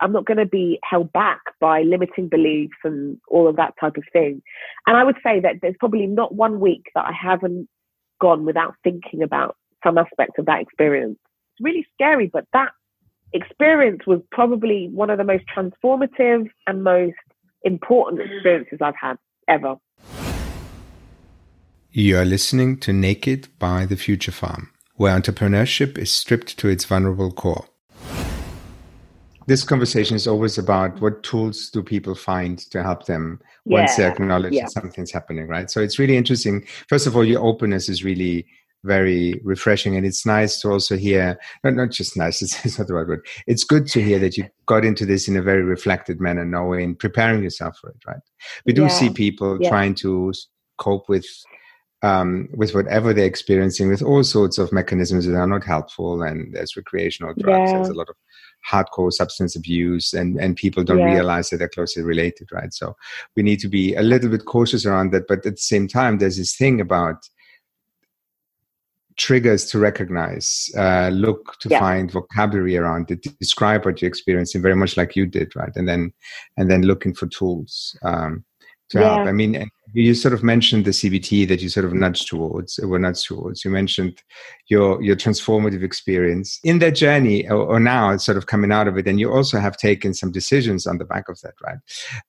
I'm 0.00 0.12
not 0.12 0.26
gonna 0.26 0.46
be 0.46 0.78
held 0.82 1.12
back 1.12 1.40
by 1.60 1.82
limiting 1.82 2.28
beliefs 2.28 2.76
and 2.84 3.18
all 3.28 3.48
of 3.48 3.56
that 3.56 3.74
type 3.80 3.96
of 3.96 4.04
thing. 4.12 4.42
And 4.86 4.96
I 4.96 5.04
would 5.04 5.16
say 5.24 5.40
that 5.40 5.56
there's 5.60 5.76
probably 5.78 6.06
not 6.06 6.34
one 6.34 6.60
week 6.60 6.86
that 6.94 7.04
I 7.04 7.12
haven't 7.12 7.68
gone 8.20 8.44
without 8.44 8.74
thinking 8.84 9.22
about 9.22 9.56
some 9.84 9.98
aspect 9.98 10.38
of 10.38 10.46
that 10.46 10.60
experience. 10.60 11.18
It's 11.52 11.64
really 11.64 11.86
scary, 11.94 12.30
but 12.32 12.46
that 12.52 12.70
experience 13.32 14.06
was 14.06 14.20
probably 14.30 14.88
one 14.92 15.10
of 15.10 15.18
the 15.18 15.24
most 15.24 15.44
transformative 15.54 16.48
and 16.66 16.84
most 16.84 17.16
important 17.64 18.22
experiences 18.22 18.78
I've 18.80 18.94
had 19.00 19.16
ever. 19.48 19.76
You 21.90 22.16
are 22.18 22.24
listening 22.24 22.78
to 22.78 22.92
Naked 22.92 23.48
by 23.58 23.84
the 23.86 23.96
Future 23.96 24.32
Farm, 24.32 24.70
where 24.94 25.18
entrepreneurship 25.18 25.98
is 25.98 26.10
stripped 26.10 26.58
to 26.58 26.68
its 26.68 26.84
vulnerable 26.84 27.30
core. 27.30 27.66
This 29.46 29.64
conversation 29.64 30.16
is 30.16 30.26
always 30.26 30.58
about 30.58 31.00
what 31.00 31.22
tools 31.22 31.70
do 31.70 31.82
people 31.82 32.14
find 32.14 32.58
to 32.70 32.82
help 32.82 33.06
them 33.06 33.40
yeah. 33.64 33.80
once 33.80 33.96
they 33.96 34.06
acknowledge 34.06 34.52
yeah. 34.52 34.62
that 34.62 34.72
something's 34.72 35.12
happening, 35.12 35.48
right? 35.48 35.70
So 35.70 35.80
it's 35.80 35.98
really 35.98 36.16
interesting. 36.16 36.66
First 36.88 37.06
of 37.06 37.16
all, 37.16 37.24
your 37.24 37.42
openness 37.42 37.88
is 37.88 38.04
really 38.04 38.46
very 38.84 39.40
refreshing 39.44 39.96
and 39.96 40.04
it's 40.04 40.26
nice 40.26 40.60
to 40.60 40.68
also 40.68 40.96
hear 40.96 41.38
not, 41.62 41.74
not 41.74 41.90
just 41.90 42.16
nice 42.16 42.42
it's, 42.42 42.64
it's, 42.64 42.78
not 42.78 42.88
the 42.88 42.94
right 42.94 43.06
word 43.06 43.24
it's 43.46 43.64
good 43.64 43.86
to 43.86 44.02
hear 44.02 44.18
that 44.18 44.36
you 44.36 44.44
got 44.66 44.84
into 44.84 45.06
this 45.06 45.28
in 45.28 45.36
a 45.36 45.42
very 45.42 45.62
reflected 45.62 46.20
manner 46.20 46.44
knowing 46.44 46.94
preparing 46.94 47.42
yourself 47.42 47.76
for 47.80 47.90
it 47.90 47.96
right 48.06 48.20
we 48.66 48.72
do 48.72 48.82
yeah. 48.82 48.88
see 48.88 49.10
people 49.10 49.58
trying 49.60 49.94
to 49.94 50.32
cope 50.78 51.08
with 51.08 51.26
um, 52.04 52.48
with 52.52 52.74
whatever 52.74 53.14
they're 53.14 53.24
experiencing 53.24 53.88
with 53.88 54.02
all 54.02 54.24
sorts 54.24 54.58
of 54.58 54.72
mechanisms 54.72 55.24
that 55.24 55.36
are 55.36 55.46
not 55.46 55.62
helpful 55.62 56.22
and 56.22 56.52
there's 56.52 56.76
recreational 56.76 57.32
drugs 57.38 57.70
yeah. 57.70 57.76
there's 57.76 57.90
a 57.90 57.94
lot 57.94 58.08
of 58.08 58.16
hardcore 58.70 59.12
substance 59.12 59.56
abuse 59.56 60.12
and 60.12 60.38
and 60.40 60.56
people 60.56 60.84
don't 60.84 61.04
realize 61.04 61.50
that 61.50 61.58
they're 61.58 61.68
closely 61.68 62.02
related 62.02 62.48
right 62.52 62.72
so 62.72 62.96
we 63.36 63.42
need 63.42 63.58
to 63.58 63.68
be 63.68 63.94
a 63.94 64.02
little 64.02 64.30
bit 64.30 64.44
cautious 64.44 64.86
around 64.86 65.12
that 65.12 65.26
but 65.26 65.44
at 65.46 65.56
the 65.56 65.56
same 65.56 65.88
time 65.88 66.18
there's 66.18 66.36
this 66.36 66.56
thing 66.56 66.80
about 66.80 67.28
triggers 69.16 69.66
to 69.66 69.78
recognize, 69.78 70.70
uh, 70.76 71.10
look 71.12 71.58
to 71.60 71.68
yeah. 71.68 71.78
find 71.78 72.10
vocabulary 72.10 72.76
around 72.76 73.10
it, 73.10 73.26
describe 73.38 73.84
what 73.84 74.00
you're 74.00 74.08
experiencing, 74.08 74.62
very 74.62 74.76
much 74.76 74.96
like 74.96 75.16
you 75.16 75.26
did, 75.26 75.54
right? 75.54 75.72
And 75.76 75.88
then, 75.88 76.12
and 76.56 76.70
then 76.70 76.82
looking 76.82 77.14
for 77.14 77.26
tools 77.26 77.96
um, 78.02 78.44
to 78.92 79.00
yeah. 79.00 79.14
help. 79.16 79.28
I 79.28 79.32
mean, 79.32 79.70
you 79.92 80.14
sort 80.14 80.32
of 80.32 80.42
mentioned 80.42 80.84
the 80.84 80.90
CBT 80.90 81.46
that 81.48 81.60
you 81.60 81.68
sort 81.68 81.84
of 81.84 81.92
nudged 81.92 82.28
towards, 82.28 82.78
or 82.78 82.98
nudged 82.98 83.26
towards. 83.26 83.64
You 83.64 83.70
mentioned 83.70 84.22
your 84.68 85.02
your 85.02 85.16
transformative 85.16 85.82
experience 85.82 86.58
in 86.64 86.78
that 86.78 86.94
journey, 86.94 87.48
or, 87.48 87.58
or, 87.58 87.80
now 87.80 88.10
it's 88.10 88.24
sort 88.24 88.38
of 88.38 88.46
coming 88.46 88.72
out 88.72 88.88
of 88.88 88.96
it, 88.96 89.06
and 89.06 89.20
you 89.20 89.32
also 89.32 89.58
have 89.58 89.76
taken 89.76 90.14
some 90.14 90.32
decisions 90.32 90.86
on 90.86 90.98
the 90.98 91.04
back 91.04 91.28
of 91.28 91.40
that, 91.42 91.54
right? 91.62 91.78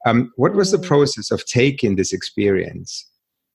Um, 0.05 0.31
what 0.35 0.53
was 0.53 0.71
the 0.71 0.77
mm. 0.77 0.87
process 0.87 1.31
of 1.31 1.45
taking 1.45 1.95
this 1.95 2.11
experience? 2.11 3.09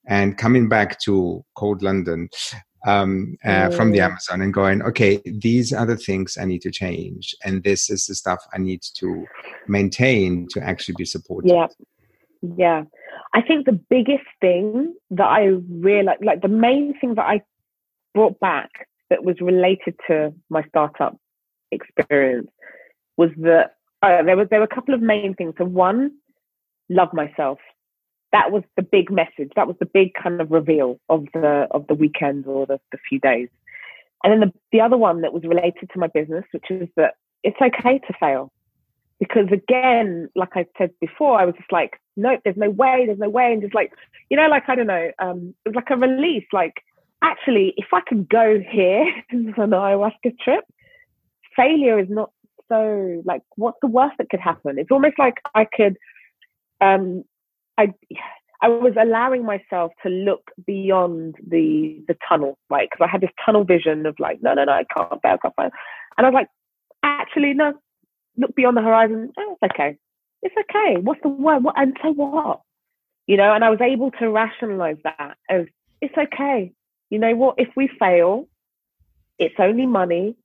and 0.09 0.39
coming 0.39 0.71
back 0.71 0.99
to 1.01 1.45
cold 1.55 1.83
London, 1.83 2.31
um, 2.87 3.37
uh, 3.45 3.71
from 3.71 3.93
the 3.93 4.01
Amazon 4.01 4.41
and 4.41 4.55
going, 4.55 4.83
okay, 4.83 5.21
these 5.25 5.73
are 5.73 5.87
the 5.87 5.97
things 5.97 6.39
I 6.41 6.45
need 6.45 6.63
to 6.63 6.71
change, 6.71 7.35
and 7.45 7.63
this 7.63 7.91
is 7.91 8.07
the 8.07 8.15
stuff 8.15 8.39
I 8.55 8.59
need 8.59 8.83
to 8.97 9.27
maintain 9.67 10.47
to 10.51 10.63
actually 10.63 10.95
be 10.97 11.05
supported. 11.05 11.51
Yeah, 11.51 11.67
yeah. 12.43 12.85
I 13.35 13.43
think 13.43 13.67
the 13.67 13.81
biggest 13.91 14.27
thing 14.41 14.95
that 15.11 15.27
I 15.27 15.47
realized, 15.69 16.25
like 16.25 16.43
the 16.43 16.49
main 16.49 16.99
thing 16.99 17.15
that 17.15 17.27
I 17.27 17.43
brought 18.15 18.39
back 18.41 18.71
that 19.11 19.25
was 19.25 19.37
related 19.41 19.95
to 20.09 20.33
my 20.51 20.63
startup 20.69 21.17
experience 21.71 22.51
was 23.17 23.31
that 23.39 23.75
uh, 24.03 24.23
there 24.23 24.37
was 24.37 24.49
there 24.51 24.61
were 24.61 24.67
a 24.71 24.75
couple 24.75 24.95
of 24.95 25.03
main 25.03 25.35
things. 25.35 25.55
So 25.59 25.65
one, 25.65 26.13
love 26.89 27.13
myself. 27.13 27.59
That 28.33 28.53
was 28.53 28.63
the 28.77 28.83
big 28.83 29.11
message. 29.11 29.53
That 29.57 29.67
was 29.67 29.77
the 29.81 29.87
big 29.87 30.13
kind 30.15 30.41
of 30.41 30.51
reveal 30.51 31.01
of 31.09 31.27
the 31.35 31.67
of 31.71 31.87
the 31.89 31.95
weekend 31.95 32.47
or 32.47 32.67
the, 32.67 32.79
the 32.93 32.99
few 33.09 33.19
days. 33.19 33.49
And 34.25 34.33
then 34.33 34.41
the, 34.41 34.53
the 34.73 34.81
other 34.81 34.97
one 34.97 35.21
that 35.23 35.33
was 35.33 35.45
related 35.45 35.91
to 35.93 35.99
my 35.99 36.09
business, 36.09 36.45
which 36.53 36.71
is 36.71 36.89
that 36.97 37.15
it's 37.43 37.61
okay 37.61 37.99
to 37.99 38.13
fail. 38.19 38.53
Because 39.19 39.47
again, 39.53 40.29
like 40.37 40.51
I 40.55 40.67
said 40.77 40.91
before, 41.01 41.41
I 41.41 41.45
was 41.45 41.55
just 41.57 41.73
like, 41.73 42.01
nope, 42.17 42.41
there's 42.45 42.57
no 42.57 42.71
way, 42.71 43.05
there's 43.07 43.19
no 43.19 43.29
way. 43.29 43.53
And 43.53 43.63
just 43.63 43.75
like, 43.75 43.93
you 44.31 44.37
know, 44.37 44.49
like, 44.49 44.65
I 44.69 44.75
don't 44.75 44.87
know, 44.87 45.11
um, 45.19 45.55
it 45.65 45.71
was 45.71 45.75
like 45.75 45.91
a 45.91 45.97
release. 45.97 46.47
Like, 46.53 46.75
actually, 47.23 47.75
if 47.77 47.87
I 47.93 48.01
can 48.07 48.27
go 48.31 48.61
here 48.71 49.07
for 49.55 49.65
an 49.65 49.71
ayahuasca 49.71 50.39
trip, 50.43 50.65
failure 51.57 51.99
is 51.99 52.09
not 52.09 52.31
so 52.69 53.23
like, 53.25 53.43
what's 53.57 53.79
the 53.81 53.89
worst 53.89 54.17
that 54.19 54.29
could 54.31 54.41
happen? 54.41 54.79
It's 54.79 54.91
almost 54.91 55.19
like 55.19 55.37
I 55.55 55.65
could, 55.65 55.97
um, 56.81 57.25
I, 57.77 57.95
I 58.61 58.69
was 58.69 58.95
allowing 59.01 59.45
myself 59.45 59.93
to 60.03 60.09
look 60.09 60.51
beyond 60.67 61.37
the 61.47 62.03
the 62.09 62.17
tunnel, 62.29 62.59
right? 62.69 62.89
Because 62.91 63.07
I 63.07 63.11
had 63.11 63.21
this 63.21 63.31
tunnel 63.45 63.65
vision 63.65 64.05
of 64.05 64.17
like, 64.19 64.43
no, 64.43 64.55
no, 64.55 64.65
no, 64.65 64.73
I 64.73 64.85
can't 64.95 65.23
fail, 65.23 65.39
I 65.43 65.49
can't. 65.49 65.73
And 66.17 66.27
I 66.27 66.31
was 66.31 66.35
like, 66.35 66.49
actually, 67.05 67.55
no, 67.55 67.75
look 68.39 68.55
beyond 68.55 68.77
the 68.77 68.83
horizon. 68.83 69.33
Oh, 69.39 69.57
it's 69.61 69.73
okay. 69.73 69.99
It's 70.43 70.55
okay. 70.57 71.01
What's 71.01 71.21
the 71.23 71.29
word? 71.29 71.65
What, 71.65 71.75
and 71.77 71.97
so 72.03 72.13
what? 72.13 72.61
You 73.27 73.37
know, 73.37 73.53
and 73.53 73.65
I 73.65 73.71
was 73.71 73.81
able 73.81 74.11
to 74.13 74.31
rationalize 74.31 74.97
that 75.05 75.37
it's 76.01 76.15
okay. 76.17 76.73
You 77.11 77.19
know 77.19 77.35
what? 77.35 77.57
If 77.59 77.69
we 77.77 77.91
fail, 77.99 78.49
it's 79.39 79.55
only 79.59 79.87
money. 79.87 80.37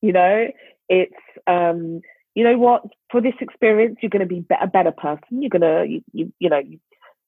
You 0.00 0.12
know, 0.12 0.48
it's 0.88 1.14
um, 1.46 2.00
you 2.34 2.44
know 2.44 2.58
what? 2.58 2.82
For 3.10 3.20
this 3.20 3.34
experience, 3.40 3.98
you're 4.00 4.10
going 4.10 4.26
to 4.26 4.34
be 4.34 4.44
a 4.60 4.66
better 4.66 4.92
person. 4.92 5.42
You're 5.42 5.50
going 5.50 5.62
to, 5.62 5.86
you, 5.88 6.02
you, 6.12 6.32
you 6.38 6.48
know, 6.48 6.58
you, 6.58 6.80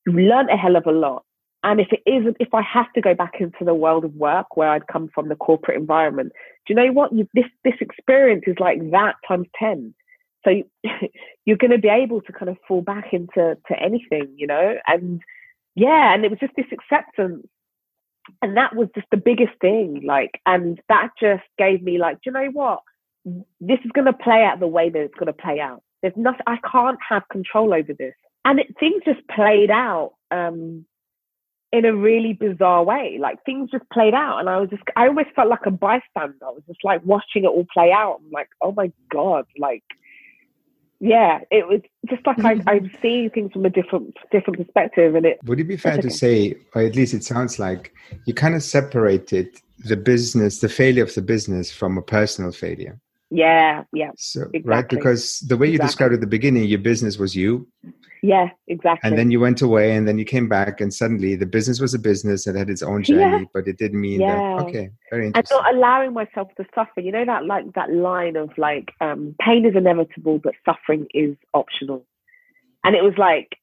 you've 0.07 0.16
learned 0.16 0.51
a 0.51 0.57
hell 0.57 0.77
of 0.77 0.87
a 0.87 0.93
lot. 0.93 1.25
And 1.62 1.81
if 1.81 1.89
it 1.93 2.03
isn't, 2.07 2.37
if 2.41 2.53
I 2.53 2.62
have 2.62 2.93
to 2.95 3.01
go 3.01 3.14
back 3.14 3.35
into 3.41 3.64
the 3.64 3.75
world 3.75 4.05
of 4.05 4.14
work 4.14 4.57
where 4.57 4.68
I'd 4.68 4.87
come 4.87 5.09
from 5.14 5.29
the 5.29 5.37
corporate 5.37 5.79
environment, 5.79 6.33
do 6.66 6.75
you 6.75 6.75
know 6.75 6.93
what? 6.93 7.12
You, 7.12 7.27
this 7.35 7.47
this 7.64 7.75
experience 7.81 8.45
is 8.47 8.57
like 8.59 8.79
that 8.91 9.14
times 9.27 9.47
ten. 9.59 9.95
So 10.45 10.51
you, 10.51 10.64
you're 11.45 11.57
going 11.57 11.70
to 11.70 11.78
be 11.78 11.88
able 11.88 12.20
to 12.22 12.32
kind 12.32 12.49
of 12.49 12.57
fall 12.66 12.82
back 12.82 13.12
into 13.12 13.57
to 13.68 13.80
anything, 13.80 14.34
you 14.36 14.47
know. 14.47 14.76
And 14.86 15.20
yeah, 15.74 16.14
and 16.14 16.24
it 16.24 16.30
was 16.30 16.40
just 16.40 16.55
this 16.57 16.66
acceptance, 16.72 17.47
and 18.42 18.57
that 18.57 18.74
was 18.74 18.88
just 18.95 19.07
the 19.11 19.16
biggest 19.16 19.53
thing. 19.61 20.03
Like, 20.05 20.40
and 20.47 20.80
that 20.88 21.11
just 21.20 21.45
gave 21.59 21.82
me 21.82 21.99
like, 21.99 22.16
do 22.16 22.30
you 22.30 22.32
know 22.32 22.51
what? 22.53 22.80
This 23.61 23.78
is 23.84 23.90
going 23.92 24.07
to 24.07 24.12
play 24.12 24.45
out 24.45 24.61
the 24.61 24.66
way 24.66 24.90
that 24.90 25.01
it's 25.01 25.14
going 25.14 25.26
to 25.26 25.32
play 25.32 25.61
out. 25.61 25.82
There's 26.03 26.16
nothing. 26.16 26.42
I 26.47 26.59
can't 26.70 26.99
have 27.09 27.22
control 27.30 27.72
over 27.72 27.95
this 27.95 28.14
and 28.45 28.61
it, 28.61 28.74
things 28.78 29.03
just 29.05 29.26
played 29.28 29.70
out 29.70 30.12
um, 30.30 30.84
in 31.72 31.84
a 31.84 31.95
really 31.95 32.34
bizarre 32.34 32.84
way. 32.84 33.18
Like 33.20 33.42
things 33.45 33.70
just 33.70 33.88
played 33.90 34.14
out, 34.14 34.38
and 34.38 34.49
I 34.49 34.59
was 34.59 34.70
just, 34.70 34.82
I 34.97 35.07
almost 35.07 35.30
felt 35.34 35.49
like 35.49 35.66
a 35.66 35.70
bystander. 35.70 36.36
I 36.42 36.51
was 36.51 36.62
just 36.66 36.84
like 36.84 37.01
watching 37.05 37.45
it 37.45 37.49
all 37.49 37.66
play 37.72 37.90
out. 37.92 38.20
I'm 38.24 38.30
like, 38.30 38.49
oh 38.61 38.72
my 38.72 38.92
god, 39.11 39.47
like, 39.59 39.84
yeah, 41.01 41.40
it 41.51 41.66
was 41.66 41.80
just 42.09 42.26
like 42.26 42.38
I, 42.45 42.53
I'm 42.53 42.61
mm-hmm. 42.61 42.97
seeing 43.03 43.30
things 43.30 43.53
from 43.53 43.64
a 43.64 43.70
different, 43.70 44.16
different 44.30 44.59
perspective, 44.59 45.14
and 45.14 45.26
it. 45.26 45.38
Would 45.45 45.61
it 45.61 45.64
be 45.64 45.76
fair 45.76 45.99
to 45.99 46.11
say, 46.11 46.57
or 46.74 46.82
at 46.82 46.97
least 46.97 47.14
it 47.14 47.24
sounds 47.24 47.59
like, 47.59 47.92
you 48.26 48.34
kind 48.34 48.55
of 48.55 48.62
separated 48.62 49.49
the 49.84 49.97
business, 49.97 50.61
the 50.61 50.68
failure 50.68 51.03
of 51.03 51.14
the 51.14 51.22
business, 51.22 51.70
from 51.70 51.99
a 51.99 52.03
personal 52.03 52.53
failure? 52.53 52.99
Yeah, 53.35 53.85
yeah. 53.93 54.11
So 54.16 54.43
exactly. 54.43 54.62
right, 54.64 54.89
because 54.89 55.41
the 55.41 55.57
way 55.57 55.66
you 55.66 55.74
exactly. 55.74 55.89
described 55.89 56.14
at 56.14 56.20
the 56.20 56.26
beginning, 56.26 56.64
your 56.64 56.78
business 56.78 57.18
was 57.18 57.35
you, 57.35 57.66
yeah, 58.24 58.49
exactly. 58.68 59.07
And 59.07 59.18
then 59.18 59.30
you 59.30 59.39
went 59.39 59.61
away 59.61 59.95
and 59.95 60.09
then 60.09 60.16
you 60.16 60.24
came 60.24 60.49
back 60.49 60.80
and 60.80 60.95
suddenly 60.95 61.37
the 61.37 61.45
business 61.45 61.78
was 61.78 61.93
a 61.93 61.99
business 61.99 62.47
and 62.47 62.57
had 62.57 62.70
its 62.70 62.82
own 62.82 63.03
journey, 63.03 63.43
yeah. 63.43 63.45
but 63.53 63.68
it 63.68 63.76
didn't 63.76 64.01
mean 64.01 64.22
yeah. 64.22 64.57
that 64.57 64.64
okay, 64.64 64.91
very 65.11 65.26
interesting. 65.26 65.59
And 65.59 65.66
not 65.66 65.74
allowing 65.74 66.14
myself 66.14 66.49
to 66.57 66.64
suffer. 66.74 67.01
You 67.03 67.12
know 67.12 67.26
that 67.26 67.45
like 67.45 67.74
that 67.74 67.93
line 67.93 68.37
of 68.37 68.49
like 68.57 68.93
um, 69.03 69.35
pain 69.41 69.66
is 69.66 69.76
inevitable 69.76 70.39
but 70.39 70.55
suffering 70.64 71.07
is 71.12 71.37
optional. 71.53 72.07
And 72.82 72.97
it 72.97 73.03
was 73.03 73.12
like 73.18 73.59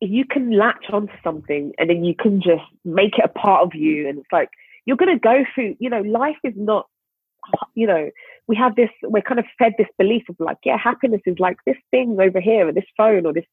you 0.00 0.26
can 0.26 0.50
latch 0.50 0.90
onto 0.92 1.14
something 1.24 1.72
and 1.78 1.88
then 1.88 2.04
you 2.04 2.14
can 2.14 2.42
just 2.42 2.64
make 2.84 3.16
it 3.16 3.24
a 3.24 3.28
part 3.28 3.62
of 3.64 3.74
you 3.74 4.06
and 4.10 4.18
it's 4.18 4.32
like 4.32 4.50
you're 4.84 4.98
gonna 4.98 5.18
go 5.18 5.42
through, 5.54 5.76
you 5.78 5.88
know, 5.88 6.02
life 6.02 6.36
is 6.44 6.52
not 6.54 6.86
you 7.74 7.86
know, 7.86 8.10
we 8.46 8.56
have 8.56 8.76
this, 8.76 8.90
we're 9.02 9.22
kind 9.22 9.40
of 9.40 9.46
fed 9.58 9.72
this 9.78 9.88
belief 9.98 10.24
of 10.28 10.36
like, 10.38 10.58
yeah, 10.64 10.76
happiness 10.76 11.20
is 11.26 11.38
like 11.38 11.56
this 11.66 11.76
thing 11.90 12.18
over 12.20 12.40
here, 12.40 12.68
or 12.68 12.72
this 12.72 12.84
phone, 12.96 13.26
or 13.26 13.32
this 13.32 13.46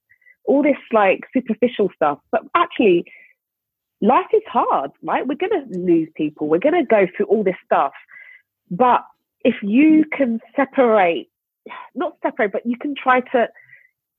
all 0.45 0.63
this 0.63 0.77
like 0.91 1.21
superficial 1.33 1.89
stuff. 1.95 2.19
But 2.31 2.41
actually, 2.55 3.05
life 4.01 4.27
is 4.33 4.41
hard, 4.47 4.91
right? 5.03 5.27
We're 5.27 5.35
going 5.35 5.71
to 5.71 5.79
lose 5.79 6.09
people. 6.15 6.47
We're 6.47 6.59
going 6.59 6.75
to 6.75 6.83
go 6.83 7.07
through 7.15 7.27
all 7.27 7.43
this 7.43 7.55
stuff. 7.65 7.93
But 8.71 9.05
if 9.43 9.55
you 9.61 10.05
can 10.11 10.39
separate, 10.55 11.29
not 11.95 12.17
separate, 12.23 12.51
but 12.51 12.65
you 12.65 12.77
can 12.77 12.95
try 12.95 13.21
to 13.21 13.47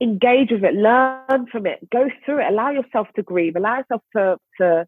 engage 0.01 0.51
with 0.51 0.65
it, 0.65 0.75
learn 0.75 1.47
from 1.53 1.67
it, 1.67 1.89
go 1.91 2.09
through 2.25 2.41
it, 2.41 2.51
allow 2.51 2.71
yourself 2.71 3.09
to 3.17 3.23
grieve, 3.23 3.57
allow 3.57 3.79
yourself 3.79 4.03
to, 4.17 4.37
to, 4.61 4.87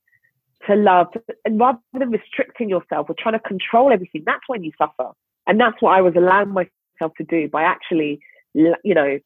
to 0.66 0.76
love, 0.76 1.08
and 1.44 1.58
rather 1.58 1.78
than 1.92 2.10
restricting 2.10 2.68
yourself 2.68 3.08
or 3.08 3.16
trying 3.18 3.34
to 3.34 3.40
control 3.40 3.92
everything, 3.92 4.22
that's 4.24 4.42
when 4.46 4.62
you 4.62 4.72
suffer. 4.78 5.10
And 5.46 5.58
that's 5.58 5.80
what 5.80 5.90
I 5.90 6.00
was 6.00 6.14
allowing 6.16 6.50
myself 6.50 7.12
to 7.18 7.24
do 7.24 7.48
by 7.48 7.62
actually, 7.62 8.20
you 8.54 8.74
know, 8.84 9.18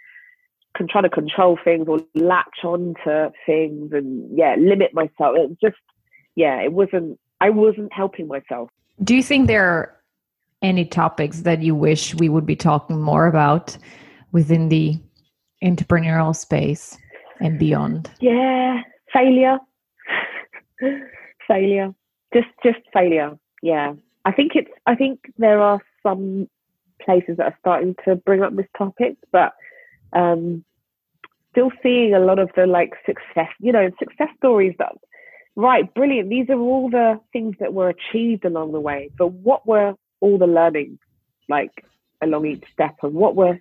can 0.77 0.89
try 0.89 1.01
to 1.01 1.09
control 1.09 1.59
things 1.63 1.87
or 1.89 2.01
latch 2.15 2.65
on 2.65 2.95
to 3.05 3.33
things 3.45 3.93
and 3.93 4.37
yeah, 4.37 4.57
limit 4.59 4.95
myself. 4.95 5.37
It 5.37 5.59
just 5.61 5.77
yeah, 6.35 6.61
it 6.63 6.73
wasn't 6.73 7.19
I 7.41 7.51
wasn't 7.51 7.93
helping 7.93 8.29
myself. 8.29 8.71
Do 9.03 9.15
you 9.15 9.23
think 9.23 9.47
there 9.47 9.67
are 9.67 9.97
any 10.63 10.85
topics 10.85 11.41
that 11.41 11.63
you 11.63 11.75
wish 11.75 12.15
we 12.15 12.29
would 12.29 12.47
be 12.47 12.57
talking 12.57 13.01
more 13.01 13.27
about 13.27 13.77
within 14.33 14.69
the 14.69 14.99
entrepreneurial 15.63 16.35
space 16.35 16.97
and 17.41 17.59
beyond? 17.59 18.11
Yeah, 18.21 18.81
failure. 19.13 19.59
failure. 21.47 21.95
Just 22.35 22.49
just 22.65 22.81
failure. 22.93 23.39
Yeah. 23.63 23.95
I 24.25 24.33
think 24.33 24.53
it's 24.55 24.71
I 24.87 24.95
think 24.95 25.33
there 25.39 25.61
are 25.61 25.81
some 26.03 26.49
places 27.05 27.37
that 27.37 27.45
are 27.45 27.59
starting 27.61 27.95
to 28.05 28.17
bring 28.17 28.43
up 28.43 28.55
this 28.57 28.67
topic, 28.77 29.17
but 29.33 29.53
um, 30.13 30.65
still 31.51 31.71
seeing 31.83 32.15
a 32.15 32.19
lot 32.19 32.39
of 32.39 32.51
the 32.57 32.67
like 32.67 32.93
success, 33.07 33.51
you 33.61 33.73
know, 33.73 33.91
success 33.99 34.29
stories 34.37 34.75
that, 34.79 34.93
right, 35.55 35.93
brilliant. 35.95 36.29
These 36.29 36.51
are 36.51 36.59
all 36.59 36.91
the 36.91 37.21
things 37.33 37.57
that 37.61 37.73
were 37.73 37.89
achieved 37.89 38.45
along 38.45 38.73
the 38.73 38.81
way. 38.81 39.11
But 39.17 39.29
what 39.29 39.67
were 39.67 39.95
all 40.21 40.39
the 40.39 40.47
learnings 40.47 40.99
like 41.49 41.85
along 42.23 42.47
each 42.47 42.65
step 42.73 42.97
and 43.03 43.15
what 43.15 43.37
were, 43.37 43.59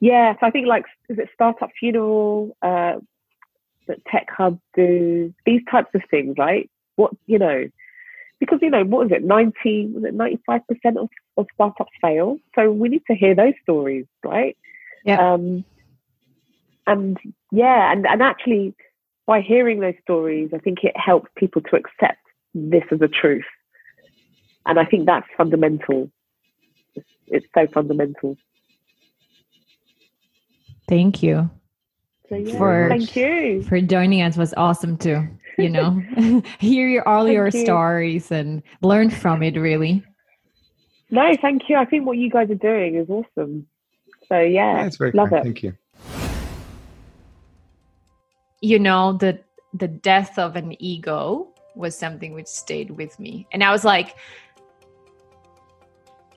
yeah, 0.00 0.34
so 0.34 0.46
I 0.46 0.50
think 0.50 0.66
like, 0.66 0.84
is 1.08 1.18
it 1.18 1.28
Startup 1.34 1.70
Funeral, 1.78 2.56
uh, 2.62 2.94
that 3.86 4.04
Tech 4.06 4.28
Hub 4.36 4.58
do, 4.74 5.34
these 5.44 5.62
types 5.70 5.90
of 5.94 6.02
things, 6.10 6.36
right? 6.38 6.70
What, 7.00 7.12
you 7.26 7.38
know, 7.38 7.68
because 8.38 8.58
you 8.62 8.70
know 8.70 8.84
what 8.84 9.06
is 9.06 9.12
it 9.12 9.24
90 9.24 9.90
was 9.94 10.04
it 10.04 10.14
95 10.14 10.60
percent 10.66 10.96
of, 10.96 11.08
of 11.36 11.46
startups 11.54 11.92
fail 12.00 12.38
so 12.54 12.70
we 12.70 12.88
need 12.88 13.02
to 13.10 13.14
hear 13.14 13.34
those 13.34 13.52
stories 13.62 14.06
right 14.24 14.56
yeah. 15.04 15.34
Um, 15.34 15.64
and 16.86 17.18
yeah, 17.52 17.92
and, 17.92 18.06
and 18.06 18.22
actually 18.22 18.74
by 19.26 19.40
hearing 19.40 19.80
those 19.80 19.94
stories, 20.02 20.50
I 20.54 20.58
think 20.58 20.78
it 20.82 20.96
helps 20.96 21.30
people 21.36 21.62
to 21.62 21.76
accept 21.76 22.18
this 22.54 22.82
as 22.90 23.00
a 23.00 23.08
truth. 23.08 23.44
And 24.66 24.78
I 24.78 24.84
think 24.84 25.06
that's 25.06 25.26
fundamental. 25.36 26.10
It's, 26.94 27.08
it's 27.28 27.46
so 27.54 27.66
fundamental. 27.72 28.36
Thank 30.88 31.22
you. 31.22 31.50
So, 32.28 32.36
yeah, 32.36 32.58
for, 32.58 32.88
thank 32.88 33.16
you 33.16 33.62
for 33.62 33.80
joining 33.80 34.22
us. 34.22 34.36
It 34.36 34.40
was 34.40 34.54
awesome 34.56 34.96
to 34.98 35.28
you 35.58 35.68
know 35.68 36.02
hear 36.58 36.88
your, 36.88 37.08
all 37.08 37.28
your 37.28 37.48
you. 37.48 37.64
stories 37.64 38.30
and 38.30 38.62
learn 38.82 39.10
from 39.10 39.42
it. 39.42 39.56
Really. 39.56 40.04
No, 41.10 41.34
thank 41.40 41.68
you. 41.68 41.76
I 41.76 41.84
think 41.84 42.06
what 42.06 42.18
you 42.18 42.30
guys 42.30 42.50
are 42.50 42.54
doing 42.54 42.94
is 42.94 43.08
awesome. 43.10 43.66
So 44.28 44.38
yeah, 44.38 44.84
yeah 44.84 44.90
very 44.96 45.12
love 45.12 45.30
kind. 45.30 45.40
it. 45.40 45.44
Thank 45.44 45.62
you. 45.62 45.76
You 48.60 48.78
know 48.78 49.14
the 49.14 49.40
the 49.74 49.88
death 49.88 50.38
of 50.38 50.56
an 50.56 50.80
ego 50.82 51.48
was 51.74 51.96
something 51.96 52.34
which 52.34 52.46
stayed 52.46 52.90
with 52.90 53.18
me, 53.18 53.46
and 53.52 53.64
I 53.64 53.72
was 53.72 53.84
like, 53.84 54.16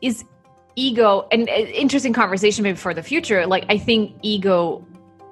is 0.01 0.23
ego 0.75 1.27
an 1.31 1.43
uh, 1.43 1.53
interesting 1.53 2.13
conversation 2.13 2.63
maybe 2.63 2.77
for 2.77 2.93
the 2.93 3.03
future? 3.03 3.45
Like 3.45 3.65
I 3.69 3.77
think 3.77 4.15
ego 4.21 4.85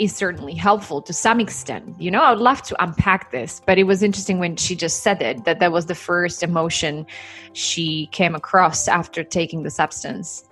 is 0.04 0.16
certainly 0.16 0.56
helpful 0.56 1.02
to 1.04 1.14
some 1.14 1.40
extent. 1.40 1.86
You 2.00 2.12
know, 2.12 2.22
I 2.28 2.32
would 2.34 2.42
love 2.42 2.62
to 2.64 2.84
unpack 2.84 3.32
this, 3.32 3.62
but 3.68 3.78
it 3.78 3.86
was 3.86 4.02
interesting 4.02 4.40
when 4.40 4.56
she 4.56 4.76
just 4.76 4.98
said 5.04 5.22
it 5.22 5.46
that 5.46 5.60
that 5.60 5.72
was 5.72 5.86
the 5.86 5.96
first 5.96 6.44
emotion 6.44 7.06
she 7.54 8.08
came 8.12 8.34
across 8.36 8.88
after 8.88 9.24
taking 9.24 9.64
the 9.64 9.70
substance 9.70 10.44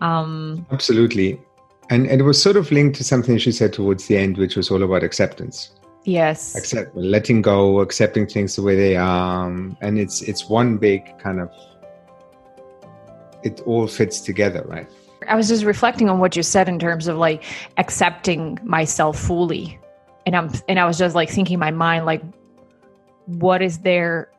Um, 0.00 0.66
Absolutely. 0.70 1.40
And, 1.88 2.06
and 2.10 2.20
it 2.20 2.24
was 2.24 2.40
sort 2.42 2.56
of 2.56 2.70
linked 2.72 2.96
to 2.98 3.04
something 3.04 3.38
she 3.38 3.52
said 3.52 3.72
towards 3.72 4.06
the 4.08 4.16
end, 4.16 4.36
which 4.38 4.56
was 4.56 4.70
all 4.70 4.82
about 4.82 5.02
acceptance. 5.04 5.70
yes. 6.04 6.54
Accept, 6.56 6.94
letting 6.96 7.42
go, 7.42 7.80
accepting 7.80 8.26
things 8.26 8.56
the 8.56 8.62
way 8.62 8.76
they 8.76 8.96
are, 8.96 9.46
um, 9.46 9.76
and 9.80 9.98
it's 9.98 10.22
it's 10.30 10.42
one 10.48 10.78
big 10.78 11.00
kind 11.24 11.40
of. 11.40 11.48
It 13.42 13.60
all 13.66 13.86
fits 13.86 14.20
together, 14.20 14.62
right? 14.74 14.88
I 15.28 15.34
was 15.34 15.48
just 15.48 15.64
reflecting 15.64 16.08
on 16.08 16.18
what 16.18 16.36
you 16.36 16.42
said 16.42 16.68
in 16.68 16.78
terms 16.78 17.08
of 17.08 17.16
like 17.16 17.42
accepting 17.76 18.58
myself 18.62 19.18
fully. 19.18 19.78
And 20.24 20.36
I'm 20.36 20.50
and 20.68 20.78
I 20.78 20.86
was 20.86 20.98
just 20.98 21.14
like 21.14 21.30
thinking 21.30 21.54
in 21.54 21.60
my 21.60 21.70
mind 21.70 22.04
like 22.04 22.22
what 23.26 23.62
is 23.62 23.78
there 23.78 24.30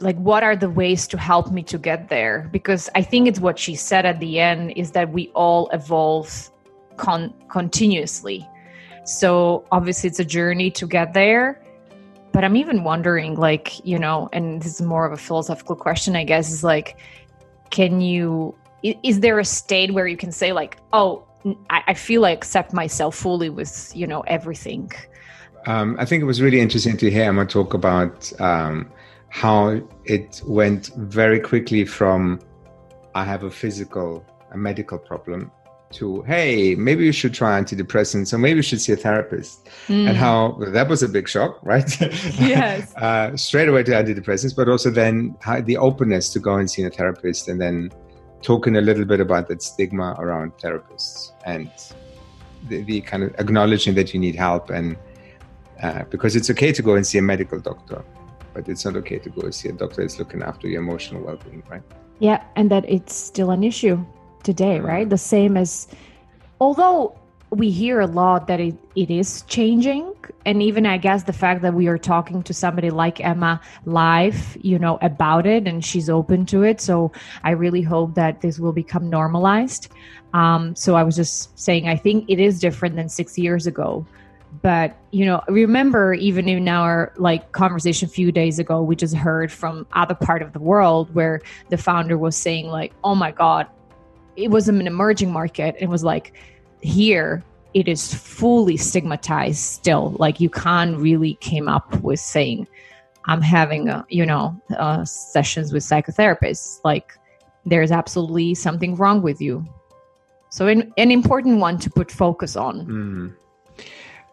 like 0.00 0.16
what 0.16 0.42
are 0.42 0.56
the 0.56 0.70
ways 0.70 1.06
to 1.08 1.18
help 1.18 1.50
me 1.50 1.62
to 1.64 1.78
get 1.78 2.08
there 2.08 2.48
because 2.52 2.90
I 2.94 3.02
think 3.02 3.28
it's 3.28 3.40
what 3.40 3.58
she 3.58 3.74
said 3.74 4.04
at 4.06 4.20
the 4.20 4.40
end 4.40 4.72
is 4.76 4.90
that 4.92 5.10
we 5.12 5.28
all 5.30 5.68
evolve 5.70 6.50
con- 6.96 7.34
continuously. 7.48 8.48
So 9.04 9.64
obviously 9.70 10.08
it's 10.08 10.20
a 10.20 10.24
journey 10.24 10.70
to 10.72 10.86
get 10.86 11.14
there. 11.14 11.60
But 12.32 12.42
I'm 12.42 12.56
even 12.56 12.82
wondering 12.82 13.36
like, 13.36 13.84
you 13.86 13.98
know, 13.98 14.28
and 14.32 14.60
this 14.60 14.80
is 14.80 14.82
more 14.82 15.06
of 15.06 15.12
a 15.12 15.16
philosophical 15.16 15.76
question 15.76 16.16
I 16.16 16.24
guess 16.24 16.50
is 16.50 16.64
like 16.64 16.98
can 17.70 18.00
you 18.00 18.54
is 19.02 19.20
there 19.20 19.38
a 19.38 19.44
state 19.44 19.92
where 19.94 20.06
you 20.06 20.16
can 20.16 20.30
say 20.30 20.52
like 20.52 20.78
oh 20.92 21.26
I 21.68 21.94
feel 21.94 22.24
i 22.24 22.30
accept 22.30 22.72
myself 22.72 23.14
fully 23.14 23.50
with 23.50 23.92
you 23.94 24.06
know 24.06 24.20
everything 24.22 24.90
Um, 25.66 25.96
I 25.98 26.04
think 26.04 26.22
it 26.22 26.26
was 26.26 26.42
really 26.42 26.60
interesting 26.60 26.96
to 26.98 27.10
hear 27.10 27.24
Emma 27.24 27.46
talk 27.46 27.74
about 27.74 28.32
um, 28.40 28.90
how 29.28 29.80
it 30.04 30.42
went 30.46 30.90
very 30.96 31.40
quickly 31.40 31.84
from 31.84 32.40
I 33.14 33.24
have 33.24 33.44
a 33.44 33.50
physical, 33.50 34.24
a 34.52 34.56
medical 34.56 34.98
problem 34.98 35.50
to 35.92 36.22
hey, 36.22 36.74
maybe 36.74 37.04
you 37.04 37.12
should 37.12 37.32
try 37.32 37.60
antidepressants 37.60 38.32
or 38.32 38.38
maybe 38.38 38.56
you 38.56 38.62
should 38.62 38.80
see 38.80 38.92
a 38.92 38.96
therapist. 38.96 39.68
And 40.08 40.16
how 40.16 40.58
that 40.68 40.88
was 40.88 41.02
a 41.02 41.08
big 41.08 41.28
shock, 41.28 41.60
right? 41.62 41.88
Yes. 42.38 42.94
uh, 42.96 43.36
straight 43.36 43.68
away 43.68 43.84
to 43.84 43.92
antidepressants, 43.92 44.54
but 44.54 44.68
also 44.68 44.90
then 44.90 45.36
how, 45.40 45.60
the 45.60 45.76
openness 45.76 46.30
to 46.30 46.40
go 46.40 46.56
and 46.56 46.70
see 46.70 46.82
a 46.82 46.90
therapist 46.90 47.48
and 47.48 47.60
then 47.60 47.90
talking 48.44 48.76
a 48.76 48.80
little 48.80 49.04
bit 49.04 49.20
about 49.20 49.48
that 49.48 49.62
stigma 49.62 50.14
around 50.18 50.56
therapists 50.58 51.32
and 51.44 51.70
the, 52.68 52.82
the 52.82 53.00
kind 53.00 53.24
of 53.24 53.34
acknowledging 53.40 53.94
that 53.94 54.14
you 54.14 54.20
need 54.20 54.36
help 54.36 54.70
and 54.70 54.96
uh, 55.82 56.04
because 56.10 56.36
it's 56.36 56.48
okay 56.50 56.72
to 56.72 56.82
go 56.82 56.94
and 56.94 57.04
see 57.04 57.18
a 57.18 57.22
medical 57.22 57.58
doctor, 57.58 58.04
but 58.52 58.68
it's 58.68 58.84
not 58.84 58.94
okay 58.94 59.18
to 59.18 59.28
go 59.30 59.42
and 59.42 59.54
see 59.54 59.68
a 59.68 59.72
doctor 59.72 60.02
that's 60.02 60.20
looking 60.20 60.42
after 60.42 60.68
your 60.68 60.80
emotional 60.80 61.20
well-being, 61.22 61.62
right? 61.68 61.82
yeah 62.18 62.42
and 62.56 62.70
that 62.70 62.88
it's 62.88 63.14
still 63.14 63.50
an 63.50 63.64
issue 63.64 64.04
today 64.42 64.78
right 64.80 65.10
the 65.10 65.18
same 65.18 65.56
as 65.56 65.88
although 66.60 67.16
we 67.54 67.70
hear 67.70 68.00
a 68.00 68.06
lot 68.06 68.48
that 68.48 68.60
it, 68.60 68.76
it 68.96 69.10
is 69.10 69.42
changing. 69.42 70.12
And 70.46 70.62
even 70.62 70.86
i 70.86 70.96
guess 70.98 71.22
the 71.22 71.32
fact 71.32 71.62
that 71.62 71.74
we 71.74 71.86
are 71.86 71.98
talking 71.98 72.42
to 72.42 72.54
somebody 72.54 72.90
like 72.90 73.20
emma 73.20 73.60
live 73.84 74.56
you 74.60 74.78
know 74.78 74.98
about 75.00 75.46
it 75.46 75.66
and 75.66 75.84
she's 75.84 76.10
open 76.10 76.46
to 76.46 76.62
it. 76.62 76.80
So 76.80 77.12
i 77.42 77.50
really 77.50 77.82
hope 77.82 78.14
that 78.14 78.40
this 78.40 78.58
will 78.58 78.72
become 78.72 79.08
normalized. 79.08 79.88
Um, 80.32 80.74
so 80.74 80.96
i 80.96 81.02
was 81.02 81.16
just 81.16 81.58
saying 81.58 81.88
i 81.88 81.96
think 81.96 82.24
it 82.28 82.38
is 82.38 82.60
different 82.60 82.96
than 82.96 83.08
six 83.08 83.38
years 83.38 83.66
ago. 83.66 84.06
But 84.62 84.96
you 85.10 85.26
know 85.26 85.42
remember 85.48 86.14
even 86.14 86.48
in 86.48 86.68
our 86.68 87.12
like 87.16 87.52
conversation 87.52 88.08
a 88.08 88.12
few 88.12 88.30
days 88.30 88.58
ago 88.58 88.82
we 88.82 88.96
just 88.96 89.14
heard 89.14 89.50
from 89.50 89.86
other 89.92 90.14
part 90.14 90.42
of 90.42 90.52
the 90.52 90.60
world 90.60 91.12
where 91.14 91.40
the 91.70 91.76
founder 91.76 92.16
was 92.16 92.36
saying 92.36 92.68
like 92.68 92.92
oh 93.02 93.14
my 93.14 93.32
god 93.32 93.66
it 94.36 94.50
was 94.50 94.68
an 94.68 94.86
emerging 94.86 95.32
market. 95.32 95.76
And 95.80 95.90
was 95.90 96.04
like 96.04 96.34
here 96.84 97.42
it 97.72 97.88
is 97.88 98.14
fully 98.14 98.76
stigmatized 98.76 99.58
still. 99.58 100.14
Like 100.18 100.40
you 100.40 100.48
can't 100.48 100.96
really 100.96 101.34
came 101.34 101.68
up 101.68 102.00
with 102.02 102.20
saying 102.20 102.68
i'm 103.26 103.40
having 103.40 103.88
a, 103.88 104.04
you 104.10 104.26
know 104.26 104.54
uh, 104.76 105.04
sessions 105.04 105.72
with 105.72 105.82
psychotherapists. 105.82 106.80
Like 106.84 107.12
there's 107.66 107.90
absolutely 107.90 108.54
something 108.54 108.94
wrong 108.96 109.22
with 109.22 109.40
you. 109.40 109.64
So 110.50 110.68
an, 110.68 110.92
an 110.98 111.10
important 111.10 111.58
one 111.58 111.78
to 111.78 111.90
put 111.90 112.12
focus 112.12 112.54
on. 112.54 112.86
Mm. 112.86 113.84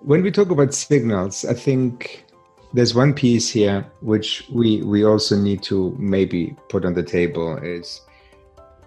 When 0.01 0.21
we 0.21 0.29
talk 0.29 0.51
about 0.51 0.73
signals, 0.73 1.45
I 1.45 1.53
think 1.53 2.25
there's 2.73 2.93
one 2.93 3.13
piece 3.13 3.49
here 3.49 3.85
which 4.01 4.45
we 4.51 4.81
we 4.83 5.03
also 5.03 5.35
need 5.35 5.63
to 5.63 5.95
maybe 5.97 6.55
put 6.69 6.85
on 6.85 6.93
the 6.93 7.03
table 7.03 7.57
is 7.57 8.01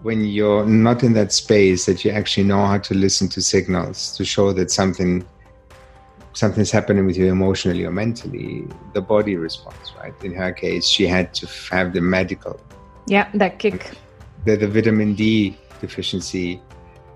when 0.05 0.25
you're 0.25 0.65
not 0.67 1.03
in 1.03 1.13
that 1.15 1.33
space 1.33 1.87
that 1.87 2.05
you 2.05 2.11
actually 2.11 2.45
know 2.45 2.65
how 2.65 2.79
to 2.79 2.95
listen 2.95 3.29
to 3.29 3.41
signals 3.43 4.17
to 4.17 4.25
show 4.25 4.53
that 4.53 4.71
something 4.71 5.27
something's 6.35 6.71
happening 6.71 7.07
with 7.07 7.17
you 7.17 7.27
emotionally 7.27 7.85
or 7.85 7.91
mentally 7.91 8.67
the 8.93 9.01
body 9.01 9.37
responds 9.37 9.93
right 10.01 10.15
in 10.23 10.33
her 10.33 10.53
case 10.53 10.87
she 10.87 11.07
had 11.07 11.35
to 11.35 11.47
have 11.71 11.93
the 11.93 12.01
medical 12.01 12.61
yeah 13.07 13.29
that 13.35 13.59
kick 13.59 13.97
the, 14.45 14.57
the 14.57 14.69
vitamin 14.69 15.15
D 15.15 15.57
deficiency. 15.81 16.61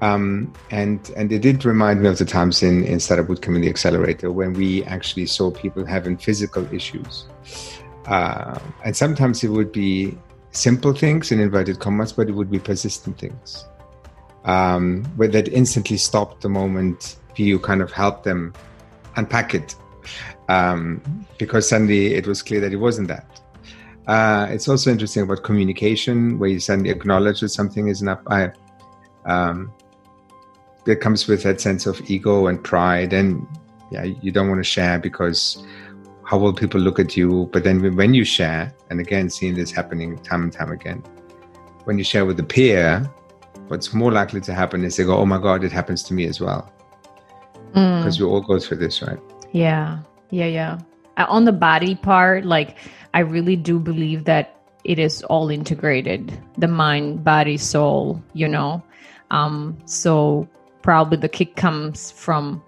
Um, 0.00 0.52
and 0.70 1.10
and 1.16 1.32
it 1.32 1.40
did 1.40 1.64
remind 1.64 2.02
me 2.02 2.08
of 2.08 2.18
the 2.18 2.24
times 2.24 2.62
in, 2.62 2.84
in 2.84 3.00
Startup 3.00 3.26
Bootcamp 3.26 3.56
in 3.56 3.62
the 3.62 3.68
Accelerator 3.68 4.30
when 4.30 4.52
we 4.52 4.84
actually 4.84 5.26
saw 5.26 5.50
people 5.50 5.84
having 5.84 6.16
physical 6.16 6.64
issues. 6.72 7.26
Uh, 8.06 8.58
and 8.84 8.96
sometimes 8.96 9.42
it 9.42 9.48
would 9.48 9.72
be 9.72 10.16
simple 10.52 10.92
things 10.92 11.32
in 11.32 11.40
inverted 11.40 11.78
commas, 11.80 12.12
but 12.12 12.28
it 12.28 12.32
would 12.32 12.50
be 12.50 12.58
persistent 12.58 13.18
things. 13.18 13.64
Um, 14.44 15.04
where 15.16 15.28
that 15.28 15.48
instantly 15.48 15.98
stopped 15.98 16.40
the 16.40 16.48
moment 16.48 17.16
you 17.38 17.58
kind 17.58 17.82
of 17.82 17.92
helped 17.92 18.24
them 18.24 18.52
unpack 19.16 19.54
it. 19.54 19.74
Um, 20.48 21.26
because 21.38 21.68
suddenly 21.68 22.14
it 22.14 22.26
was 22.26 22.42
clear 22.42 22.60
that 22.60 22.72
it 22.72 22.76
wasn't 22.76 23.08
that. 23.08 23.40
Uh, 24.06 24.46
it's 24.50 24.68
also 24.68 24.90
interesting 24.90 25.22
about 25.22 25.42
communication, 25.42 26.38
where 26.38 26.48
you 26.48 26.58
suddenly 26.58 26.90
acknowledge 26.90 27.40
that 27.40 27.50
something 27.50 27.88
isn't 27.88 28.08
up. 28.08 28.22
I, 28.28 28.50
um, 29.26 29.70
that 30.86 30.96
comes 30.96 31.26
with 31.26 31.42
that 31.42 31.60
sense 31.60 31.84
of 31.86 32.00
ego 32.10 32.46
and 32.46 32.64
pride, 32.64 33.12
and 33.12 33.46
yeah, 33.90 34.04
you 34.04 34.32
don't 34.32 34.48
want 34.48 34.60
to 34.60 34.64
share 34.64 34.98
because 34.98 35.62
how 36.28 36.36
will 36.36 36.52
people 36.52 36.78
look 36.78 36.98
at 36.98 37.16
you? 37.16 37.48
But 37.54 37.64
then 37.64 37.96
when 37.96 38.12
you 38.12 38.22
share, 38.22 38.74
and 38.90 39.00
again, 39.00 39.30
seeing 39.30 39.54
this 39.54 39.70
happening 39.70 40.18
time 40.18 40.42
and 40.42 40.52
time 40.52 40.70
again, 40.70 41.02
when 41.84 41.96
you 41.96 42.04
share 42.04 42.26
with 42.26 42.38
a 42.38 42.44
peer, 42.44 43.00
what's 43.68 43.94
more 43.94 44.12
likely 44.12 44.42
to 44.42 44.52
happen 44.52 44.84
is 44.84 44.96
they 44.96 45.04
go, 45.04 45.16
"Oh 45.16 45.24
my 45.24 45.38
God, 45.38 45.64
it 45.64 45.72
happens 45.72 46.02
to 46.02 46.12
me 46.12 46.26
as 46.26 46.38
well," 46.38 46.70
Mm. 47.72 48.00
because 48.00 48.20
we 48.20 48.26
all 48.26 48.42
go 48.42 48.58
through 48.58 48.76
this, 48.76 49.00
right? 49.00 49.18
Yeah, 49.52 50.00
yeah, 50.28 50.44
yeah. 50.44 50.78
Uh, 51.16 51.24
on 51.30 51.46
the 51.46 51.52
body 51.52 51.94
part, 51.94 52.44
like 52.44 52.76
I 53.14 53.20
really 53.20 53.56
do 53.56 53.78
believe 53.78 54.24
that 54.24 54.54
it 54.84 54.98
is 54.98 55.22
all 55.22 55.48
integrated 55.48 56.38
the 56.58 56.68
mind, 56.68 57.24
body, 57.24 57.56
soul, 57.56 58.22
you 58.34 58.48
know. 58.48 58.82
Um, 59.30 59.78
so 59.86 60.46
probably 60.82 61.16
the 61.16 61.28
kick 61.30 61.56
comes 61.56 62.10
from 62.10 62.62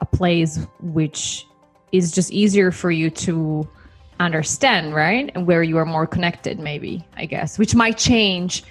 a 0.00 0.06
place 0.06 0.60
which 0.80 1.48
is 1.92 2.10
just 2.10 2.30
easier 2.32 2.70
for 2.70 2.90
you 2.90 3.10
to 3.10 3.68
understand, 4.20 4.94
right? 4.94 5.30
And 5.34 5.46
where 5.46 5.62
you 5.62 5.78
are 5.78 5.86
more 5.86 6.06
connected, 6.06 6.58
maybe, 6.58 7.06
I 7.16 7.26
guess, 7.26 7.58
which 7.58 7.74
might 7.74 7.98
change 7.98 8.64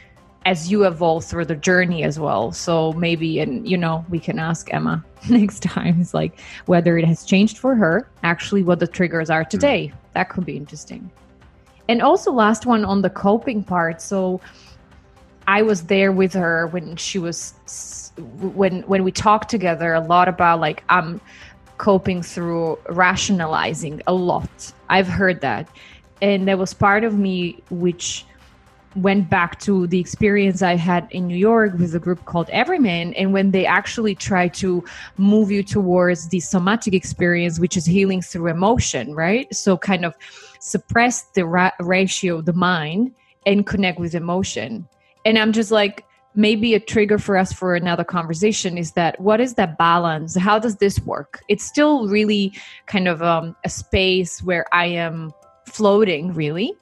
as 0.45 0.69
you 0.71 0.85
evolve 0.85 1.25
through 1.25 1.45
the 1.45 1.55
journey 1.55 2.03
as 2.03 2.19
well. 2.19 2.51
So 2.51 2.93
maybe, 2.93 3.39
and 3.39 3.67
you 3.67 3.77
know, 3.77 4.05
we 4.09 4.19
can 4.19 4.37
ask 4.37 4.71
Emma 4.73 5.03
next 5.29 5.63
time. 5.63 5.99
It's 5.99 6.13
like 6.13 6.39
whether 6.65 6.97
it 6.97 7.05
has 7.05 7.25
changed 7.25 7.57
for 7.57 7.75
her, 7.75 8.09
actually, 8.23 8.63
what 8.63 8.79
the 8.79 8.87
triggers 8.87 9.29
are 9.29 9.43
today. 9.43 9.91
Mm. 9.93 9.97
That 10.13 10.29
could 10.29 10.45
be 10.45 10.55
interesting. 10.55 11.09
And 11.87 12.01
also, 12.01 12.31
last 12.31 12.65
one 12.65 12.85
on 12.85 13.01
the 13.01 13.09
coping 13.09 13.63
part. 13.63 14.01
So 14.01 14.41
I 15.47 15.61
was 15.61 15.83
there 15.83 16.11
with 16.11 16.33
her 16.33 16.67
when 16.67 16.95
she 16.95 17.19
was 17.19 17.53
when 18.39 18.81
when 18.83 19.03
we 19.03 19.11
talked 19.11 19.49
together 19.49 19.93
a 19.93 19.99
lot 19.99 20.27
about 20.27 20.59
like 20.59 20.83
I'm 20.89 21.21
coping 21.77 22.21
through 22.21 22.77
rationalizing 22.89 24.01
a 24.07 24.13
lot. 24.13 24.73
I've 24.89 25.07
heard 25.07 25.41
that. 25.41 25.67
And 26.21 26.47
there 26.47 26.57
was 26.57 26.73
part 26.73 27.03
of 27.03 27.17
me 27.17 27.61
which 27.69 28.25
went 28.95 29.29
back 29.29 29.59
to 29.59 29.87
the 29.87 29.99
experience 29.99 30.61
I 30.61 30.75
had 30.75 31.07
in 31.11 31.27
New 31.27 31.37
York 31.37 31.73
with 31.77 31.93
a 31.95 31.99
group 31.99 32.23
called 32.25 32.49
Everyman. 32.49 33.13
And 33.15 33.33
when 33.33 33.51
they 33.51 33.65
actually 33.65 34.15
try 34.15 34.47
to 34.49 34.83
move 35.17 35.51
you 35.51 35.63
towards 35.63 36.29
the 36.29 36.39
somatic 36.39 36.93
experience, 36.93 37.59
which 37.59 37.75
is 37.75 37.85
healing 37.85 38.21
through 38.21 38.47
emotion, 38.47 39.13
right? 39.13 39.53
So 39.53 39.77
kind 39.77 40.05
of 40.05 40.15
suppress 40.59 41.23
the 41.33 41.45
ra- 41.45 41.71
ratio, 41.81 42.41
the 42.41 42.53
mind, 42.53 43.13
and 43.45 43.67
connect 43.67 43.99
with 43.99 44.15
emotion. 44.15 44.87
And 45.25 45.37
I'm 45.37 45.51
just 45.51 45.71
like, 45.71 46.05
maybe 46.35 46.73
a 46.73 46.79
trigger 46.79 47.17
for 47.17 47.37
us 47.37 47.53
for 47.53 47.75
another 47.75 48.03
conversation 48.03 48.77
is 48.77 48.91
that 48.93 49.19
what 49.19 49.39
is 49.39 49.55
that 49.55 49.77
balance? 49.77 50.35
How 50.35 50.59
does 50.59 50.77
this 50.77 50.99
work? 51.01 51.41
It's 51.47 51.63
still 51.63 52.07
really 52.07 52.53
kind 52.87 53.07
of 53.07 53.21
um, 53.21 53.55
a 53.63 53.69
space 53.69 54.43
where 54.43 54.65
I 54.73 54.87
am 54.87 55.33
floating, 55.65 56.33
really 56.33 56.73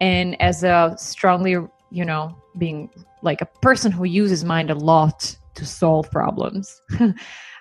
and 0.00 0.40
as 0.40 0.62
a 0.62 0.94
strongly 0.98 1.56
you 1.90 2.04
know 2.04 2.36
being 2.56 2.90
like 3.22 3.40
a 3.40 3.46
person 3.46 3.92
who 3.92 4.04
uses 4.04 4.44
mind 4.44 4.70
a 4.70 4.74
lot 4.74 5.36
to 5.54 5.66
solve 5.66 6.10
problems. 6.10 6.80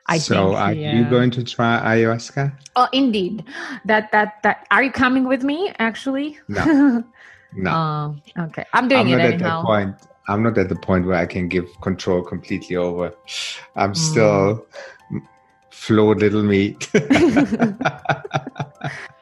I 0.10 0.20
so 0.20 0.36
think, 0.36 0.58
are 0.58 0.74
yeah. 0.74 0.96
you 0.96 1.10
going 1.10 1.32
to 1.32 1.44
try 1.44 1.82
ayahuasca? 1.84 2.58
Oh, 2.78 2.88
indeed. 2.94 3.44
That 3.86 4.12
that 4.12 4.42
that. 4.44 4.66
Are 4.72 4.84
you 4.84 4.92
coming 4.92 5.28
with 5.28 5.44
me? 5.44 5.74
Actually, 5.80 6.38
No. 6.48 7.04
No. 7.54 7.72
Um, 7.72 8.22
okay, 8.38 8.66
I'm 8.74 8.90
doing 8.90 9.02
I'm 9.02 9.08
it 9.08 9.12
not 9.12 9.20
at 9.22 9.34
anyhow. 9.36 9.62
that 9.62 9.66
point. 9.66 9.96
I'm 10.28 10.44
not 10.44 10.58
at 10.58 10.70
the 10.70 10.76
point 10.76 11.06
where 11.06 11.16
I 11.16 11.26
can 11.26 11.48
give 11.48 11.70
control 11.82 12.22
completely 12.22 12.76
over. 12.76 13.14
I'm 13.76 13.94
Mm. 13.94 13.98
still 13.98 14.66
flow 15.72 16.14
little 16.14 16.44
meat. 16.44 16.90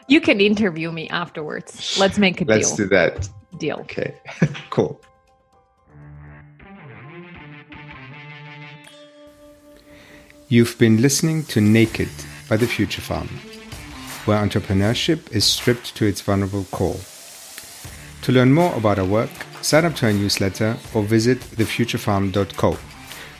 You 0.08 0.22
can 0.22 0.40
interview 0.40 0.92
me 0.92 1.10
afterwards. 1.10 1.98
Let's 2.00 2.20
make 2.20 2.40
a 2.40 2.46
Let's 2.46 2.70
deal. 2.74 2.78
do 2.86 2.90
that. 2.96 3.28
Deal. 3.58 3.78
Okay. 3.80 4.14
cool. 4.70 5.02
You've 10.48 10.78
been 10.78 11.02
listening 11.02 11.44
to 11.46 11.62
Naked 11.62 12.10
by 12.50 12.58
The 12.58 12.68
Future 12.68 13.02
Farm, 13.02 13.28
where 14.26 14.38
entrepreneurship 14.44 15.32
is 15.32 15.44
stripped 15.46 15.96
to 15.96 16.06
its 16.06 16.22
vulnerable 16.22 16.66
core. 16.72 17.00
To 18.24 18.32
learn 18.32 18.54
more 18.54 18.74
about 18.76 19.00
our 19.00 19.06
work, 19.06 19.30
sign 19.66 19.84
up 19.84 19.96
to 19.96 20.06
our 20.06 20.14
newsletter 20.14 20.78
or 20.94 21.02
visit 21.02 21.40
thefuturefarm.co, 21.40 22.78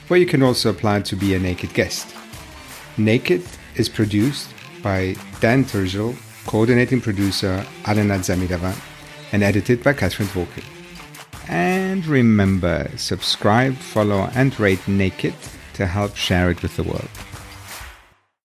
where 0.08 0.18
you 0.18 0.26
can 0.26 0.42
also 0.42 0.70
apply 0.70 1.00
to 1.00 1.14
be 1.14 1.34
a 1.34 1.38
naked 1.38 1.72
guest. 1.72 2.16
Naked 2.98 3.44
is 3.76 3.88
produced 3.88 4.50
by 4.82 5.14
Dan 5.38 5.64
Turgel, 5.64 6.16
coordinating 6.44 7.00
producer 7.00 7.64
Alena 7.84 8.18
Zamidava, 8.18 8.74
and 9.30 9.44
edited 9.44 9.84
by 9.84 9.92
Catherine 9.92 10.28
Volker. 10.30 10.62
And 11.48 12.04
remember, 12.06 12.90
subscribe, 12.96 13.76
follow, 13.76 14.28
and 14.34 14.58
rate 14.58 14.88
Naked 14.88 15.34
to 15.74 15.86
help 15.86 16.16
share 16.16 16.50
it 16.50 16.60
with 16.60 16.74
the 16.74 16.82
world. 16.82 17.08